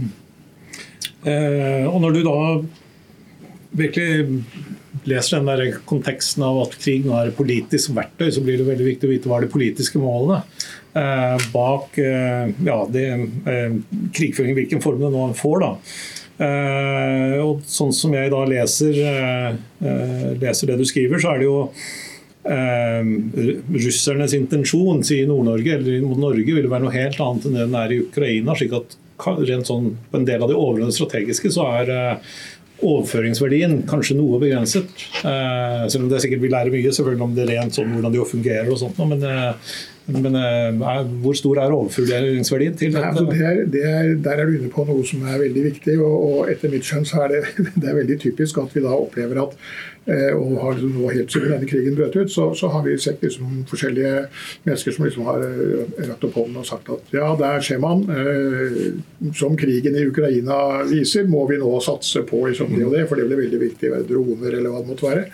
Eh, 1.25 1.87
og 1.89 2.01
når 2.05 2.13
du 2.13 2.23
da 2.23 2.39
virkelig 3.75 4.27
leser 5.09 5.41
den 5.41 5.51
der 5.51 5.79
konteksten 5.89 6.45
av 6.47 6.63
at 6.65 6.79
krig 6.81 7.05
nå 7.07 7.17
er 7.19 7.31
et 7.31 7.39
politisk 7.39 7.95
verktøy, 7.97 8.29
så 8.33 8.43
blir 8.45 8.61
det 8.61 8.69
veldig 8.69 8.89
viktig 8.93 9.09
å 9.09 9.13
vite 9.13 9.31
hva 9.31 9.41
er 9.41 9.47
de 9.47 9.55
politiske 9.55 10.01
målene 10.01 10.43
eh, 10.95 11.47
bak 11.53 11.99
eh, 11.99 12.53
ja, 12.67 12.79
eh, 12.87 13.79
krigføring, 14.15 14.55
hvilken 14.59 14.85
form 14.85 15.03
det 15.03 15.13
nå 15.15 15.31
får. 15.39 15.65
da. 15.65 15.73
Eh, 16.35 17.37
og 17.45 17.63
sånn 17.71 17.93
som 17.95 18.15
jeg 18.17 18.33
da 18.33 18.41
leser, 18.51 18.97
eh, 18.99 19.55
eh, 19.87 20.33
leser 20.41 20.73
det 20.73 20.81
du 20.81 20.87
skriver, 20.89 21.21
så 21.23 21.35
er 21.35 21.39
det 21.43 21.51
jo 21.51 21.59
russernes 22.45 24.35
intensjon, 24.37 24.99
sier 25.01 25.25
Nord-Norge, 25.31 25.79
eller 25.79 26.03
mot 26.05 26.19
Norge, 26.21 26.45
vil 26.45 26.69
være 26.69 26.85
noe 26.85 26.93
helt 26.93 27.17
annet 27.17 27.47
enn 27.47 27.55
det 27.57 27.63
den 27.63 27.79
er 27.79 27.95
i 27.95 28.01
Ukraina. 28.03 28.53
slik 28.53 28.75
at 28.77 28.97
rent 29.49 29.65
sånn, 29.65 29.97
På 30.11 30.19
en 30.19 30.27
del 30.27 30.43
av 30.43 30.51
de 30.51 30.55
overordnede 30.55 30.93
strategiske 30.93 31.51
så 31.51 31.65
er 31.81 32.19
overføringsverdien 32.85 33.81
kanskje 33.89 34.19
noe 34.19 34.41
begrenset. 34.43 34.93
Eh, 35.25 35.89
selv 35.89 36.05
om 36.05 36.13
det 36.13 36.23
sikkert 36.25 36.45
vil 36.45 36.55
lære 36.55 36.75
mye 36.75 36.93
selvfølgelig 36.93 37.27
om 37.29 37.35
det 37.37 37.49
rent 37.51 37.77
sånn 37.77 37.91
hvordan 37.97 38.15
det 38.15 38.29
fungerer. 38.31 38.71
og 38.71 38.79
sånt, 38.81 39.01
men, 39.09 39.25
eh, 39.25 39.75
men 40.15 40.37
er, 40.37 41.09
hvor 41.25 41.37
stor 41.39 41.63
er 41.63 41.73
overføringsverdien 41.73 42.77
til 42.77 42.93
dette? 42.93 43.09
Altså 43.09 43.25
det 43.31 43.41
er, 43.41 43.65
det 43.73 43.85
er, 43.89 44.13
der 44.27 44.43
er 44.43 44.47
du 44.47 44.59
inne 44.59 44.73
på 44.73 44.85
noe 44.85 45.05
som 45.09 45.25
er 45.25 45.41
veldig 45.47 45.65
viktig. 45.71 45.99
og, 46.01 46.15
og 46.29 46.53
Etter 46.53 46.73
mitt 46.73 46.85
skjønn 46.85 47.09
så 47.09 47.25
er 47.25 47.37
det, 47.37 47.43
det 47.81 47.91
er 47.91 48.01
veldig 48.03 48.21
typisk 48.29 48.61
at 48.63 48.77
vi 48.77 48.85
da 48.85 48.95
opplever 48.95 49.47
at 49.47 49.59
Eh, 49.59 49.94
og 50.37 50.59
har 50.61 50.75
liksom 50.77 50.97
nå 50.99 51.11
helt 51.15 51.33
siden 51.33 51.55
denne 51.55 51.69
krigen 51.69 51.97
brøt 51.97 52.17
ut, 52.17 52.31
så, 52.33 52.51
så 52.55 52.69
har 52.69 52.83
vi 52.85 52.97
sett 53.01 53.23
liksom 53.25 53.65
forskjellige 53.71 54.27
mennesker 54.67 54.93
som 54.93 55.07
liksom 55.07 55.29
har 55.29 55.45
eh, 55.47 56.09
rakt 56.11 56.27
opp 56.29 56.39
hånden 56.39 56.61
og 56.61 56.69
sagt 56.69 56.91
at 56.93 57.15
ja, 57.15 57.31
der 57.41 57.65
ser 57.65 57.81
man. 57.83 58.05
Eh, 58.13 59.31
som 59.35 59.57
krigen 59.57 59.97
i 59.97 60.05
Ukraina 60.09 60.59
viser, 60.91 61.25
må 61.31 61.47
vi 61.49 61.59
nå 61.61 61.73
satse 61.85 62.25
på 62.29 62.43
liksom 62.49 62.75
det 62.75 62.85
og 62.85 62.93
det, 62.97 63.07
for 63.09 63.21
det 63.21 63.29
blir 63.31 63.41
veldig 63.45 63.61
viktig. 63.63 63.93
Droner 64.09 64.59
eller 64.59 64.73
hva 64.73 64.83
det 64.83 64.91
måtte 64.93 65.09
være. 65.09 65.25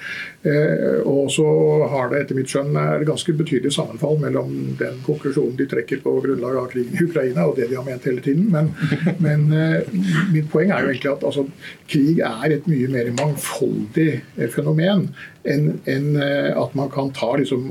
Eh, 0.47 1.01
og 1.09 1.31
så 1.35 1.47
har 1.93 2.13
det 2.13 2.23
etter 2.23 2.39
mitt 2.39 2.53
skjønn 2.53 2.77
er 2.79 3.07
ganske 3.09 3.35
betydelig 3.37 3.75
sammenfall 3.75 4.21
mellom 4.23 4.55
den 4.81 5.03
konklusjonen 5.07 5.59
de 5.59 5.67
trekker 5.71 6.01
på 6.05 6.15
grunnlag 6.25 6.61
av 6.63 6.71
krigen 6.73 6.97
i 6.97 7.09
Ukraina 7.09 7.49
og 7.51 7.59
det 7.59 7.69
de 7.73 7.79
har 7.79 7.87
ment 7.89 8.07
hele 8.09 8.23
tiden. 8.25 8.47
Men, 8.55 8.71
men 9.19 9.51
eh, 9.57 9.91
mitt 10.31 10.51
poeng 10.53 10.71
er 10.71 10.87
jo 10.87 10.95
egentlig 10.95 11.13
at 11.17 11.27
altså, 11.27 11.47
krig 11.91 12.23
er 12.25 12.55
et 12.55 12.71
mye 12.71 12.89
mer 12.91 13.11
mangfoldig 13.19 14.11
fenomen 14.41 14.60
fenomen 14.61 15.09
enn 15.49 15.73
en, 15.91 16.11
eh, 16.21 16.53
at 16.55 16.77
man 16.79 16.93
kan 16.93 17.11
ta 17.17 17.35
liksom 17.41 17.67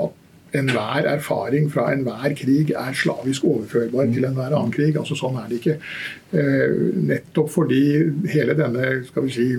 enhver 0.58 1.05
erfaring 1.05 1.69
fra 1.69 1.91
enhver 1.93 2.34
krig 2.38 2.72
er 2.74 2.96
slavisk 2.98 3.46
overførbar 3.46 4.10
til 4.13 4.25
enhver 4.25 4.55
annen 4.55 4.74
krig. 4.74 4.98
altså 4.98 5.17
Sånn 5.17 5.38
er 5.38 5.50
det 5.50 5.60
ikke. 5.60 5.75
Eh, 6.34 6.79
nettopp 7.10 7.51
fordi 7.53 7.84
hele 8.34 8.58
denne 8.58 9.03
skal 9.08 9.27
vi 9.27 9.36
si, 9.36 9.50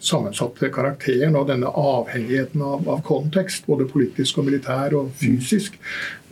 sammensatte 0.00 0.70
karakteren 0.72 1.36
og 1.36 1.50
denne 1.50 1.68
avhengigheten 1.68 2.62
av, 2.64 2.86
av, 2.88 3.02
kontekst, 3.04 3.66
både 3.68 3.84
politisk 3.90 4.38
og 4.40 4.46
militær 4.48 4.96
og 4.96 5.10
fysisk, 5.20 5.76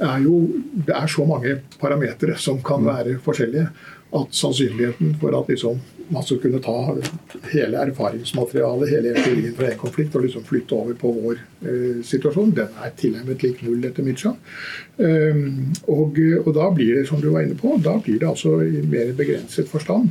er 0.00 0.25
jo 0.25 0.40
Det 0.73 0.95
er 0.97 1.07
så 1.07 1.26
mange 1.28 1.59
parametere 1.81 2.38
som 2.38 2.62
kan 2.64 2.87
være 2.87 3.19
forskjellige, 3.21 3.69
at 4.09 4.33
sannsynligheten 4.33 5.19
for 5.21 5.37
at 5.37 5.50
liksom 5.52 5.83
man 6.08 6.24
skulle 6.24 6.40
kunne 6.40 6.60
ta 6.64 6.96
hele 7.52 7.82
erfaringsmaterialet, 7.82 8.90
hele 8.90 9.12
erfaringen 9.12 9.54
fra 9.58 9.70
en 9.70 9.80
konflikt 9.80 10.16
og 10.16 10.24
liksom 10.24 10.46
flytte 10.48 10.76
over 10.76 10.96
på 10.98 11.12
vår 11.18 11.38
eh, 11.38 12.00
situasjon, 12.06 12.54
den 12.56 12.80
er 12.84 12.94
tilnærmet 12.98 13.44
lik 13.44 13.62
null, 13.66 13.84
etter 13.88 14.06
mitt 14.06 14.22
skjønn. 14.22 14.38
Um, 14.98 15.42
og, 15.86 16.16
og, 16.40 16.48
da 16.56 16.70
blir 16.74 16.96
det, 16.98 17.04
som 17.10 17.20
du 17.22 17.28
var 17.30 17.44
inne 17.46 17.58
på, 17.58 17.76
da 17.84 17.98
blir 18.02 18.18
det 18.18 18.30
altså 18.30 18.56
i 18.64 18.82
mer 18.82 19.12
begrenset 19.18 19.70
forstand 19.70 20.10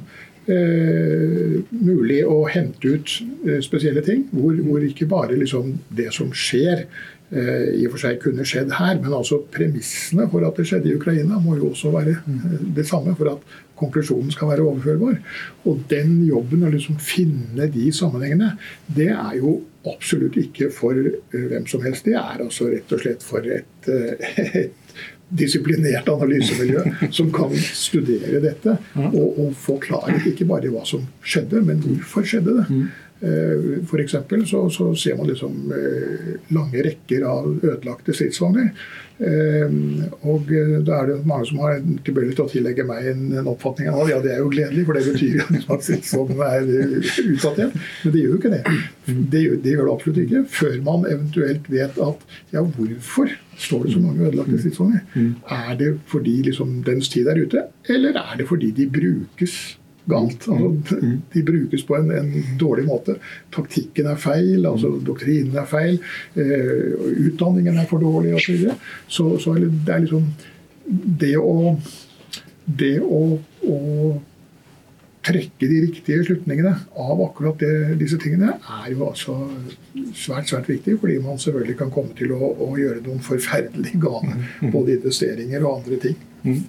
eh, 0.51 1.59
mulig 1.71 2.21
å 2.27 2.41
hente 2.51 2.95
ut 2.95 3.13
eh, 3.47 3.59
spesielle 3.65 4.03
ting, 4.05 4.25
hvor, 4.31 4.57
hvor, 4.65 4.83
ikke 4.83 5.09
bare 5.09 5.37
liksom 5.37 5.75
det 5.97 6.09
som 6.15 6.31
skjer, 6.35 6.85
eh, 7.31 7.69
i 7.77 7.85
og 7.87 7.95
for 7.95 8.05
seg 8.05 8.19
kunne 8.23 8.47
skjedd 8.47 8.73
her, 8.77 8.97
men 9.03 9.15
altså 9.15 9.41
premissene 9.53 10.27
for 10.31 10.47
at 10.47 10.59
det 10.59 10.67
skjedde 10.69 10.91
i 10.91 10.97
Ukraina, 10.97 11.39
må 11.43 11.57
jo 11.59 11.71
også 11.71 11.93
være 11.95 12.17
eh, 12.19 12.60
det 12.77 12.88
samme 12.89 13.15
for 13.19 13.36
at 13.36 13.55
konklusjonen 13.77 14.33
skal 14.33 14.51
være 14.53 14.65
overførbar. 14.65 15.19
Og 15.69 15.86
den 15.91 16.19
jobben 16.27 16.65
å 16.65 16.73
liksom 16.73 16.97
finne 17.01 17.69
de 17.73 17.91
sammenhengene, 17.93 18.55
det 18.88 19.12
er 19.13 19.38
jo 19.38 19.60
absolutt 19.88 20.36
ikke 20.41 20.71
for 20.73 20.97
uh, 20.97 21.43
hvem 21.51 21.67
som 21.69 21.83
helst. 21.86 22.10
Det 22.10 22.17
er 22.17 22.41
altså 22.43 22.71
rett 22.73 22.91
og 22.91 23.03
slett 23.03 23.23
for 23.23 23.45
et, 23.45 23.88
et 23.88 24.73
disiplinert 25.29 26.07
analysemiljø 26.09 26.83
som 27.11 27.31
kan 27.35 27.51
studere 27.75 28.39
dette 28.43 28.77
og, 28.95 29.25
og, 29.27 29.49
få 29.59 29.77
klarhet 29.83 30.27
ikke 30.29 30.47
bare 30.47 30.69
i 30.69 30.71
hva 30.71 30.85
som 30.87 31.03
skjedde, 31.25 31.61
men 31.67 31.81
hvorfor 31.83 32.27
skjedde 32.27 32.55
det. 32.61 32.81
Uh, 33.17 33.82
F.eks. 33.82 34.15
Så, 34.49 34.63
så 34.69 34.91
ser 34.95 35.17
man 35.17 35.32
liksom 35.32 35.73
lange 36.53 36.86
rekker 36.86 37.25
av 37.27 37.51
ødelagte 37.63 38.15
stridsvogner. 38.15 38.71
Ehm, 39.17 40.03
og 40.30 40.51
eh, 40.53 40.75
da 40.86 40.99
er 41.01 41.08
det 41.10 41.15
mange 41.25 41.47
som 41.49 41.63
har 41.63 41.80
tilbøyelig 42.06 42.36
til 42.38 42.43
å 42.43 42.51
tillegge 42.51 42.84
meg 42.86 43.08
en, 43.10 43.23
oppfatning 43.49 43.89
av 43.89 44.12
ja, 44.12 44.19
det 44.21 44.36
er 44.36 44.43
jo 44.43 44.51
gledelig, 44.53 44.84
for 44.86 44.97
det 44.97 45.06
betyr 45.08 45.41
at 45.73 45.86
stridsvognen 45.88 46.43
er 46.45 46.69
utsatt 47.32 47.58
igjen. 47.58 47.73
Men 48.03 48.13
det 48.13 48.21
gjør 48.21 48.36
jo 48.36 48.41
ikke 48.41 48.53
det. 48.53 48.62
Det 49.08 49.41
gjør, 49.41 49.58
det 49.63 49.73
gjør, 49.73 49.84
det 49.84 49.95
absolutt 49.95 50.21
ikke. 50.25 50.43
Før 50.60 50.77
man 50.86 51.10
eventuelt 51.10 51.71
vet 51.73 51.99
at 52.10 52.23
ja, 52.53 52.62
hvorfor 52.62 53.34
står 53.58 53.88
det 53.88 53.95
så 53.95 54.03
mange 54.03 54.30
ødelagte 54.30 54.62
stridsvogner? 54.62 55.25
Er 55.58 55.82
det 55.82 55.91
fordi 56.13 56.38
liksom, 56.51 56.77
dens 56.86 57.10
tid 57.10 57.32
er 57.32 57.41
ute, 57.41 57.67
eller 57.89 58.21
er 58.21 58.38
det 58.38 58.49
fordi 58.51 58.69
de 58.77 58.89
brukes 58.99 59.58
galt. 60.10 60.48
Altså, 60.48 60.72
de 61.34 61.43
brukes 61.48 61.84
på 61.88 61.98
en, 61.98 62.12
en, 62.12 62.32
dårlig 62.60 62.86
måte. 62.88 63.17
Taktikken 63.54 64.10
er 64.12 64.22
feil, 64.22 64.65
altså 64.65 64.93
doktrinen 65.06 65.58
er 65.58 65.67
feil, 65.70 66.00
eh, 66.36 66.96
utdanningen 67.28 67.78
er 67.78 67.89
for 67.89 68.04
dårlig 68.04 68.36
osv. 68.38 68.63
Så, 68.63 68.78
så, 69.10 69.30
så 69.43 69.58
det 69.60 69.93
er 69.93 70.06
liksom 70.06 70.32
Det 70.88 71.34
å, 71.36 71.76
det 72.80 72.93
å, 73.04 73.17
å 73.67 73.78
trekke 75.28 75.67
de 75.67 75.80
riktige 75.84 76.24
slutningene 76.24 76.72
av 77.04 77.22
akkurat 77.26 77.60
det, 77.60 77.98
disse 78.00 78.20
tingene, 78.22 78.54
er 78.80 78.93
jo 78.93 79.10
altså 79.10 79.36
svært 80.15 80.48
svært 80.48 80.70
viktig. 80.72 80.96
Fordi 81.02 81.17
man 81.26 81.41
selvfølgelig 81.41 81.78
kan 81.82 81.91
komme 81.93 82.15
til 82.17 82.32
å, 82.36 82.54
å 82.63 82.70
gjøre 82.80 83.04
noen 83.06 83.20
forferdelig 83.26 84.00
gale 84.04 84.38
både 84.72 84.96
investeringer 84.96 85.65
og 85.65 85.82
andre 85.82 86.00
ting. 86.08 86.17
Mm. 86.46 86.63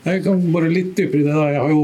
Jeg 0.00 0.22
kan 0.24 0.38
bare 0.48 0.70
litt 0.72 0.94
dypere 0.96 1.20
i 1.20 1.26
det. 1.26 1.32
Jeg 1.52 1.60
har 1.60 1.72
jo 1.74 1.80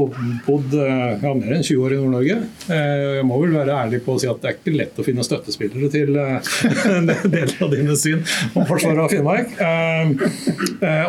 bodd 0.47 0.73
eh, 0.73 1.19
ja, 1.21 1.33
mer 1.37 1.51
enn 1.53 1.65
20 1.65 1.83
år 1.85 1.93
i 1.93 1.97
Nord-Norge. 1.99 2.37
Eh, 2.73 3.01
jeg 3.19 3.25
må 3.29 3.37
vel 3.43 3.53
være 3.53 3.75
ærlig 3.77 3.99
på 4.05 4.15
å 4.15 4.21
si 4.21 4.29
at 4.29 4.39
det 4.41 4.49
er 4.49 4.55
ikke 4.57 4.73
lett 4.73 4.97
å 4.97 5.05
finne 5.05 5.25
støttespillere 5.25 5.89
til 5.93 6.17
eh, 6.17 6.49
en 6.95 7.11
del 7.11 7.53
av 7.61 7.75
dine 7.75 7.97
syn 7.99 8.23
om 8.57 8.65
forsvaret 8.69 9.03
av 9.03 9.13
Finnmark. 9.13 9.53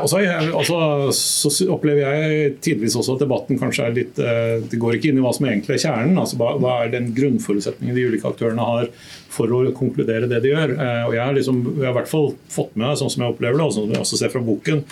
Og 0.03 0.09
så, 0.11 0.21
altså, 0.21 0.81
så, 1.17 1.69
opplever 1.73 2.05
jeg 2.05 2.53
tidvis 2.65 2.97
også 2.99 3.17
at 3.17 3.25
debatten 3.25 3.61
kanskje 3.61 3.87
er 3.87 3.95
litt 3.97 4.19
Det 4.19 4.79
går 4.81 4.97
ikke 4.97 5.11
inn 5.11 5.21
i 5.21 5.25
hva 5.25 5.33
som 5.37 5.47
egentlig 5.49 5.77
er 5.77 5.83
kjernen. 5.87 6.19
altså 6.21 6.39
hva 6.39 6.75
er 6.83 6.93
den 6.93 7.11
grunnforutsetningen 7.17 7.97
de 7.97 8.07
ulike 8.09 8.29
aktørene 8.29 8.65
har 8.69 8.91
for 9.33 9.53
å 9.55 9.63
konkludere 9.77 10.29
det 10.31 10.43
de 10.45 10.53
gjør. 10.53 10.75
Og 11.09 11.17
jeg 11.17 11.23
har, 11.23 11.37
liksom, 11.37 11.63
jeg 11.79 11.87
har 11.87 11.95
i 11.95 11.99
hvert 12.01 12.11
fall 12.11 12.31
fått 12.53 12.77
med 12.77 12.87
meg, 12.87 13.01
sånn 13.01 13.13
som 13.13 13.25
jeg 13.25 13.37
opplever 13.37 13.61
det, 13.61 13.67
og 13.69 13.75
sånn 13.77 13.89
som 13.89 13.97
jeg 13.97 14.05
også 14.05 14.21
ser 14.21 14.33
fra 14.35 14.45
boken, 14.45 14.85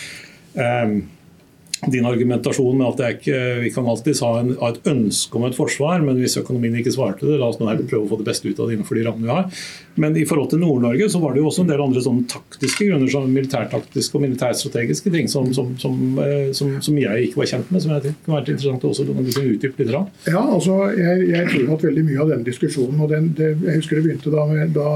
din 1.84 2.06
argumentasjon 2.08 2.78
med 2.78 2.86
at 2.88 3.16
ikke, 3.16 3.40
vi 3.60 3.70
kan 3.74 3.88
alltids 3.88 4.22
ha, 4.24 4.30
en, 4.40 4.54
ha, 4.60 4.70
et 4.72 4.88
ønske 4.88 5.36
om 5.36 5.44
et 5.46 5.56
forsvar, 5.56 6.00
men 6.04 6.18
hvis 6.20 6.38
økonomien 6.40 6.78
ikke 6.80 6.94
svarte 6.94 7.26
det, 7.28 7.36
la 7.40 7.50
oss 7.50 7.58
nå 7.60 7.68
heller 7.68 7.88
prøve 7.88 8.06
å 8.06 8.10
få 8.10 8.20
det 8.20 8.28
beste 8.30 8.48
ut 8.48 8.60
av 8.60 8.70
det 8.70 8.78
innenfor 8.78 8.96
de 8.96 9.04
rammene 9.06 9.28
vi 9.28 9.34
har. 9.34 9.66
Men 10.00 10.16
i 10.16 10.24
forhold 10.28 10.50
til 10.52 10.60
Nord-Norge 10.60 11.08
så 11.12 11.20
var 11.22 11.32
det 11.32 11.42
jo 11.42 11.48
også 11.50 11.64
en 11.64 11.70
del 11.70 11.82
andre 11.84 12.02
sånne 12.04 12.26
taktiske 12.32 12.88
grunner, 12.88 13.10
som 13.12 13.28
militærtaktiske 13.32 14.18
og 14.18 14.24
militærstrategiske 14.24 15.12
ting 15.14 15.28
som, 15.32 15.48
som, 15.56 15.72
som, 15.80 15.98
eh, 16.22 16.52
som, 16.56 17.00
jeg 17.00 17.28
ikke 17.28 17.42
var 17.42 17.50
kjent 17.52 17.72
med, 17.72 17.84
som 17.84 17.94
jeg 17.94 18.06
tenkte 18.06 18.24
kunne 18.26 18.38
vært 18.38 18.52
interessant 18.54 18.86
også 18.90 19.06
å 19.06 19.48
utdype 19.56 19.82
litt. 19.82 19.92
Rann. 19.92 20.08
Ja, 20.26 20.42
altså, 20.42 20.78
jeg, 20.96 21.28
jeg, 21.30 21.50
tror 21.52 21.76
at 21.76 21.84
veldig 21.86 22.06
mye 22.08 22.22
av 22.24 22.32
den 22.32 22.46
diskusjonen, 22.46 23.02
og 23.04 23.12
den, 23.12 23.28
det, 23.38 23.52
jeg 23.64 23.82
husker 23.82 24.00
det 24.00 24.06
begynte 24.08 24.32
da, 24.34 24.46
da 24.74 24.88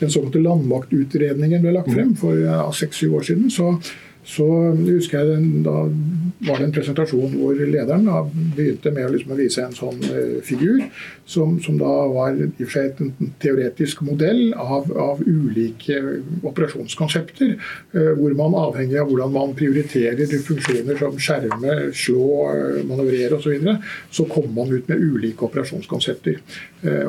den 0.00 0.14
såkalte 0.14 0.42
landmaktutredningen 0.46 1.66
ble 1.66 1.74
lagt 1.76 1.90
frem 1.92 2.14
for 2.18 2.38
ja, 2.40 2.62
seks-syv 2.74 3.18
år 3.20 3.28
siden, 3.30 3.50
så 3.52 3.74
så 4.30 4.46
husker 4.76 5.18
jeg 5.18 5.28
den, 5.30 5.46
da 5.64 5.86
var 6.40 6.58
det 6.58 6.68
en 6.68 6.72
presentasjon 6.72 7.34
hvor 7.36 7.58
lederen 7.58 8.06
da 8.08 8.22
begynte 8.56 8.92
med 8.94 9.06
å, 9.06 9.12
liksom, 9.12 9.34
vise 9.36 9.64
en 9.64 9.76
sånn 9.76 10.00
uh, 10.06 10.38
figur, 10.44 10.80
som, 11.28 11.58
som, 11.62 11.76
da 11.80 11.90
var 12.10 12.38
i 12.38 12.48
og 12.64 12.70
for 12.70 13.04
en 13.04 13.32
teoretisk 13.42 14.00
modell 14.06 14.54
av, 14.56 14.88
av 14.90 15.20
ulike 15.26 16.00
operasjonskonsepter. 16.40 17.56
Uh, 17.92 18.12
hvor 18.18 18.36
man 18.38 18.56
avhengig 18.56 18.98
av 19.02 19.10
hvordan 19.10 19.34
man 19.34 19.54
prioriterer 19.58 20.32
funksjoner 20.46 21.00
som 21.00 21.18
skjerme, 21.20 21.76
slå, 21.92 22.26
uh, 22.48 22.80
manøvrere 22.88 23.36
osv., 23.36 23.60
så, 23.60 23.76
så 24.20 24.28
kommer 24.30 24.62
man 24.62 24.72
ut 24.72 24.88
med 24.88 25.02
ulike 25.02 25.44
operasjonskonsepter. 25.44 26.38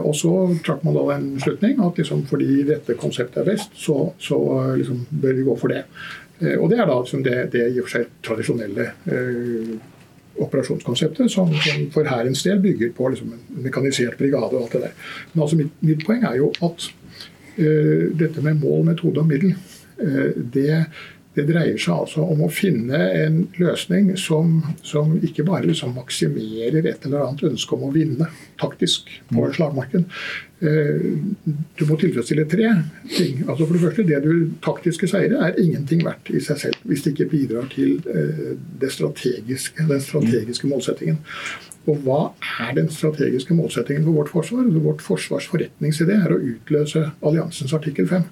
Og 0.01 0.11
så 0.19 0.31
trakk 0.65 0.81
man 0.83 0.97
da 0.97 1.03
en 1.13 1.27
slutning 1.39 1.77
at 1.85 1.99
liksom, 2.01 2.25
fordi 2.27 2.65
dette 2.67 2.97
konseptet 2.99 3.39
er 3.39 3.47
best, 3.53 3.71
så, 3.79 4.09
så 4.19 4.37
liksom, 4.75 5.05
bør 5.23 5.37
vi 5.37 5.45
gå 5.47 5.55
for 5.61 5.71
det. 5.71 5.85
Eh, 6.41 6.57
og 6.57 6.69
Det 6.69 6.79
er 6.79 6.85
da 6.89 6.99
liksom 6.99 7.23
det, 7.23 7.37
det 7.53 7.65
i 7.69 7.79
og 7.79 7.87
for 7.87 7.97
seg 7.97 8.13
tradisjonelle 8.25 8.87
eh, 9.05 9.73
operasjonskonseptet, 10.41 11.31
som, 11.31 11.51
som 11.53 11.83
for 11.93 12.07
Hærens 12.07 12.43
del 12.43 12.61
bygger 12.63 12.93
på 12.97 13.09
liksom 13.13 13.33
en 13.35 13.63
mekanisert 13.65 14.17
brigade 14.17 14.55
og 14.55 14.63
alt 14.63 14.77
det 14.77 14.83
der. 14.87 14.95
Men 15.33 15.43
altså 15.45 15.59
mitt, 15.59 15.73
mitt 15.85 16.05
poeng 16.07 16.25
er 16.27 16.39
jo 16.39 16.51
at 16.63 16.87
eh, 17.57 18.07
dette 18.17 18.43
med 18.43 18.61
mål, 18.63 18.85
metode 18.91 19.21
og 19.21 19.29
middel, 19.29 19.55
eh, 20.01 20.31
det 20.53 20.85
det 21.35 21.45
dreier 21.47 21.79
seg 21.79 21.95
altså 21.95 22.25
om 22.27 22.43
å 22.43 22.51
finne 22.51 22.97
en 23.15 23.37
løsning 23.55 24.11
som, 24.19 24.57
som 24.83 25.13
ikke 25.23 25.45
bare 25.47 25.69
liksom 25.69 25.93
maksimerer 25.95 26.83
et 26.83 27.05
eller 27.07 27.23
annet 27.23 27.45
ønske 27.53 27.77
om 27.77 27.85
å 27.87 27.91
vinne 27.95 28.27
taktisk 28.59 29.07
på 29.29 29.39
mm. 29.39 29.53
slagmarken. 29.55 30.03
Eh, 30.59 31.07
du 31.79 31.85
må 31.87 31.95
tilfredsstille 32.01 32.45
tre 32.51 32.73
ting. 33.13 33.45
Altså 33.47 33.63
For 33.63 33.77
det 33.77 33.83
første, 33.85 34.07
det 34.11 34.19
du 34.25 34.51
taktiske 34.65 35.07
seire 35.09 35.39
er 35.47 35.63
ingenting 35.63 36.03
verdt 36.05 36.33
i 36.35 36.43
seg 36.43 36.59
selv 36.65 36.83
hvis 36.91 37.07
det 37.07 37.15
ikke 37.15 37.31
bidrar 37.31 37.71
til 37.71 37.97
eh, 38.11 38.91
strategiske, 38.91 39.87
den 39.87 40.03
strategiske 40.03 40.67
målsettingen. 40.67 41.23
Og 41.89 42.03
hva 42.05 42.21
er 42.61 42.75
den 42.77 42.91
strategiske 42.93 43.55
målsettingen 43.57 44.03
for 44.05 44.19
vårt 44.19 44.35
forsvar? 44.35 44.67
Vårt 44.83 45.01
forsvars 45.01 45.47
forretningsidé 45.49 46.19
er 46.19 46.35
å 46.35 46.43
utløse 46.51 47.07
alliansens 47.23 47.73
artikkel 47.73 48.11
5. 48.11 48.27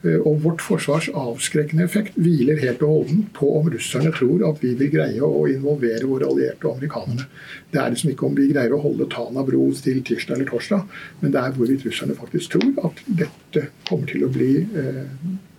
Eh, 0.00 0.16
og 0.24 0.40
vårt 0.44 0.62
forsvars 0.64 1.10
avskrekkende 1.12 1.84
effekt 1.84 2.16
hviler 2.20 2.60
helt 2.62 2.80
og 2.86 2.94
holdent 2.94 3.32
på 3.36 3.48
om 3.58 3.68
russerne 3.72 4.12
tror 4.16 4.46
at 4.48 4.62
vi 4.62 4.72
vil 4.78 4.92
greie 4.94 5.20
å 5.26 5.42
involvere 5.50 6.08
våre 6.08 6.28
allierte 6.30 6.68
og 6.68 6.78
amerikanerne. 6.78 7.26
Det 7.70 7.82
er 7.82 7.92
liksom 7.92 8.14
ikke 8.14 8.28
om 8.30 8.38
vi 8.38 8.48
greier 8.52 8.72
å 8.76 8.80
holde 8.80 9.08
Tana 9.12 9.44
bro 9.44 9.66
til 9.76 10.00
tirsdag 10.06 10.38
eller 10.38 10.48
torsdag, 10.48 10.86
men 11.20 11.34
det 11.34 11.42
er 11.42 11.56
hvorvidt 11.56 11.84
russerne 11.88 12.16
faktisk 12.16 12.56
tror 12.56 12.86
at 12.88 13.02
dette 13.20 13.66
kommer 13.88 14.08
til 14.08 14.24
å 14.24 14.32
bli 14.32 14.52
eh, 14.64 15.02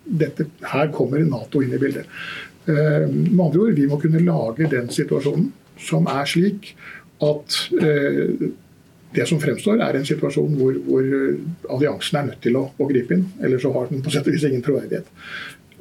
dette, 0.02 0.48
Her 0.66 0.90
kommer 0.92 1.22
Nato 1.22 1.62
inn 1.62 1.76
i 1.76 1.80
bildet. 1.80 2.10
Eh, 2.66 3.06
med 3.06 3.44
andre 3.46 3.68
ord, 3.68 3.78
vi 3.78 3.86
må 3.86 4.00
kunne 4.02 4.24
lage 4.26 4.70
den 4.70 4.90
situasjonen 4.90 5.52
som 5.82 6.10
er 6.10 6.26
slik 6.28 6.74
at 7.22 7.54
det 9.14 9.26
som 9.28 9.40
fremstår, 9.40 9.80
er 9.84 9.98
en 9.98 10.06
situasjon 10.08 10.54
hvor, 10.58 10.76
hvor 10.86 11.08
alliansen 11.76 12.18
er 12.18 12.30
nødt 12.30 12.40
til 12.44 12.56
å, 12.58 12.66
å, 12.76 12.88
gripe 12.88 13.16
inn. 13.16 13.26
Eller 13.42 13.60
så 13.62 13.72
har 13.74 13.90
den 13.90 14.04
på 14.04 14.12
sett 14.12 14.28
og 14.28 14.36
vis 14.36 14.46
ingen 14.48 14.64
troverdighet. 14.64 15.10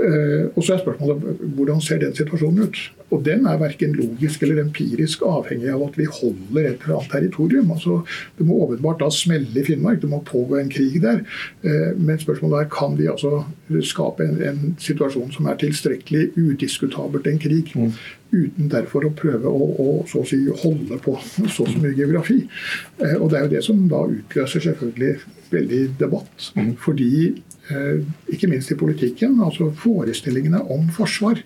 Uh, 0.01 0.49
og 0.55 0.63
så 0.63 0.75
er 0.75 0.81
spørsmålet 0.81 1.41
hvordan 1.55 1.81
ser 1.83 2.01
den 2.01 2.15
situasjonen 2.17 2.67
ut? 2.67 2.79
Og 3.11 3.25
den 3.25 3.45
er 3.45 3.59
verken 3.59 3.93
logisk 3.97 4.43
eller 4.43 4.63
empirisk 4.63 5.25
avhengig 5.27 5.69
av 5.73 5.83
at 5.85 5.97
vi 5.99 6.07
holder 6.07 6.69
et 6.69 6.85
eller 6.85 6.97
annet 6.97 7.11
territorium. 7.11 7.73
Altså, 7.75 7.99
det 8.37 8.47
må 8.47 8.61
åpenbart 8.65 9.03
da 9.03 9.11
smelle 9.13 9.51
i 9.59 9.65
Finnmark, 9.67 9.99
det 10.01 10.09
må 10.09 10.23
pågå 10.27 10.57
en 10.61 10.71
krig 10.71 11.01
der. 11.03 11.21
Uh, 11.65 11.91
men 11.99 12.21
spørsmålet 12.21 12.63
er 12.63 12.71
kan 12.73 12.97
vi 12.99 13.11
altså 13.11 13.43
skape 13.85 14.25
en, 14.25 14.41
en 14.47 14.73
situasjon 14.79 15.31
som 15.35 15.51
er 15.51 15.61
tilstrekkelig 15.61 16.31
udiskutabelt 16.39 17.29
en 17.29 17.39
krig, 17.41 17.75
mm 17.75 17.93
uten 18.31 18.69
derfor 18.71 19.05
å 19.05 19.13
prøve 19.15 19.49
å, 19.49 19.67
å 19.83 19.87
så 20.09 20.23
å 20.23 20.27
si 20.27 20.39
holde 20.63 20.97
på 21.03 21.17
så 21.25 21.65
så 21.67 21.67
mye 21.75 21.95
geografi. 21.97 22.39
Eh, 23.01 23.17
og 23.17 23.31
Det 23.31 23.39
er 23.39 23.45
jo 23.45 23.53
det 23.55 23.63
som 23.65 23.81
da 23.91 24.01
utløser 24.07 24.63
selvfølgelig 24.67 25.13
veldig 25.51 25.81
debatt. 25.99 26.51
Mm. 26.55 26.73
Fordi, 26.79 27.11
eh, 27.27 27.50
ikke 28.31 28.49
minst 28.51 28.71
i 28.73 28.77
politikken, 28.79 29.39
altså 29.43 29.71
forestillingene 29.83 30.61
om 30.73 30.89
forsvar 30.95 31.41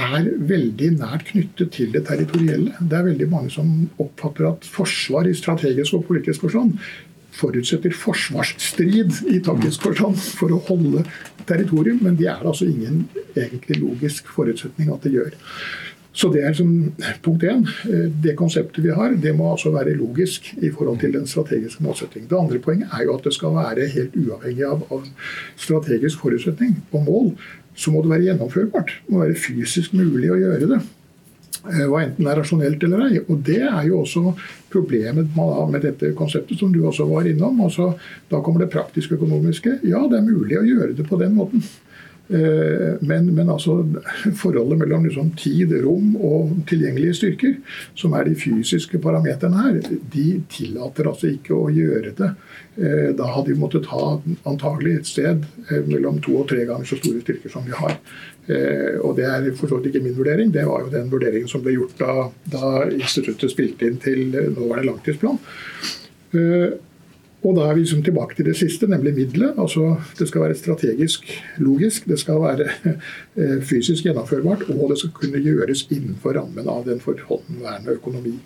er 0.00 0.28
veldig 0.48 0.90
nært 0.96 1.26
knyttet 1.28 1.72
til 1.76 1.90
det 1.92 2.06
territorielle. 2.08 2.72
Det 2.80 2.96
er 2.96 3.08
veldig 3.10 3.28
mange 3.28 3.52
som 3.52 3.72
oppfatter 4.00 4.48
at 4.48 4.68
forsvar 4.68 5.28
i 5.28 5.36
strategisk 5.36 5.98
og 5.98 6.06
politisk 6.08 6.46
forstand 6.46 6.78
forutsetter 7.32 7.94
forsvarsstrid 7.96 9.22
i 9.32 9.38
taktisk 9.44 9.86
forstand 9.88 10.18
for 10.36 10.52
å 10.52 10.60
holde 10.68 11.04
territorium, 11.48 12.02
men 12.04 12.18
det 12.18 12.28
er 12.28 12.44
altså 12.44 12.68
ingen 12.68 13.06
egentlig 13.32 13.80
logisk 13.80 14.28
forutsetning 14.34 14.92
at 14.92 15.06
det 15.06 15.14
gjør. 15.16 15.38
Så 16.12 16.28
det 16.32 16.42
er 16.44 16.52
som 16.52 16.92
punkt 17.24 17.44
én. 17.48 17.64
Eh, 17.88 18.08
det 18.24 18.36
konseptet 18.36 18.84
vi 18.84 18.92
har, 18.92 19.14
det 19.16 19.32
må 19.36 19.50
altså 19.52 19.72
være 19.72 19.96
logisk 19.96 20.52
i 20.60 20.70
forhold 20.70 21.00
til 21.00 21.12
den 21.16 21.26
strategiske 21.26 21.84
målsettingen. 21.84 22.28
Det 22.28 22.38
andre 22.38 22.58
poenget 22.58 22.92
er 22.92 23.06
jo 23.06 23.16
at 23.16 23.24
det 23.24 23.34
skal 23.34 23.56
være 23.56 23.88
helt 23.94 24.16
uavhengig 24.20 24.66
av, 24.68 24.84
av 24.92 25.06
strategisk 25.56 26.20
forutsetning 26.20 26.76
og 26.92 27.06
mål. 27.06 27.30
Så 27.74 27.90
må 27.90 28.02
det 28.02 28.12
være 28.12 28.26
gjennomførbart. 28.28 28.98
Det 29.06 29.14
må 29.14 29.22
være 29.24 29.38
fysisk 29.40 29.94
mulig 29.96 30.28
å 30.32 30.40
gjøre 30.40 30.68
det. 30.74 30.82
Eh, 31.62 31.86
hva 31.86 32.02
enten 32.02 32.26
det 32.26 32.32
er 32.32 32.40
rasjonelt 32.42 32.84
eller 32.84 33.06
ei. 33.06 33.22
Og 33.22 33.40
Det 33.46 33.60
er 33.62 33.86
jo 33.86 34.02
også 34.02 34.34
problemet 34.72 35.32
man 35.36 35.54
har 35.54 35.70
med 35.70 35.86
dette 35.86 36.12
konseptet, 36.18 36.58
som 36.58 36.72
du 36.72 36.82
også 36.84 37.06
var 37.08 37.28
innom. 37.28 37.60
Altså, 37.64 37.94
da 38.30 38.42
kommer 38.42 38.64
det 38.64 38.72
praktisk-økonomiske. 38.74 39.78
Ja, 39.88 40.04
det 40.10 40.18
er 40.18 40.28
mulig 40.28 40.58
å 40.58 40.66
gjøre 40.66 40.96
det 40.98 41.08
på 41.08 41.20
den 41.20 41.36
måten. 41.38 41.64
Eh, 42.28 42.94
men, 43.00 43.34
men 43.34 43.50
altså, 43.50 43.82
forholdet 44.42 44.78
mellom 44.78 45.04
liksom 45.06 45.32
tid, 45.38 45.72
rom 45.84 46.14
og 46.16 46.52
tilgjengelige 46.70 47.16
styrker, 47.18 47.56
som 47.98 48.14
er 48.16 48.28
de 48.28 48.36
fysiske 48.38 49.00
parameterne 49.02 49.64
her, 49.66 49.80
de 50.14 50.26
tillater 50.52 51.10
altså 51.10 51.32
ikke 51.32 51.56
å 51.56 51.70
gjøre 51.72 52.14
det. 52.18 52.30
Eh, 52.78 53.08
da 53.18 53.28
hadde 53.34 53.52
vi 53.52 53.58
måttet 53.60 53.90
ha 53.92 54.14
antagelig 54.48 55.00
et 55.00 55.10
sted 55.10 55.42
eh, 55.68 55.82
mellom 55.88 56.22
to 56.24 56.38
og 56.40 56.48
tre 56.52 56.64
ganger 56.68 56.88
så 56.88 57.00
store 57.00 57.24
styrker 57.24 57.52
som 57.52 57.66
vi 57.66 57.76
har. 57.76 57.98
Og 59.06 59.12
det 59.14 59.22
er 59.22 59.44
for 59.54 59.70
så 59.70 59.76
vidt 59.78 59.92
ikke 59.92 60.00
min 60.02 60.16
vurdering, 60.16 60.48
det 60.50 60.64
var 60.66 60.82
jo 60.82 60.88
den 60.90 61.12
vurderingen 61.12 61.46
som 61.46 61.62
ble 61.62 61.76
gjort 61.76 61.92
da, 62.00 62.24
da 62.50 62.70
instituttet 62.90 63.52
spilte 63.52 63.86
inn 63.86 64.00
til 64.02 64.32
nåværende 64.34 64.88
langtidsplan. 64.88 65.38
Og 67.42 67.56
da 67.56 67.64
er 67.66 67.74
vi 67.74 67.82
liksom 67.82 68.04
tilbake 68.06 68.36
til 68.38 68.46
det 68.46 68.54
siste, 68.58 68.86
nemlig 68.86 69.14
middelet. 69.16 69.56
Altså, 69.58 69.96
det 70.18 70.28
skal 70.30 70.44
være 70.44 70.58
strategisk 70.58 71.26
logisk, 71.58 72.06
det 72.08 72.20
skal 72.22 72.38
være 72.42 72.68
eh, 72.94 73.58
fysisk 73.66 74.06
gjennomførbart, 74.06 74.68
og 74.70 74.92
det 74.92 75.00
skal 75.00 75.14
kunne 75.16 75.42
gjøres 75.42 75.88
innenfor 75.90 76.38
rammen 76.38 76.70
av 76.70 76.86
den 76.86 77.02
forhåndværende 77.02 77.98
økonomi. 77.98 78.36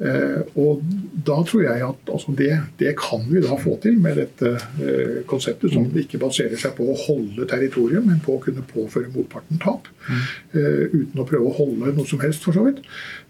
Eh, 0.00 0.40
og 0.58 0.80
da 1.26 1.36
tror 1.46 1.62
jeg 1.62 1.84
at 1.86 2.10
altså 2.10 2.32
det, 2.38 2.50
det, 2.80 2.94
kan 2.98 3.22
vi 3.28 3.42
da 3.44 3.58
få 3.60 3.76
til 3.82 3.98
med 4.02 4.16
dette 4.18 4.54
eh, 4.82 5.18
konseptet, 5.28 5.74
som 5.74 5.86
ikke 5.86 6.20
baserer 6.22 6.58
seg 6.58 6.74
på 6.78 6.88
å 6.88 6.98
holde 7.04 7.46
territorium, 7.50 8.08
men 8.08 8.22
på 8.24 8.38
å 8.38 8.42
kunne 8.42 8.64
påføre 8.66 9.12
motparten 9.14 9.60
tap. 9.62 9.90
Mm. 10.02 10.22
uten 10.52 11.20
å 11.22 11.26
prøve 11.28 11.46
å 11.46 11.54
holde 11.54 11.92
noe 11.94 12.08
som 12.08 12.18
helst, 12.24 12.42
for 12.42 12.56
så 12.56 12.64
vidt. 12.66 12.80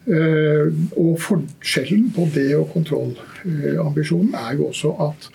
Eh, 0.02 0.70
og 0.98 1.18
forskjellen 1.22 2.08
på 2.16 2.26
det 2.34 2.48
og 2.58 2.72
kontrollambisjonen 2.72 4.32
er 4.34 4.56
jo 4.58 4.70
også 4.72 4.90
at 5.04 5.28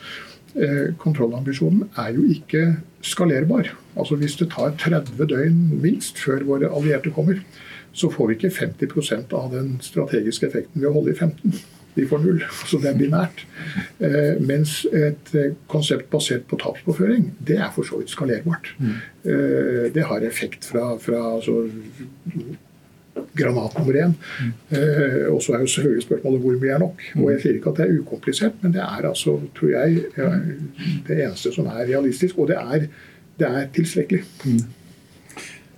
eh, 0.60 0.90
kontrollambisjonen 1.00 1.86
er 1.96 2.18
jo 2.18 2.26
ikke 2.34 2.64
skalerbar. 3.06 3.72
Altså 3.96 4.18
Hvis 4.20 4.36
det 4.42 4.50
tar 4.52 4.76
30 4.76 5.24
døgn 5.30 5.62
minst 5.84 6.20
før 6.20 6.44
våre 6.50 6.72
allierte 6.74 7.14
kommer, 7.16 7.40
så 7.98 8.12
får 8.14 8.30
vi 8.30 8.38
ikke 8.38 8.54
50% 8.54 9.34
av 9.34 9.50
den 9.56 9.74
strategiske 9.82 10.46
effekten 10.48 10.84
ved 10.84 10.92
å 10.92 10.96
holde 11.00 11.16
i 11.16 11.18
15. 11.18 11.58
Vi 11.98 12.06
får 12.06 12.22
null. 12.22 12.44
Så 12.70 12.78
det 12.78 12.92
er 12.92 13.00
binært. 13.00 13.42
Eh, 14.06 14.38
mens 14.46 14.84
et 14.94 15.34
konsept 15.72 16.12
basert 16.14 16.46
på 16.50 16.60
tapspåføring, 16.62 17.32
det 17.42 17.58
er 17.58 17.72
for 17.74 17.88
så 17.88 17.98
vidt 17.98 18.14
skalerbart. 18.14 18.70
Eh, 18.78 19.88
det 19.96 20.06
har 20.06 20.26
effekt 20.28 20.68
fra, 20.70 20.92
fra 21.02 21.24
altså, 21.40 21.64
granat 23.34 23.80
nummer 23.80 23.98
én. 24.04 24.14
Mm. 24.14 24.54
Eh, 24.78 25.26
og 25.34 25.42
så 25.42 25.58
er 25.58 25.66
jo 25.66 25.74
selvfølgelig 25.74 26.06
spørsmålet 26.06 26.46
hvor 26.46 26.62
mye 26.62 26.76
er 26.78 26.86
nok. 26.86 27.06
Og 27.18 27.32
Jeg 27.34 27.42
sier 27.42 27.58
ikke 27.58 27.74
at 27.74 27.82
det 27.82 27.88
er 27.88 28.00
ukomplisert, 28.04 28.62
men 28.62 28.78
det 28.78 28.86
er 28.86 29.10
altså, 29.10 29.40
tror 29.58 29.74
jeg, 29.74 30.04
det 31.08 31.18
eneste 31.18 31.56
som 31.56 31.74
er 31.74 31.88
realistisk. 31.90 32.38
Og 32.38 32.54
det 32.54 32.62
er, 32.62 32.92
det 33.42 33.50
er 33.50 33.72
tilstrekkelig. 33.74 34.22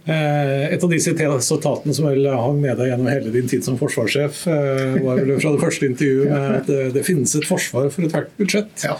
Eh, 0.09 0.73
et 0.73 0.83
av 0.83 0.89
de 0.89 0.97
sitatene 0.97 1.93
som 1.93 2.07
vel 2.07 2.25
hang 2.33 2.57
med 2.61 2.79
deg 2.79 2.89
gjennom 2.89 3.09
hele 3.11 3.33
din 3.33 3.49
tid 3.49 3.65
som 3.65 3.77
forsvarssjef, 3.77 4.41
eh, 4.49 4.95
var 5.05 5.19
vel 5.21 5.35
fra 5.37 5.51
det 5.53 5.61
første 5.61 5.89
intervjuet 5.91 6.31
med 6.31 6.55
at 6.55 6.69
det, 6.69 6.79
det 6.95 7.03
finnes 7.05 7.35
et 7.37 7.45
forsvar 7.45 7.91
for 7.93 8.07
ethvert 8.07 8.31
budsjett. 8.39 8.85
Ja. 8.87 8.95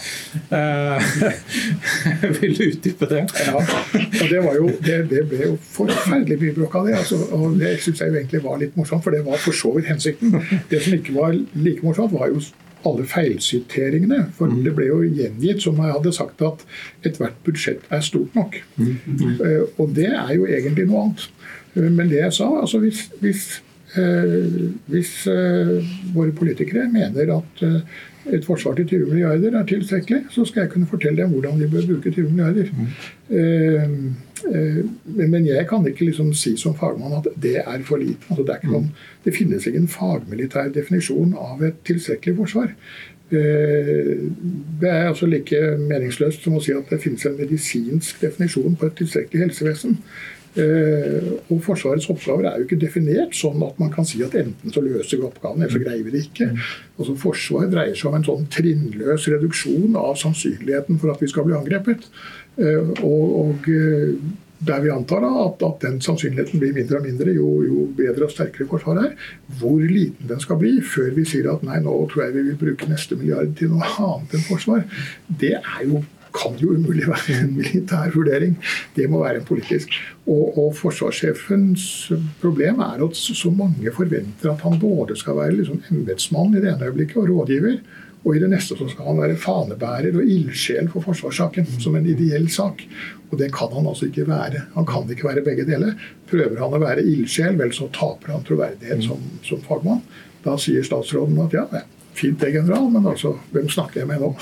Eh, 0.54 1.10
vil 2.40 2.56
du 2.60 2.64
utdype 2.68 3.10
det? 3.10 3.26
Ja, 3.48 3.58
og 3.58 4.30
det, 4.30 4.44
jo, 4.60 4.70
det, 4.86 5.00
det 5.10 5.26
ble 5.32 5.44
jo 5.48 5.58
forferdelig 5.74 6.40
mye 6.44 6.58
bråk 6.60 6.78
av 6.78 6.90
det. 6.92 6.98
Altså, 7.02 7.22
og 7.34 7.58
Det 7.60 7.76
syns 7.82 8.04
jeg 8.04 8.14
egentlig 8.14 8.44
var 8.46 8.62
litt 8.62 8.78
morsomt, 8.78 9.04
for 9.06 9.16
det 9.16 9.26
var 9.26 9.42
for 9.42 9.56
så 9.56 9.74
vidt 9.78 9.90
hensikten. 9.90 10.38
Det 10.70 10.84
som 10.86 10.98
ikke 11.00 11.18
var 11.18 11.34
like 11.58 11.86
morsomt, 11.86 12.14
var 12.14 12.30
jo 12.30 12.44
alle 12.88 13.06
feilsiteringene. 13.10 14.26
For 14.38 14.52
det 14.66 14.74
ble 14.76 14.90
jo 14.90 15.00
gjengitt 15.04 15.64
som 15.64 15.80
jeg 15.82 15.96
hadde 15.96 16.14
sagt 16.16 16.44
at 16.46 16.66
ethvert 17.08 17.40
budsjett 17.46 17.88
er 17.94 18.04
stort 18.06 18.36
nok. 18.38 18.60
Uh, 18.80 19.66
og 19.78 19.96
det 19.98 20.12
er 20.12 20.36
jo 20.36 20.46
egentlig 20.48 20.88
noe 20.90 21.08
annet. 21.08 21.26
Uh, 21.76 21.90
men 21.90 22.08
det 22.12 22.22
jeg 22.22 22.38
sa, 22.40 22.48
altså 22.62 22.82
hvis, 22.84 23.08
hvis, 23.24 23.50
uh, 23.98 24.70
hvis 24.92 25.12
våre 26.16 26.32
politikere 26.36 26.88
mener 26.92 27.36
at 27.40 27.68
et 28.30 28.46
forsvar 28.46 28.76
til 28.78 28.86
20 28.86 29.06
milliarder 29.10 29.56
er 29.58 29.66
tilstrekkelig, 29.66 30.26
så 30.30 30.44
skal 30.46 30.66
jeg 30.66 30.74
kunne 30.74 30.90
fortelle 30.90 31.24
dem 31.24 31.32
hvordan 31.34 31.62
de 31.62 31.70
bør 31.72 31.88
bruke 31.94 32.12
20 32.14 32.30
milliarder. 32.30 32.68
Mm. 34.46 34.90
Men 35.32 35.46
jeg 35.48 35.68
kan 35.70 35.86
ikke 35.88 36.08
liksom 36.08 36.34
si 36.38 36.56
som 36.58 36.76
fagmann 36.78 37.18
at 37.20 37.30
det 37.42 37.58
er 37.62 37.86
for 37.88 38.02
lite. 38.02 38.26
Altså 38.30 38.48
det, 38.48 38.58
er 38.58 38.72
noen, 38.72 38.90
det, 39.26 39.36
finnes 39.36 39.68
ikke 39.68 39.84
en 39.84 39.92
fagmilitær 39.92 40.74
definisjon 40.76 41.36
av 41.38 41.64
et 41.68 41.80
tilstrekkelig 41.90 42.36
forsvar. 42.40 42.74
Det 43.30 44.90
er 44.90 45.06
altså 45.06 45.30
like 45.30 45.58
meningsløst 45.78 46.44
som 46.44 46.58
å 46.58 46.64
si 46.66 46.74
at 46.74 46.90
det 46.90 47.02
finnes 47.04 47.26
en 47.30 47.38
medisinsk 47.38 48.24
definisjon 48.24 48.78
på 48.80 48.90
et 48.90 49.00
tilstrekkelig 49.04 49.48
helsevesen. 49.48 50.00
Eh, 50.58 51.28
og 51.54 51.60
Forsvarets 51.62 52.08
oppgaver 52.10 52.48
er 52.50 52.58
jo 52.58 52.66
ikke 52.66 52.80
definert 52.82 53.36
sånn 53.38 53.62
at 53.68 53.78
man 53.78 53.92
kan 53.94 54.08
si 54.08 54.24
at 54.26 54.34
enten 54.40 54.74
så 54.74 54.82
løser 54.82 55.20
vi 55.20 55.28
oppgaven, 55.28 55.62
eller 55.62 55.76
så 55.76 55.82
greier 55.84 56.02
vi 56.08 56.14
det 56.16 56.24
ikke. 56.26 56.48
Altså 56.98 57.16
Forsvar 57.22 57.70
dreier 57.70 57.98
seg 57.98 58.10
om 58.10 58.18
en 58.18 58.26
sånn 58.26 58.48
trinnløs 58.56 59.28
reduksjon 59.30 59.98
av 60.00 60.18
sannsynligheten 60.20 60.98
for 61.02 61.14
at 61.14 61.22
vi 61.22 61.30
skal 61.30 61.46
bli 61.46 61.58
angrepet. 61.58 62.10
Eh, 62.60 62.94
og, 63.08 63.26
og 63.40 63.70
eh, 63.72 64.14
der 64.60 64.82
vi 64.84 64.92
antar 64.92 65.24
da, 65.24 65.32
at, 65.46 65.64
at, 65.64 65.80
den 65.86 66.02
sannsynligheten 66.04 66.60
blir 66.60 66.76
mindre 66.76 67.00
og 67.00 67.06
mindre 67.08 67.32
jo, 67.32 67.48
jo, 67.64 67.86
bedre 67.96 68.28
og 68.28 68.34
sterkere 68.34 68.68
Forsvaret 68.68 69.08
er. 69.08 69.28
Hvor 69.62 69.80
liten 69.80 70.28
den 70.28 70.44
skal 70.44 70.60
bli 70.60 70.76
før 70.84 71.14
vi 71.16 71.26
sier 71.30 71.48
at 71.54 71.64
nei, 71.64 71.80
nå 71.84 71.96
tror 72.12 72.26
jeg 72.26 72.36
vi 72.36 72.48
vil 72.50 72.62
bruke 72.66 72.90
neste 72.92 73.16
milliard 73.20 73.56
til 73.60 73.72
noe 73.72 73.88
annet 73.96 74.36
enn 74.36 74.48
forsvar, 74.50 74.84
det 75.40 75.56
er 75.62 75.84
jo 75.88 76.04
kan 76.36 76.54
jo 76.62 76.76
umulig 76.76 77.08
være 77.10 77.40
en 77.42 77.56
militær 77.58 78.12
vurdering. 78.14 78.56
Det 78.96 79.08
må 79.10 79.24
være 79.24 79.42
en 79.42 79.48
politisk. 79.48 79.96
Og, 80.30 80.58
og 80.62 80.76
forsvarssjefens 80.78 81.86
problem 82.42 82.84
er 82.86 83.02
at 83.06 83.18
så 83.18 83.50
mange 83.50 83.94
forventer 83.96 84.52
at 84.52 84.62
han 84.66 84.78
både 84.82 85.18
skal 85.18 85.40
være 85.40 85.58
liksom 85.58 85.82
embetsmann 85.90 86.54
i 86.54 86.62
det 86.62 86.74
ene 86.74 86.92
øyeblikket 86.92 87.18
og 87.24 87.32
rådgiver, 87.32 87.80
og 88.26 88.36
i 88.36 88.42
det 88.42 88.50
neste 88.52 88.76
så 88.76 88.88
skal 88.92 89.08
han 89.08 89.22
være 89.22 89.38
fanebærer 89.40 90.18
og 90.20 90.28
ildsjel 90.28 90.90
for 90.92 91.06
forsvarssaken 91.08 91.68
som 91.80 91.96
en 91.96 92.10
ideell 92.10 92.50
sak. 92.52 92.84
Og 93.30 93.38
det 93.40 93.52
kan 93.56 93.72
han 93.72 93.88
altså 93.88 94.10
ikke 94.10 94.28
være. 94.28 94.66
Han 94.76 94.88
kan 94.90 95.08
ikke 95.10 95.28
være 95.30 95.46
begge 95.46 95.66
deler. 95.70 95.94
Prøver 96.30 96.60
han 96.60 96.76
å 96.76 96.82
være 96.82 97.06
ildsjel, 97.08 97.56
vel 97.60 97.72
så 97.76 97.88
taper 97.96 98.36
han 98.36 98.44
troverdighet 98.48 99.06
som, 99.06 99.24
som 99.46 99.64
fagmann. 99.64 100.04
Da 100.44 100.58
sier 100.60 100.84
statsråden 100.84 101.40
at 101.46 101.56
ja, 101.56 101.66
fint 102.18 102.42
det, 102.42 102.52
general, 102.58 102.90
men 102.92 103.08
altså, 103.08 103.38
hvem 103.54 103.72
snakker 103.72 104.04
jeg 104.04 104.12
med 104.12 104.24
nå? 104.24 104.34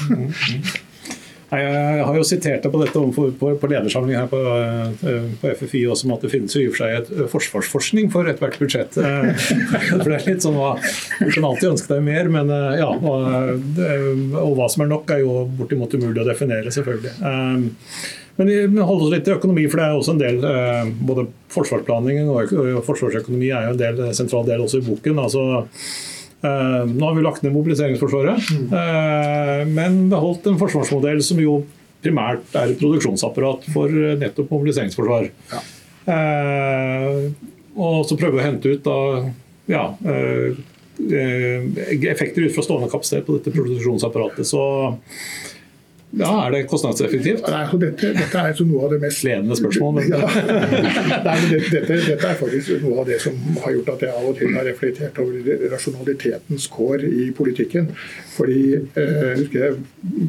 Jeg 1.48 2.04
har 2.04 2.18
jo 2.18 2.26
sitert 2.28 2.66
deg 2.66 2.74
på 2.74 2.80
dette 2.82 3.02
på, 3.16 3.50
på 3.56 3.68
ledersamling 3.72 4.18
her 4.20 4.28
på, 4.28 4.40
eh, 4.52 5.28
på, 5.40 5.52
FFI 5.56 5.86
også, 5.88 6.10
om 6.10 6.18
at 6.18 6.26
det 6.26 6.32
finnes 6.34 6.56
jo 6.58 6.60
i 6.60 6.68
og 6.68 6.74
for 6.76 6.84
seg 6.84 6.96
et 6.98 7.12
eh, 7.14 7.30
forsvarsforskning 7.32 8.10
for 8.12 8.28
ethvert 8.28 8.58
budsjett. 8.60 8.98
Eh, 9.00 9.30
for 9.94 10.10
det 10.10 10.18
er 10.18 10.28
litt 10.28 10.44
sånn 10.44 10.58
Du 10.58 11.32
kan 11.32 11.48
alltid 11.48 11.70
ønske 11.70 11.94
deg 11.94 12.04
mer, 12.04 12.28
men 12.34 12.52
ja. 12.52 12.90
Og, 12.92 13.72
og 14.42 14.58
hva 14.60 14.68
som 14.74 14.84
er 14.84 14.92
nok, 14.92 15.08
er 15.16 15.24
jo 15.24 15.46
bortimot 15.56 15.96
umulig 15.96 16.26
å 16.26 16.28
definere, 16.28 16.74
selvfølgelig. 16.76 17.16
Men 18.38 18.52
vi 18.52 18.60
holder 18.84 19.08
oss 19.08 19.16
litt 19.16 19.26
til 19.26 19.38
økonomi, 19.38 19.64
for 19.72 19.80
det 19.80 19.88
er 19.88 19.96
også 19.98 20.14
en 20.14 20.20
del 20.22 20.44
Både 21.08 21.24
forsvarsplanlegging 21.56 22.28
og 22.30 22.84
forsvarsøkonomi 22.86 23.50
er 23.50 23.70
jo 23.70 23.74
en 23.78 23.82
del, 23.82 24.04
sentral 24.20 24.46
del 24.50 24.68
også 24.68 24.84
i 24.84 24.88
boken. 24.92 25.24
altså 25.24 25.64
nå 26.44 27.02
har 27.02 27.16
vi 27.18 27.24
lagt 27.26 27.42
ned 27.42 27.56
mobiliseringsforsvaret, 27.56 28.52
mm. 28.54 29.72
men 29.74 29.96
beholdt 30.12 30.46
en 30.52 30.60
forsvarsmodell 30.60 31.24
som 31.26 31.40
jo 31.42 31.56
primært 32.04 32.54
er 32.56 32.72
et 32.72 32.80
produksjonsapparat 32.80 33.66
for 33.74 33.92
nettopp 34.22 34.52
mobiliseringsforsvar. 34.54 35.32
Ja. 35.54 35.62
Eh, 36.14 37.18
og 37.78 38.06
så 38.08 38.18
prøve 38.20 38.40
å 38.40 38.46
hente 38.46 38.74
ut 38.74 38.86
da, 38.86 38.98
ja, 39.70 39.84
effekter 40.98 42.46
ut 42.46 42.56
fra 42.56 42.66
stående 42.66 42.90
kapasitet 42.90 43.26
på 43.28 43.38
dette 43.38 43.54
produksjonsapparatet. 43.54 44.48
Så 44.50 44.62
ja, 46.16 46.48
Er 46.48 46.52
det 46.52 46.62
kostnadseffektivt? 46.72 47.44
Nei, 47.44 47.64
altså 47.66 47.78
dette, 47.82 48.14
dette, 48.16 48.40
er 48.40 48.62
noe 48.64 48.86
av 48.86 48.94
det 48.94 49.00
mest 49.02 49.26
ledende 49.28 49.58
spørsmål. 49.60 49.98
Men... 49.98 50.06
ja. 50.16 50.30
Nei, 51.26 51.34
men 51.42 51.50
dette, 51.52 51.82
dette, 51.84 52.30
er 52.30 52.38
faktisk 52.40 52.86
noe 52.86 53.02
av 53.02 53.10
det 53.10 53.18
som 53.20 53.36
har 53.66 53.74
gjort 53.76 53.92
at 53.98 54.06
jeg 54.06 54.14
av 54.16 54.30
og 54.30 54.38
til 54.40 54.56
har 54.56 54.64
reflektert 54.70 55.20
over 55.20 55.66
rasjonalitetens 55.74 56.70
kår 56.72 57.04
i 57.10 57.28
politikken. 57.36 57.90
Fordi 58.38 58.62
eh, 58.78 59.34
husker 59.42 59.66
jeg 59.66 59.84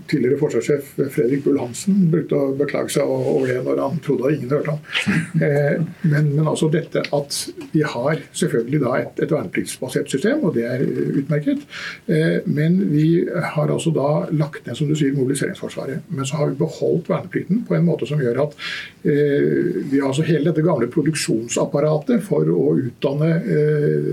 Tidligere 0.09 0.39
forsvarssjef 0.41 0.87
Fredrik 1.15 1.45
Bull-Hansen 1.45 2.09
brukte 2.11 2.35
å 2.35 2.51
beklage 2.59 2.91
seg 2.97 3.07
over 3.07 3.47
det 3.47 3.59
når 3.63 3.83
han 3.85 4.01
trodde 4.03 4.27
at 4.27 4.35
ingen 4.35 4.51
hørte 4.57 4.75
ham. 4.75 5.21
Eh, 5.39 5.77
men, 6.03 6.33
men, 6.33 6.43
altså 6.49 6.71
dette 6.73 7.05
at 7.15 7.39
vi 7.71 7.85
har 7.87 8.19
selvfølgelig 8.33 8.81
da 8.83 8.97
et, 8.99 9.23
et 9.23 9.35
vernepliktsbasert 9.37 10.11
system, 10.11 10.43
og 10.49 10.57
det 10.59 10.67
er 10.67 10.83
utmerket. 11.21 11.63
Eh, 12.11 12.41
men 12.49 12.81
vi 12.91 13.07
har 13.29 13.71
altså 13.71 13.93
da 13.95 14.09
lagt 14.35 14.67
ned 14.67 14.81
som 14.81 14.91
du 14.91 14.97
sier, 14.99 15.15
mobiliseringsforsvar 15.15 15.68
Forsvaret. 15.69 16.07
Men 16.09 16.27
så 16.27 16.41
har 16.41 16.51
vi 16.51 16.59
beholdt 16.59 17.11
verneplikten 17.11 17.63
på 17.69 17.77
en 17.77 17.87
måte 17.87 18.09
som 18.09 18.21
gjør 18.23 18.41
at 18.47 18.57
eh, 19.05 19.83
vi 19.91 20.01
har 20.01 20.09
altså 20.09 20.27
hele 20.27 20.49
dette 20.49 20.65
gamle 20.65 20.89
produksjonsapparatet 20.93 22.25
for 22.27 22.49
å 22.53 22.73
utdanne 22.81 23.31
eh, 23.39 24.09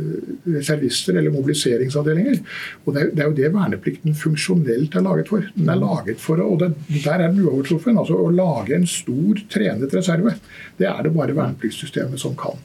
reservister 0.58 1.15
eller 1.15 1.34
mobiliseringsavdelinger. 1.36 2.41
Og 2.84 2.96
det 2.96 3.06
er, 3.06 3.13
det 3.13 3.24
er, 3.24 3.32
jo 3.32 3.38
det 3.39 3.54
verneplikten 3.56 4.20
funksjonelt 4.20 5.00
er 5.00 5.08
laget 5.08 5.32
for. 5.32 5.48
Den 5.56 5.72
er 5.72 5.82
laget 5.82 6.22
for, 6.24 6.44
og 6.44 6.60
det, 6.62 6.74
Der 7.00 7.15
er 7.18 7.30
den 7.30 7.41
uovertruffen. 7.46 7.98
Altså 8.02 8.20
å 8.20 8.30
lage 8.34 8.76
en 8.76 8.88
stor 8.89 9.41
trenet 9.52 9.96
reserve. 9.96 10.36
Det 10.78 10.89
er 10.91 11.02
det 11.06 11.15
bare 11.15 11.36
vernepliktssystemet 11.38 12.22
som 12.22 12.36
kan. 12.39 12.60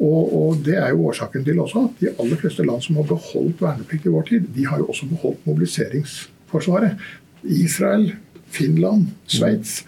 Og, 0.00 0.32
og, 0.32 0.56
Det 0.64 0.76
er 0.80 0.94
jo 0.94 1.06
årsaken 1.10 1.44
til 1.44 1.60
også 1.60 1.84
at 1.88 2.00
de 2.00 2.12
aller 2.16 2.40
fleste 2.40 2.64
land 2.64 2.82
som 2.84 2.96
har 2.96 3.08
beholdt 3.10 3.60
verneplikt 3.60 4.08
i 4.08 4.14
vår 4.14 4.28
tid, 4.32 4.48
de 4.56 4.66
har 4.66 4.80
jo 4.80 4.88
også 4.92 5.08
beholdt 5.10 5.46
mobiliseringsforsvaret. 5.48 6.96
Israel, 7.44 8.10
Finland, 8.50 9.10
Sveits. 9.30 9.84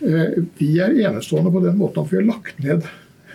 Eh, 0.00 0.42
vi 0.58 0.76
er 0.82 0.96
enestående 1.06 1.52
på 1.52 1.64
den 1.64 1.78
måten 1.80 2.04
at 2.04 2.12
vi 2.12 2.20
har 2.20 2.28
lagt 2.28 2.62
ned 2.64 2.86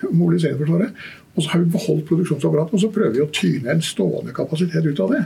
mobiliseringsforsvaret. 0.09 0.93
Og 1.31 1.43
så 1.43 1.49
har 1.53 1.61
vi 1.61 1.71
beholdt 1.71 2.07
produksjonsapparatet, 2.09 2.73
og 2.75 2.81
så 2.83 2.91
prøver 2.91 3.13
vi 3.15 3.23
å 3.23 3.31
tyne 3.31 3.71
en 3.71 3.83
stående 3.85 4.33
kapasitet 4.35 4.83
ut 4.83 4.99
av 4.99 5.13
det. 5.15 5.21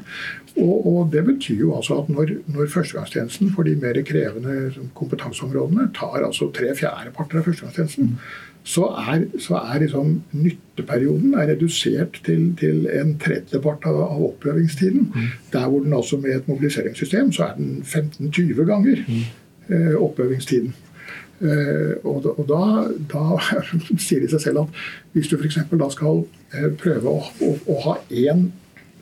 Og, 0.62 0.74
og 0.86 1.00
Det 1.12 1.24
betyr 1.26 1.64
jo 1.64 1.72
altså 1.78 1.98
at 2.02 2.12
når, 2.14 2.36
når 2.54 2.70
førstegangstjenesten 2.74 3.54
for 3.56 3.66
de 3.66 3.74
mer 3.82 3.98
krevende 4.06 4.86
kompetanseområdene 4.98 5.90
tar 5.98 6.22
altså 6.22 6.52
tre 6.54 6.76
fjerdeparter 6.78 7.42
av 7.42 7.50
førstegangstjenesten, 7.50 8.12
så 8.66 8.88
er, 8.98 9.26
så 9.42 9.60
er 9.60 9.82
liksom 9.84 10.14
nytteperioden 10.34 11.34
er 11.38 11.52
redusert 11.52 12.18
til, 12.26 12.48
til 12.58 12.86
en 12.90 13.14
tredjepart 13.22 13.86
av, 13.90 14.00
av 14.06 14.24
oppøvingstiden. 14.30 15.10
Mm. 15.14 15.34
Der 15.54 15.68
hvor 15.70 15.84
den 15.86 15.94
altså 15.94 16.18
med 16.22 16.38
et 16.38 16.48
mobiliseringssystem 16.50 17.34
så 17.34 17.50
er 17.50 17.60
den 17.60 17.82
15-20 17.82 18.64
ganger. 18.70 19.04
Mm 19.10 19.26
oppøvingstiden. 19.70 20.74
Eh, 21.44 21.96
og 22.08 22.22
da, 22.24 22.32
og 22.40 22.46
da, 22.48 22.60
da 23.12 23.24
sier 24.06 24.24
de 24.24 24.30
seg 24.32 24.40
selv 24.40 24.62
at 24.64 24.78
hvis 25.12 25.28
du 25.28 25.36
f.eks. 25.36 25.58
da 25.68 25.90
skal 25.92 26.22
eh, 26.56 26.70
prøve 26.80 27.12
å, 27.12 27.26
å, 27.44 27.50
å 27.74 27.80
ha 27.90 27.96
én 28.08 28.48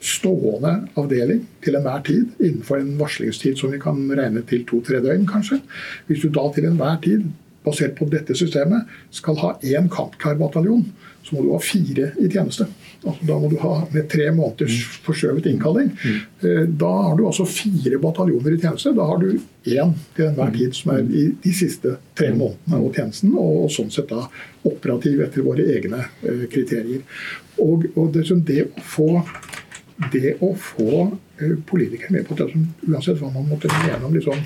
stående 0.04 0.72
avdeling 1.00 1.44
til 1.64 1.78
enhver 1.78 2.02
tid 2.08 2.42
innenfor 2.42 2.82
en 2.82 2.96
varslingstid 3.00 3.62
som 3.62 3.72
vi 3.72 3.80
kan 3.82 4.02
regne 4.18 4.42
til 4.50 4.66
to-tre 4.68 5.00
døgn, 5.04 5.28
kanskje. 5.30 5.62
Hvis 6.10 6.26
du 6.26 6.34
da 6.34 6.48
til 6.56 6.68
enhver 6.68 6.98
tid, 7.06 7.30
basert 7.64 7.94
på 7.96 8.10
dette 8.12 8.36
systemet, 8.36 8.90
skal 9.14 9.38
ha 9.40 9.54
én 9.64 9.86
kampklar 9.92 10.36
bataljon, 10.42 10.84
så 11.24 11.38
må 11.38 11.46
du 11.46 11.54
ha 11.54 11.62
fire 11.64 12.10
i 12.20 12.28
tjeneste. 12.28 12.68
Altså, 13.04 13.28
da 13.28 13.36
må 13.40 13.50
du 13.52 13.58
ha 13.60 13.74
med 13.92 14.08
tre 14.12 14.30
måneders 14.32 14.78
forskjøvet 15.04 15.50
innkalling. 15.52 15.92
Mm. 16.04 16.20
da 16.80 16.92
har 17.08 17.18
du 17.18 17.26
altså 17.28 17.46
fire 17.48 18.00
bataljoner 18.02 18.56
i 18.56 18.60
tjeneste. 18.62 18.94
Da 18.96 19.08
har 19.10 19.20
du 19.20 19.34
én 19.68 19.94
til 20.16 20.26
enhver 20.30 20.54
tid 20.56 20.76
som 20.78 20.94
er 20.96 21.04
i 21.08 21.26
de 21.44 21.54
siste 21.56 21.98
tre 22.18 22.32
månedene 22.32 22.80
av 22.80 22.96
tjenesten, 22.96 23.36
og 23.40 23.70
sånn 23.72 23.92
sett 23.94 24.12
da 24.12 24.28
operativ 24.68 25.22
etter 25.26 25.46
våre 25.46 25.66
egne 25.76 26.06
eh, 26.24 26.46
kriterier. 26.52 27.04
Og, 27.62 27.88
og 27.96 28.14
det, 28.16 28.26
det, 28.48 28.66
å 28.72 28.86
få, 28.96 29.10
det 30.14 30.36
å 30.44 30.54
få 30.60 30.92
eh, 31.04 31.58
politikere 31.70 32.16
med 32.16 32.28
på 32.28 32.38
det, 32.40 32.50
uansett 32.88 33.20
hva 33.22 33.32
man 33.34 33.50
måtte 33.52 33.72
mene 33.84 34.04
om 34.08 34.16
liksom, 34.16 34.40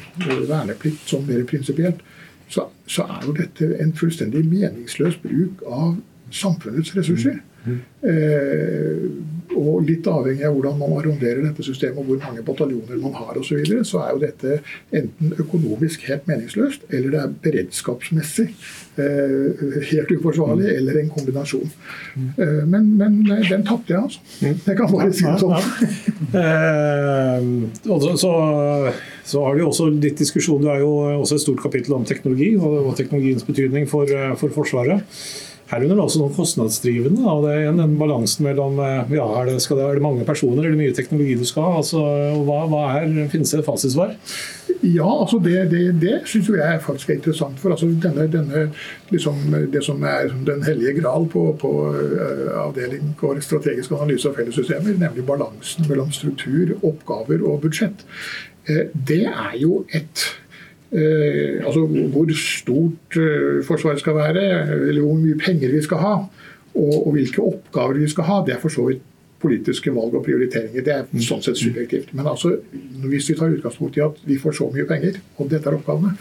verneplikt 0.50 1.10
som 1.10 1.26
mer 1.30 1.46
prinsipielt, 1.50 2.02
så, 2.50 2.70
så 2.88 3.06
er 3.12 3.28
jo 3.28 3.36
dette 3.36 3.74
en 3.84 3.94
fullstendig 3.96 4.46
meningsløs 4.48 5.20
bruk 5.24 5.64
av 5.68 5.98
samfunnets 6.34 6.94
ressurser. 6.96 7.42
Eh, 8.08 9.08
og 9.58 9.86
litt 9.88 10.06
avhengig 10.10 10.46
av 10.46 10.56
hvordan 10.56 10.76
man 10.80 10.94
arronderer 11.00 11.40
dette 11.46 11.64
systemet, 11.66 11.98
og 12.02 12.10
hvor 12.10 12.20
mange 12.22 12.44
bataljoner 12.46 13.00
man 13.02 13.16
har 13.18 13.38
osv., 13.40 13.48
så, 13.48 13.60
videre, 13.62 13.86
så 13.88 14.02
er 14.04 14.12
jo 14.14 14.20
dette 14.22 14.58
enten 15.00 15.34
økonomisk 15.42 16.04
helt 16.10 16.28
meningsløst, 16.30 16.86
eller 16.92 17.14
det 17.14 17.22
er 17.22 17.34
beredskapsmessig 17.46 18.48
eh, 18.52 19.66
helt 19.92 20.14
uforsvarlig, 20.18 20.70
eller 20.76 21.02
en 21.02 21.12
kombinasjon. 21.16 21.74
Eh, 22.18 22.62
men, 22.70 22.94
men 23.00 23.20
den 23.26 23.66
tapte 23.68 23.96
jeg, 23.96 24.04
altså. 24.04 24.20
Jeg 24.44 24.78
kan 24.78 24.94
bare 24.94 25.10
si 25.16 25.26
det 25.26 25.40
sånn. 25.42 25.58
eh, 26.44 27.50
så, 27.88 28.32
så, 29.24 29.44
har 29.48 29.58
vi 29.58 29.66
også 29.66 29.90
litt 29.96 30.22
diskusjon. 30.22 30.64
Det 30.66 30.76
er 30.76 30.86
jo 30.86 30.94
også 31.24 31.40
et 31.40 31.48
stort 31.48 31.64
kapittel 31.66 31.98
om 31.98 32.08
teknologi 32.08 32.54
og, 32.60 32.92
og 32.92 32.96
teknologiens 33.00 33.48
betydning 33.48 33.90
for, 33.90 34.12
for 34.40 34.54
Forsvaret. 34.58 35.06
Herunder 35.68 36.00
også 36.00 36.22
noen 36.22 36.36
kostnadsdrivende. 36.36 37.26
og 37.28 37.44
Det 37.44 37.56
er 37.58 37.74
den 37.76 37.98
balansen 38.00 38.46
mellom 38.48 38.80
eh, 38.80 39.16
ja, 39.18 39.26
er, 39.42 39.50
det, 39.50 39.58
det, 39.60 39.84
er 39.84 40.00
det 40.00 40.06
mange 40.06 40.28
personer 40.28 40.64
eller 40.64 40.80
mye 40.80 40.96
teknologi 40.96 41.36
du 41.36 41.44
skal 41.48 41.68
ha? 41.68 41.82
Altså, 41.82 42.04
hva, 42.48 42.62
hva 42.72 42.84
er, 43.02 43.12
Finnes 43.34 43.52
det 43.52 43.60
et 43.60 43.68
fasitsvar? 43.68 44.14
Ja, 44.86 45.10
altså 45.10 45.42
det, 45.44 45.58
det, 45.74 45.84
det 46.00 46.22
syns 46.30 46.48
jeg 46.54 46.82
faktisk 46.86 47.12
er 47.12 47.20
interessant. 47.20 47.60
for 47.60 47.76
altså 47.76 47.90
denne, 48.04 48.30
denne, 48.32 48.70
liksom, 49.12 49.44
Det 49.74 49.84
som 49.84 50.04
er 50.04 50.32
den 50.48 50.64
hellige 50.64 51.02
gral 51.02 51.28
på, 51.28 51.50
på 51.60 51.74
uh, 51.92 52.48
avdeling 52.64 53.16
for 53.20 53.40
strategisk 53.44 53.92
analyse 53.92 54.30
av 54.30 54.38
fellessystemer, 54.38 54.96
nemlig 55.02 55.26
balansen 55.28 55.88
mellom 55.90 56.12
struktur, 56.16 56.78
oppgaver 56.86 57.44
og 57.44 57.64
budsjett, 57.66 58.06
uh, 58.70 58.86
det 58.94 59.26
er 59.26 59.58
jo 59.60 59.84
et 59.92 60.28
Eh, 60.92 61.66
altså 61.68 61.84
hvor 61.86 62.30
stort 62.40 63.18
eh, 63.20 63.64
Forsvaret 63.68 64.00
skal 64.00 64.16
være, 64.16 64.44
eller 64.88 65.02
hvor 65.02 65.20
mye 65.20 65.36
penger 65.36 65.74
vi 65.76 65.82
skal 65.84 65.98
ha, 65.98 66.16
og, 66.76 67.08
og, 67.08 67.12
hvilke 67.12 67.44
oppgaver 67.44 68.00
vi 68.00 68.08
skal 68.08 68.24
ha, 68.24 68.42
det 68.48 68.56
er 68.56 68.62
for 68.62 68.72
så 68.72 68.88
vidt 68.88 69.04
politiske 69.42 69.92
valg 69.94 70.16
og 70.18 70.24
prioriteringer. 70.26 70.84
Det 70.84 70.94
er 70.94 71.04
mm. 71.10 71.22
sånn 71.22 71.44
sett 71.46 71.60
subjektivt. 71.60 72.14
Men 72.18 72.30
altså, 72.32 72.56
hvis 73.04 73.28
vi 73.30 73.36
tar 73.38 73.54
utgangspunkt 73.54 74.00
i 74.00 74.06
at 74.06 74.22
vi 74.26 74.38
får 74.42 74.56
så 74.58 74.70
mye 74.74 74.88
penger, 74.90 75.20
og 75.38 75.52
dette 75.52 75.70
er 75.70 75.78
oppgavene, 75.78 76.16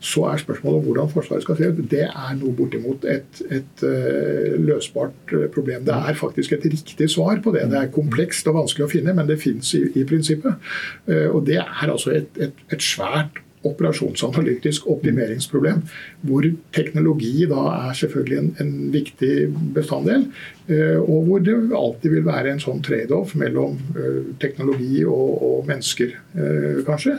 så 0.00 0.28
er 0.30 0.40
spørsmålet 0.40 0.78
om 0.78 0.86
hvordan 0.86 1.10
Forsvaret 1.12 1.44
skal 1.44 1.58
se 1.58 1.72
ut, 1.72 1.82
det 1.90 2.06
er 2.06 2.36
noe 2.38 2.54
bortimot 2.56 3.04
et, 3.10 3.42
et 3.50 3.82
uh, 3.84 4.54
løsbart 4.62 5.34
problem. 5.52 5.82
Det 5.88 5.98
er 5.98 6.16
faktisk 6.16 6.54
et 6.56 6.70
riktig 6.72 7.10
svar 7.12 7.42
på 7.44 7.52
det. 7.56 7.66
Det 7.72 7.82
er 7.82 7.92
komplekst 7.92 8.48
og 8.48 8.60
vanskelig 8.62 8.86
å 8.86 8.92
finne, 8.94 9.16
men 9.18 9.28
det 9.28 9.40
fins 9.42 9.74
i, 9.76 9.82
i, 9.90 10.06
prinsippet. 10.08 10.70
Uh, 11.10 11.28
og 11.34 11.42
det 11.50 11.58
er 11.64 11.84
altså 11.90 12.14
et, 12.16 12.30
et, 12.38 12.64
et 12.70 12.86
svært 12.86 13.42
operasjonsanalytisk 13.66 14.88
optimeringsproblem, 14.88 15.82
hvor 16.24 16.46
teknologi 16.72 17.44
da 17.50 17.66
er 17.90 17.94
selvfølgelig 17.98 18.38
en, 18.40 18.50
en 18.62 18.74
viktig 18.94 19.34
bestanddel. 19.76 20.26
Eh, 20.70 20.98
og 21.00 21.28
hvor 21.28 21.44
det 21.44 21.56
alltid 21.76 22.16
vil 22.16 22.26
være 22.26 22.54
en 22.54 22.62
sånn 22.62 22.82
trade-off 22.84 23.36
mellom 23.38 23.78
eh, 23.96 24.20
teknologi 24.40 25.04
og, 25.04 25.32
og 25.44 25.64
mennesker, 25.68 26.14
eh, 26.36 26.84
kanskje. 26.88 27.18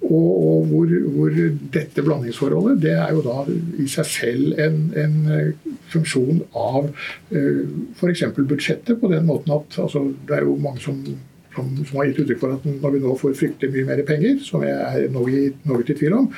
Og, 0.00 0.28
og 0.32 0.68
hvor, 0.70 0.92
hvor, 1.12 1.34
dette 1.74 2.04
blandingsforholdet 2.06 2.78
det 2.80 2.94
er 2.96 3.10
jo 3.12 3.24
da 3.26 3.42
i 3.82 3.88
seg 3.90 4.06
selv 4.08 4.62
en, 4.64 4.78
en 4.96 5.18
funksjon 5.92 6.38
av 6.56 6.88
f.eks. 7.28 8.22
budsjettet, 8.38 8.94
på 8.96 9.10
den 9.12 9.28
måten 9.28 9.52
at 9.58 9.76
altså, 9.82 10.06
det 10.24 10.38
er 10.38 10.48
jo 10.48 10.56
mange 10.56 10.80
som 10.86 11.02
som, 11.54 11.70
som, 11.84 11.96
har 11.98 12.10
gitt 12.10 12.24
uttrykk 12.24 12.42
for 12.42 12.56
at 12.56 12.66
når 12.70 12.96
vi 12.96 13.04
nå 13.04 13.14
får 13.20 13.38
fryktelig 13.38 13.72
mye 13.74 13.88
mer 13.92 14.02
penger, 14.08 14.42
som 14.46 14.66
jeg 14.66 14.76
er 14.76 15.08
noe, 15.14 15.30
i 15.30 15.94
tvil 15.94 16.18
om, 16.18 16.28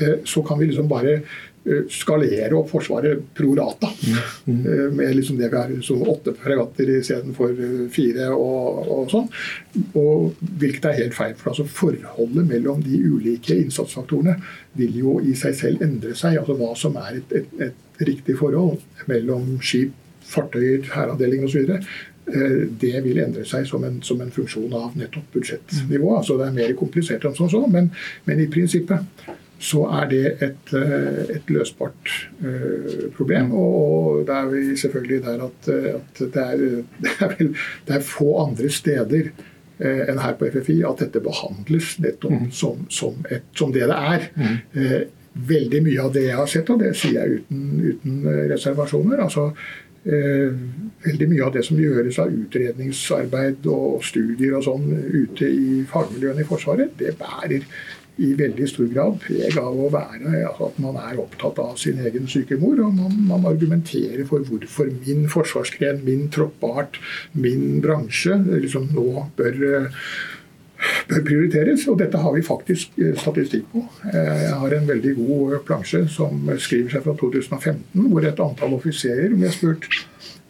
eh, 0.00 0.18
så 0.28 0.42
kan 0.46 0.60
vi 0.60 0.68
liksom 0.68 0.88
bare 0.90 1.14
eh, 1.18 1.86
skalere 1.92 2.56
opp 2.58 2.68
Forsvaret 2.72 3.22
pro 3.36 3.54
rata. 3.56 3.90
Mm. 4.04 4.18
Mm. 4.46 4.60
Eh, 4.72 4.84
med 4.98 5.16
liksom 5.16 5.38
det 5.40 5.48
vi 5.52 5.56
har 5.60 5.72
som 5.86 6.04
åtte 6.04 6.34
fregatter 6.36 6.92
istedenfor 6.98 7.54
fire 7.94 8.28
og, 8.34 8.82
og 8.96 9.12
sånn. 9.12 9.30
Og, 9.94 10.42
hvilket 10.60 10.90
er 10.90 11.00
helt 11.02 11.16
feil. 11.16 11.36
for 11.38 11.54
altså 11.54 11.68
Forholdet 11.68 12.50
mellom 12.50 12.82
de 12.84 13.00
ulike 13.00 13.56
innsatsfaktorene 13.56 14.36
vil 14.78 15.00
jo 15.00 15.16
i 15.24 15.36
seg 15.38 15.56
selv 15.56 15.86
endre 15.86 16.16
seg. 16.18 16.40
altså 16.42 16.58
Hva 16.60 16.74
som 16.76 17.00
er 17.00 17.22
et, 17.22 17.38
et, 17.40 17.70
et 17.70 18.04
riktig 18.08 18.36
forhold 18.38 18.84
mellom 19.08 19.56
skip, 19.64 19.96
fartøyer, 20.28 20.84
hæravdeling 20.92 21.44
osv. 21.46 21.78
Eh, 22.34 22.68
det 22.80 23.00
vil 23.04 23.20
endre 23.22 23.44
seg 23.48 23.66
som 23.68 23.84
en, 23.88 24.00
som 24.04 24.20
en 24.20 24.32
funksjon 24.32 24.72
av 24.76 24.96
nettopp 24.98 25.32
budsjettnivå. 25.36 26.12
Altså 26.18 26.36
det 26.38 26.48
er 26.48 26.56
mer 26.56 26.74
komplisert 26.78 27.24
enn 27.24 27.36
sånn, 27.38 27.68
men, 27.72 27.92
men, 28.28 28.42
i 28.42 28.48
prinsippet 28.52 29.28
så 29.58 29.86
er 29.90 30.10
det 30.10 30.24
et, 30.44 30.72
eh, 30.76 31.22
et 31.34 31.48
løsbart 31.50 32.12
uh, 32.44 33.08
problem. 33.16 33.50
Og, 33.58 34.20
da 34.28 34.44
er 34.44 34.52
vi 34.52 34.76
selvfølgelig 34.78 35.18
der 35.24 35.40
at, 35.48 35.70
at 35.96 36.20
det, 36.20 36.44
er, 36.44 36.62
det, 37.02 37.14
er 37.16 37.32
vel, 37.32 37.54
det, 37.88 37.96
er, 37.96 38.04
få 38.06 38.34
andre 38.44 38.70
steder 38.70 39.32
enn 39.78 40.18
her 40.18 40.32
på 40.34 40.48
FFI 40.50 40.80
at 40.86 41.04
dette 41.04 41.20
behandles 41.22 41.92
nettopp 42.02 42.32
mm. 42.34 42.46
som, 42.50 42.80
som, 42.90 43.18
et, 43.30 43.44
som, 43.54 43.70
det 43.70 43.86
det 43.86 43.94
er. 43.94 44.24
Mm. 44.34 44.56
Veldig 45.48 45.82
mye 45.84 46.02
av 46.02 46.16
det 46.16 46.24
jeg 46.24 46.34
har 46.34 46.48
sett, 46.50 46.72
og 46.74 46.80
det 46.82 46.96
sier 46.98 47.20
jeg 47.20 47.44
uten, 47.44 47.68
uten 47.84 48.24
reservasjoner. 48.50 49.22
altså 49.22 49.52
Eh, 49.52 49.87
veldig 50.04 51.28
mye 51.28 51.44
av 51.44 51.52
det 51.54 51.64
som 51.66 51.78
gjøres 51.80 52.18
av 52.22 52.32
utredningsarbeid 52.32 53.66
og 53.72 54.02
studier 54.06 54.56
og 54.58 54.66
sånn 54.66 54.88
ute 54.88 55.48
i 55.48 55.84
fagmiljøene 55.90 56.44
i 56.44 56.48
Forsvaret, 56.48 56.94
det 57.00 57.16
bærer 57.18 57.66
i 58.18 58.32
veldig 58.38 58.66
stor 58.66 58.88
grad 58.90 59.18
preg 59.22 59.58
av 59.60 59.76
å 59.78 59.90
være 59.94 60.40
altså 60.48 60.68
at 60.72 60.80
man 60.82 60.96
er 60.98 61.20
opptatt 61.22 61.60
av 61.62 61.76
sin 61.78 62.00
egen 62.02 62.26
sykemor. 62.30 62.80
Og 62.86 62.96
man, 62.96 63.14
man 63.28 63.46
argumenterer 63.46 64.26
for 64.26 64.42
hvorfor 64.48 64.90
min 65.04 65.28
forsvarsgren, 65.30 66.02
min 66.06 66.26
troppart, 66.34 66.98
min 67.38 67.78
bransje 67.84 68.34
liksom 68.64 68.90
nå 68.96 69.28
bør 69.38 69.62
bør 71.08 71.24
prioriteres. 71.26 71.86
Og 71.88 71.98
dette 72.00 72.20
har 72.22 72.34
vi 72.34 72.44
faktisk 72.46 72.98
eh, 73.00 73.14
statistikk 73.18 73.68
på. 73.72 73.84
Eh, 74.12 74.34
jeg 74.44 74.58
har 74.62 74.76
en 74.76 74.90
veldig 74.92 75.14
god 75.18 75.56
plansje 75.68 76.04
som 76.12 76.44
skriver 76.58 76.96
seg 76.96 77.06
fra 77.06 77.16
2015, 77.18 78.06
hvor 78.12 78.26
et 78.26 78.44
antall 78.44 78.76
offiserer 78.78 79.34
ble 79.34 79.50
spurt 79.54 79.88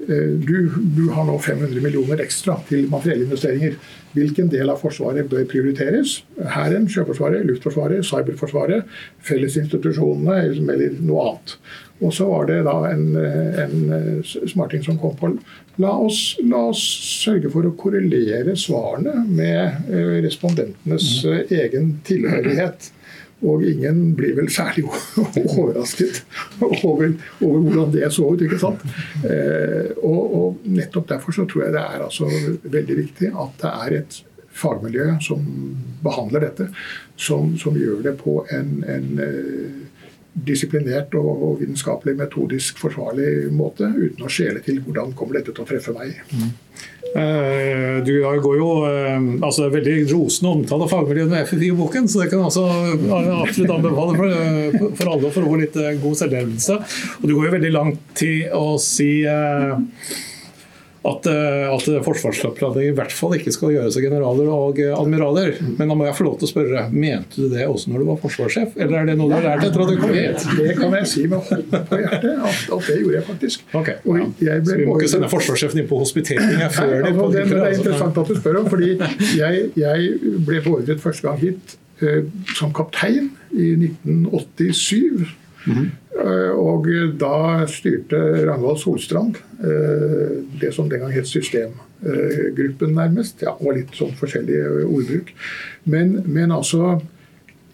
eh, 0.09 0.35
du, 0.45 0.71
du, 0.97 1.09
har 1.15 1.27
nå 1.29 1.39
500 1.43 1.83
millioner 1.85 2.23
ekstra 2.25 2.59
til 2.69 2.89
materiellinvesteringer. 2.93 3.79
Hvilken 4.17 4.49
del 4.51 4.71
av 4.73 4.81
Forsvaret 4.81 5.29
bør 5.31 5.45
prioriteres? 5.51 6.23
Hæren, 6.55 6.89
Sjøforsvaret, 6.91 7.45
Luftforsvaret, 7.47 8.07
Cyberforsvaret, 8.09 8.89
fellesinstitusjonene 9.29 10.41
eller 10.49 10.97
noe 11.05 11.27
annet. 11.29 11.59
Og 11.99 12.13
så 12.15 12.29
var 12.31 12.47
det 12.49 12.63
da 12.67 12.77
en, 12.89 13.09
en 13.19 14.23
smarting 14.25 14.85
som 14.87 14.99
kom 15.03 15.17
på 15.19 15.33
La 15.79 15.93
oss, 15.95 16.37
la 16.43 16.65
oss, 16.73 16.83
sørge 17.23 17.51
for 17.53 17.67
å 17.69 17.75
korrelere 17.79 18.57
svarene 18.59 19.21
med 19.31 19.91
eh, 19.93 20.15
respondentenes 20.25 21.11
mm. 21.23 21.35
eh, 21.35 21.53
egen 21.63 21.93
tilhørighet. 22.07 22.89
Og 23.47 23.63
ingen 23.63 24.01
blir 24.19 24.35
vel 24.35 24.49
særlig 24.51 24.89
overrasket 25.55 26.25
over, 26.59 27.13
over 27.39 27.61
hvordan 27.63 27.93
det 27.95 28.09
så 28.11 28.27
ut. 28.33 28.43
ikke 28.43 28.59
sant? 28.59 28.83
Eh, 29.23 29.93
og, 30.03 30.23
og, 30.41 30.65
nettopp 30.67 31.07
derfor 31.13 31.37
så 31.37 31.47
tror 31.47 31.69
jeg 31.69 31.77
det 31.77 31.85
er 31.85 32.07
altså 32.09 32.31
veldig 32.65 32.99
viktig 33.05 33.31
at 33.31 33.63
det 33.63 33.75
er 33.85 33.97
et 34.01 34.19
fagmiljø 34.59 35.13
som 35.23 35.45
behandler 36.03 36.49
dette, 36.49 36.67
som, 37.15 37.55
som 37.61 37.79
gjør 37.79 38.03
det 38.09 38.17
på 38.19 38.41
en, 38.51 38.81
en 38.91 39.11
disiplinert 40.47 41.15
og 41.19 41.59
vitenskapelig 41.63 42.17
metodisk 42.19 42.79
forsvarlig 42.83 43.49
måte, 43.55 43.89
uten 43.89 44.25
å 44.25 44.31
skjele 44.33 44.63
til 44.65 44.81
hvordan 44.85 45.15
kommer 45.19 45.39
dette 45.39 45.55
til 45.55 45.65
å 45.65 45.69
treffe 45.69 45.95
meg. 45.97 46.19
Mm. 46.33 46.51
Uh, 47.09 48.05
du 48.05 48.13
går 48.21 48.57
jo 48.59 48.69
uh, 48.85 49.29
altså 49.47 49.71
veldig 49.73 49.97
rosende 50.11 50.51
omtale 50.59 50.85
av 50.85 50.93
fagmiljøet 50.93 51.33
med 51.33 51.49
FFI-boken, 51.49 52.09
så 52.11 52.23
det 52.23 52.31
kan 52.35 52.45
altså 52.45 52.67
absolutt 53.41 53.75
anbefale 53.79 54.17
for, 54.19 54.89
for 55.01 55.13
alle 55.15 55.31
å 55.31 55.35
få 55.35 55.45
litt 55.59 55.79
god 56.03 56.19
selvlevelse. 56.23 56.81
Og 57.23 57.29
du 57.29 57.35
går 57.35 57.49
jo 57.49 57.55
veldig 57.57 57.75
langt 57.75 58.03
til 58.19 58.53
å 58.55 58.77
si 58.83 59.13
at, 61.07 61.27
eh, 61.31 61.69
at 61.71 62.05
forsvarsoppdraget 62.05 62.89
i 62.89 62.95
hvert 62.97 63.13
fall 63.15 63.37
ikke 63.37 63.53
skal 63.55 63.73
gjøres 63.75 63.97
av 63.99 64.03
generaler 64.03 64.51
og 64.51 64.81
admiraler. 64.83 65.55
Men 65.79 65.93
da 65.93 65.97
må 65.99 66.09
jeg 66.09 66.17
få 66.19 66.27
lov 66.27 66.39
til 66.41 66.49
å 66.49 66.51
spørre, 66.51 66.85
mente 66.91 67.39
du 67.39 67.53
det 67.53 67.69
også 67.71 67.93
når 67.93 68.03
du 68.03 68.09
var 68.11 68.21
forsvarssjef, 68.25 68.75
eller 68.77 69.01
er 69.01 69.11
det 69.11 69.17
noe 69.21 69.31
du 69.31 69.37
har 69.37 69.47
lært 69.47 69.67
etter 69.69 69.85
at 69.85 69.93
du 69.93 70.03
kom 70.03 70.15
hit? 70.17 70.47
Det 70.59 70.77
kan 70.81 70.97
jeg 70.99 71.11
si 71.13 71.25
med 71.31 71.39
hånden 71.49 71.89
på 71.89 72.01
hjertet, 72.03 72.31
at, 72.35 72.63
at, 72.67 72.87
det 72.91 72.99
gjorde 72.99 73.17
jeg 73.19 73.27
faktisk. 73.31 73.67
Okay, 73.79 73.99
ja. 74.43 74.61
Så 74.69 74.79
vi 74.83 74.89
må 74.89 74.99
ikke 74.99 75.13
sende 75.15 75.33
forsvarssjefen 75.33 75.83
inn 75.83 75.91
på 75.91 76.03
hospitering 76.03 76.55
før 76.75 76.95
Nei, 76.95 77.13
altså, 77.13 77.29
det, 77.35 77.45
det, 77.53 77.61
er 77.63 77.77
interessant 77.79 78.23
at 78.23 78.33
du 78.33 78.39
spør 78.39 78.63
om, 78.63 78.71
fordi 78.71 78.95
jeg, 79.39 79.69
jeg 79.79 80.33
ble 80.47 80.63
beordret 80.65 81.03
første 81.03 81.29
gang 81.29 81.39
hit 81.43 81.77
uh, 82.03 82.23
som 82.59 82.75
kaptein 82.75 83.31
i 83.55 83.75
1987. 83.87 85.29
Mm. 85.67 85.89
Og 86.59 86.87
da 87.21 87.67
styrte 87.71 88.19
Ragnvald 88.49 88.81
Solstrand 88.83 89.39
eh, 89.63 90.39
det 90.61 90.73
som 90.75 90.89
den 90.91 91.03
gang 91.05 91.15
het 91.15 91.29
Systemgruppen, 91.31 92.95
nærmest. 92.97 93.43
Ja, 93.45 93.55
og 93.59 93.77
litt 93.77 93.95
sånn 93.99 94.15
forskjellig 94.19 94.61
ordbruk. 94.87 95.35
Men, 95.85 96.21
men, 96.27 96.55
altså 96.55 97.01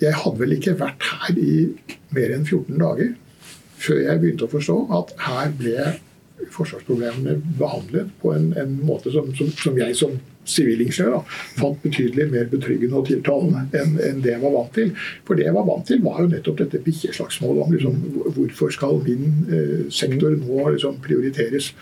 Jeg 0.03 0.16
hadde 0.18 0.40
vel 0.40 0.57
ikke 0.57 0.75
vært 0.77 1.05
her 1.07 1.37
i 1.38 1.68
mer 2.12 2.33
enn 2.35 2.42
14 2.44 2.81
dager 2.81 3.12
før 3.79 4.01
jeg 4.03 4.20
begynte 4.20 4.47
å 4.49 4.51
forstå 4.51 4.75
at 4.97 5.12
her 5.23 5.53
ble 5.55 5.85
forsvarsproblemene 6.53 7.37
behandlet 7.61 8.11
på 8.20 8.33
en, 8.35 8.51
en 8.59 8.75
måte 8.85 9.12
som, 9.14 9.31
som, 9.38 9.51
som 9.55 9.79
jeg 9.79 9.97
som 9.97 10.16
sivilingeniør 10.48 11.22
fant 11.59 11.80
betydelig 11.83 12.28
mer 12.33 12.48
betryggende 12.52 12.98
og 12.98 13.09
tiltalende 13.09 13.64
enn, 13.78 13.96
enn 14.02 14.22
det 14.24 14.35
jeg 14.35 14.42
var 14.42 14.54
vant 14.57 14.74
til. 14.76 14.92
For 15.26 15.38
det 15.38 15.48
jeg 15.48 15.57
var 15.57 15.66
vant 15.68 15.88
til, 15.88 16.02
var 16.04 16.20
jo 16.22 16.30
nettopp 16.33 16.61
dette 16.62 16.83
bikkjeslagsmålet 16.85 17.64
om 17.64 17.74
liksom, 17.74 17.98
hvorfor 18.37 18.72
skal 18.74 19.00
min 19.04 19.26
eh, 19.48 19.74
sektor 19.94 20.37
nå 20.37 20.68
liksom, 20.74 21.00
prioriteres. 21.04 21.72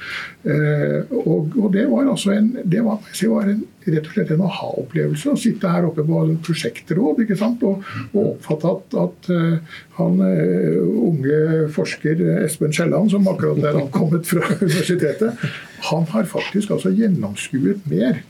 Eh, 0.45 0.99
og, 1.23 1.53
og, 1.59 1.69
det 1.75 1.87
var 1.91 2.11
altså 2.11 2.35
en, 2.37 2.53
det 2.65 2.83
var, 2.85 3.03
var 3.35 3.53
en, 3.53 3.63
rett 3.83 4.07
og 4.07 4.15
slett 4.15 4.31
en 4.31 4.45
aha-opplevelse 4.47 5.33
å 5.33 5.39
sitte 5.41 5.71
her 5.71 5.87
oppe 5.89 6.05
på 6.07 6.23
prosjektråd 6.47 7.25
ikke 7.25 7.39
sant? 7.39 7.65
og, 7.67 7.83
og 8.13 8.37
oppfatte 8.37 8.71
at, 8.71 8.97
at 9.03 9.31
uh, 9.35 9.79
han 9.99 10.21
uh, 10.23 10.77
unge 11.09 11.39
forsker 11.75 12.23
Espen 12.45 12.75
Kielland, 12.75 13.11
som 13.11 13.27
akkurat 13.31 13.65
er 13.67 13.81
ankommet 13.81 14.29
fra 14.29 14.45
universitetet, 14.61 15.49
han 15.89 16.07
har 16.13 16.31
faktisk 16.31 16.77
altså 16.77 16.93
gjennomskuet 16.95 17.83
mer 17.91 18.23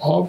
av 0.00 0.28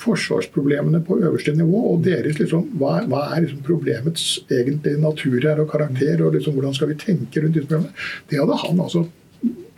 forsvarsproblemene 0.00 1.02
på 1.04 1.18
øverste 1.20 1.54
nivå. 1.56 1.82
Og 1.92 2.04
deres 2.04 2.38
liksom, 2.40 2.68
hva, 2.80 3.00
hva 3.10 3.26
er 3.34 3.44
liksom 3.44 3.64
problemets 3.66 4.26
egentlige 4.48 5.00
natur 5.00 5.40
her 5.44 5.60
og 5.62 5.70
karakter, 5.72 6.22
og 6.24 6.36
liksom, 6.36 6.56
hvordan 6.56 6.76
skal 6.76 6.92
vi 6.92 7.00
tenke 7.00 7.42
rundt 7.42 7.58
disse 7.58 7.68
problemene. 7.68 7.96
Det 8.30 8.40
hadde 8.40 8.60
han 8.64 8.84
altså 8.86 9.06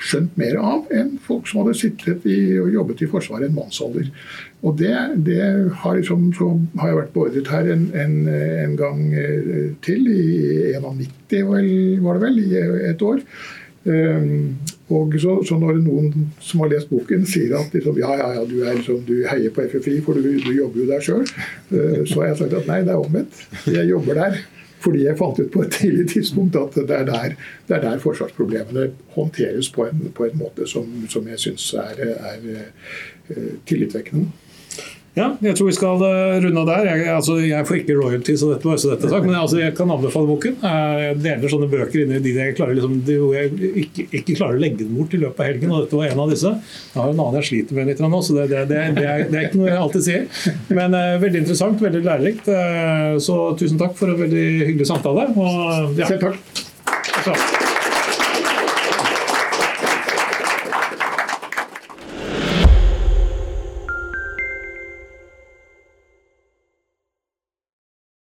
skjønt 0.03 0.39
mer 0.41 0.57
av 0.59 0.89
enn 0.95 1.13
folk 1.23 1.47
som 1.47 1.61
hadde 1.63 1.77
sittet 1.79 2.25
i, 2.27 2.59
og 2.59 2.73
jobbet 2.75 3.05
i 3.05 3.09
Forsvaret 3.11 3.47
en 3.47 3.55
mannsalder. 3.55 4.09
Og 4.67 4.75
det, 4.81 4.95
det 5.29 5.43
har, 5.83 5.97
liksom, 5.99 6.29
så 6.35 6.49
har 6.81 6.91
jeg 6.91 6.99
vært 6.99 7.15
beordret 7.15 7.51
her 7.55 7.71
en, 7.75 7.85
en, 7.95 8.17
en 8.33 8.77
gang 8.79 9.05
eh, 9.15 9.69
til, 9.87 10.09
i 10.11 10.75
91 10.83 12.03
var 12.03 12.19
det 12.19 12.25
vel, 12.25 12.41
i 12.43 12.63
et 12.91 13.07
år. 13.07 13.23
Um, 13.83 14.59
og 14.91 15.15
så, 15.21 15.37
så, 15.47 15.57
når 15.59 15.79
noen 15.85 16.33
som 16.43 16.63
har 16.65 16.73
lest 16.73 16.91
boken 16.91 17.23
sier 17.29 17.55
at 17.57 17.75
liksom, 17.75 17.99
ja, 18.03 18.11
ja, 18.19 18.31
ja, 18.37 18.43
du, 18.49 18.57
liksom, 18.67 19.05
du, 19.07 19.15
heier 19.29 19.55
på 19.55 19.65
FFI, 19.71 20.01
for 20.05 20.19
du, 20.19 20.35
du 20.43 20.51
jobber 20.57 20.83
jo 20.83 20.89
der 20.91 21.05
sjøl, 21.05 21.23
uh, 21.23 22.03
så 22.09 22.23
har 22.23 22.33
jeg 22.33 22.41
sagt 22.43 22.59
at 22.59 22.69
nei, 22.69 22.81
det 22.87 22.93
er 22.95 23.01
omvendt. 23.05 23.45
Jeg 23.71 23.89
jobber 23.93 24.21
der 24.21 24.43
fordi 24.83 25.05
jeg 25.05 25.15
fant 25.15 25.39
ut 25.39 25.51
på 25.55 25.61
et 25.63 25.77
tidlig 25.77 26.09
tidspunkt 26.11 26.57
at 26.59 26.75
det 26.75 26.97
er 26.97 27.05
der, 27.07 27.35
det 27.69 27.77
er 27.77 27.85
der 27.85 28.01
forsvarsproblemene 28.03 28.89
håndteres 29.15 29.69
på 29.71 29.85
en, 29.87 30.09
på 30.11 30.27
en 30.27 30.35
måte 30.41 30.67
som, 30.67 30.89
som 31.13 31.29
jeg 31.31 31.39
syns 31.39 31.69
er, 31.79 32.03
er, 32.33 32.49
uh, 33.31 33.53
tillitvekkende. 33.71 34.27
Ja, 35.13 35.27
jeg 35.45 35.59
tror 35.59 35.67
vi 35.69 35.75
skal 35.77 36.03
eh, 36.07 36.39
runde 36.41 36.61
av 36.63 36.69
der. 36.71 36.87
Jeg, 36.89 37.09
altså, 37.13 37.35
jeg 37.45 37.67
får 37.69 37.79
ikke 37.83 37.97
royalty, 37.99 38.33
så 38.41 38.49
dette, 38.55 38.77
så 38.81 38.95
dette 38.95 39.11
sagt, 39.11 39.27
men 39.29 39.37
altså, 39.37 39.59
jeg 39.61 39.75
kan 39.77 39.93
anbefale 39.93 40.29
boken. 40.31 40.57
Jeg 40.63 41.19
deler 41.21 41.53
sånne 41.53 41.69
bøker 41.73 42.01
inn 42.01 42.15
i 42.17 42.21
de 42.25 42.33
jeg 42.39 42.57
klarer 42.57 42.79
liksom, 42.79 42.95
de, 43.05 43.19
jeg 43.37 43.73
ikke, 43.85 44.07
ikke, 44.09 44.39
klarer 44.39 44.57
å 44.57 44.63
legge 44.63 44.81
den 44.81 44.97
bort 44.97 45.13
i 45.13 45.21
løpet 45.21 45.45
av 45.45 45.51
helgen, 45.51 45.75
og 45.75 45.85
dette 45.85 46.01
var 46.01 46.15
en 46.15 46.23
av 46.25 46.33
disse. 46.33 46.55
Jeg 46.95 46.97
har 46.97 47.13
en 47.13 47.21
annen 47.27 47.41
jeg 47.43 47.49
sliter 47.51 47.77
med 47.77 47.93
litt 47.93 48.01
nå, 48.01 48.23
så 48.25 48.39
det, 48.39 48.47
det, 48.55 48.63
det, 48.73 48.85
det 48.97 49.05
er, 49.05 49.27
er, 49.29 49.49
ikke 49.51 49.61
noe 49.61 49.69
jeg 49.69 49.83
alltid 49.83 50.07
sier. 50.09 50.29
Men 50.73 50.97
uh, 50.97 51.21
veldig 51.27 51.43
interessant, 51.45 51.85
veldig 51.89 52.05
lærerikt. 52.09 52.49
Uh, 52.49 53.21
så 53.21 53.41
tusen 53.61 53.81
takk 53.83 53.99
for 54.01 54.15
en 54.15 54.23
veldig 54.25 54.47
hyggelig 54.71 54.89
samtale. 54.89 55.29
Og, 55.37 55.93
ja. 56.01 56.09
Selv 56.09 56.25
takk. 56.25 57.62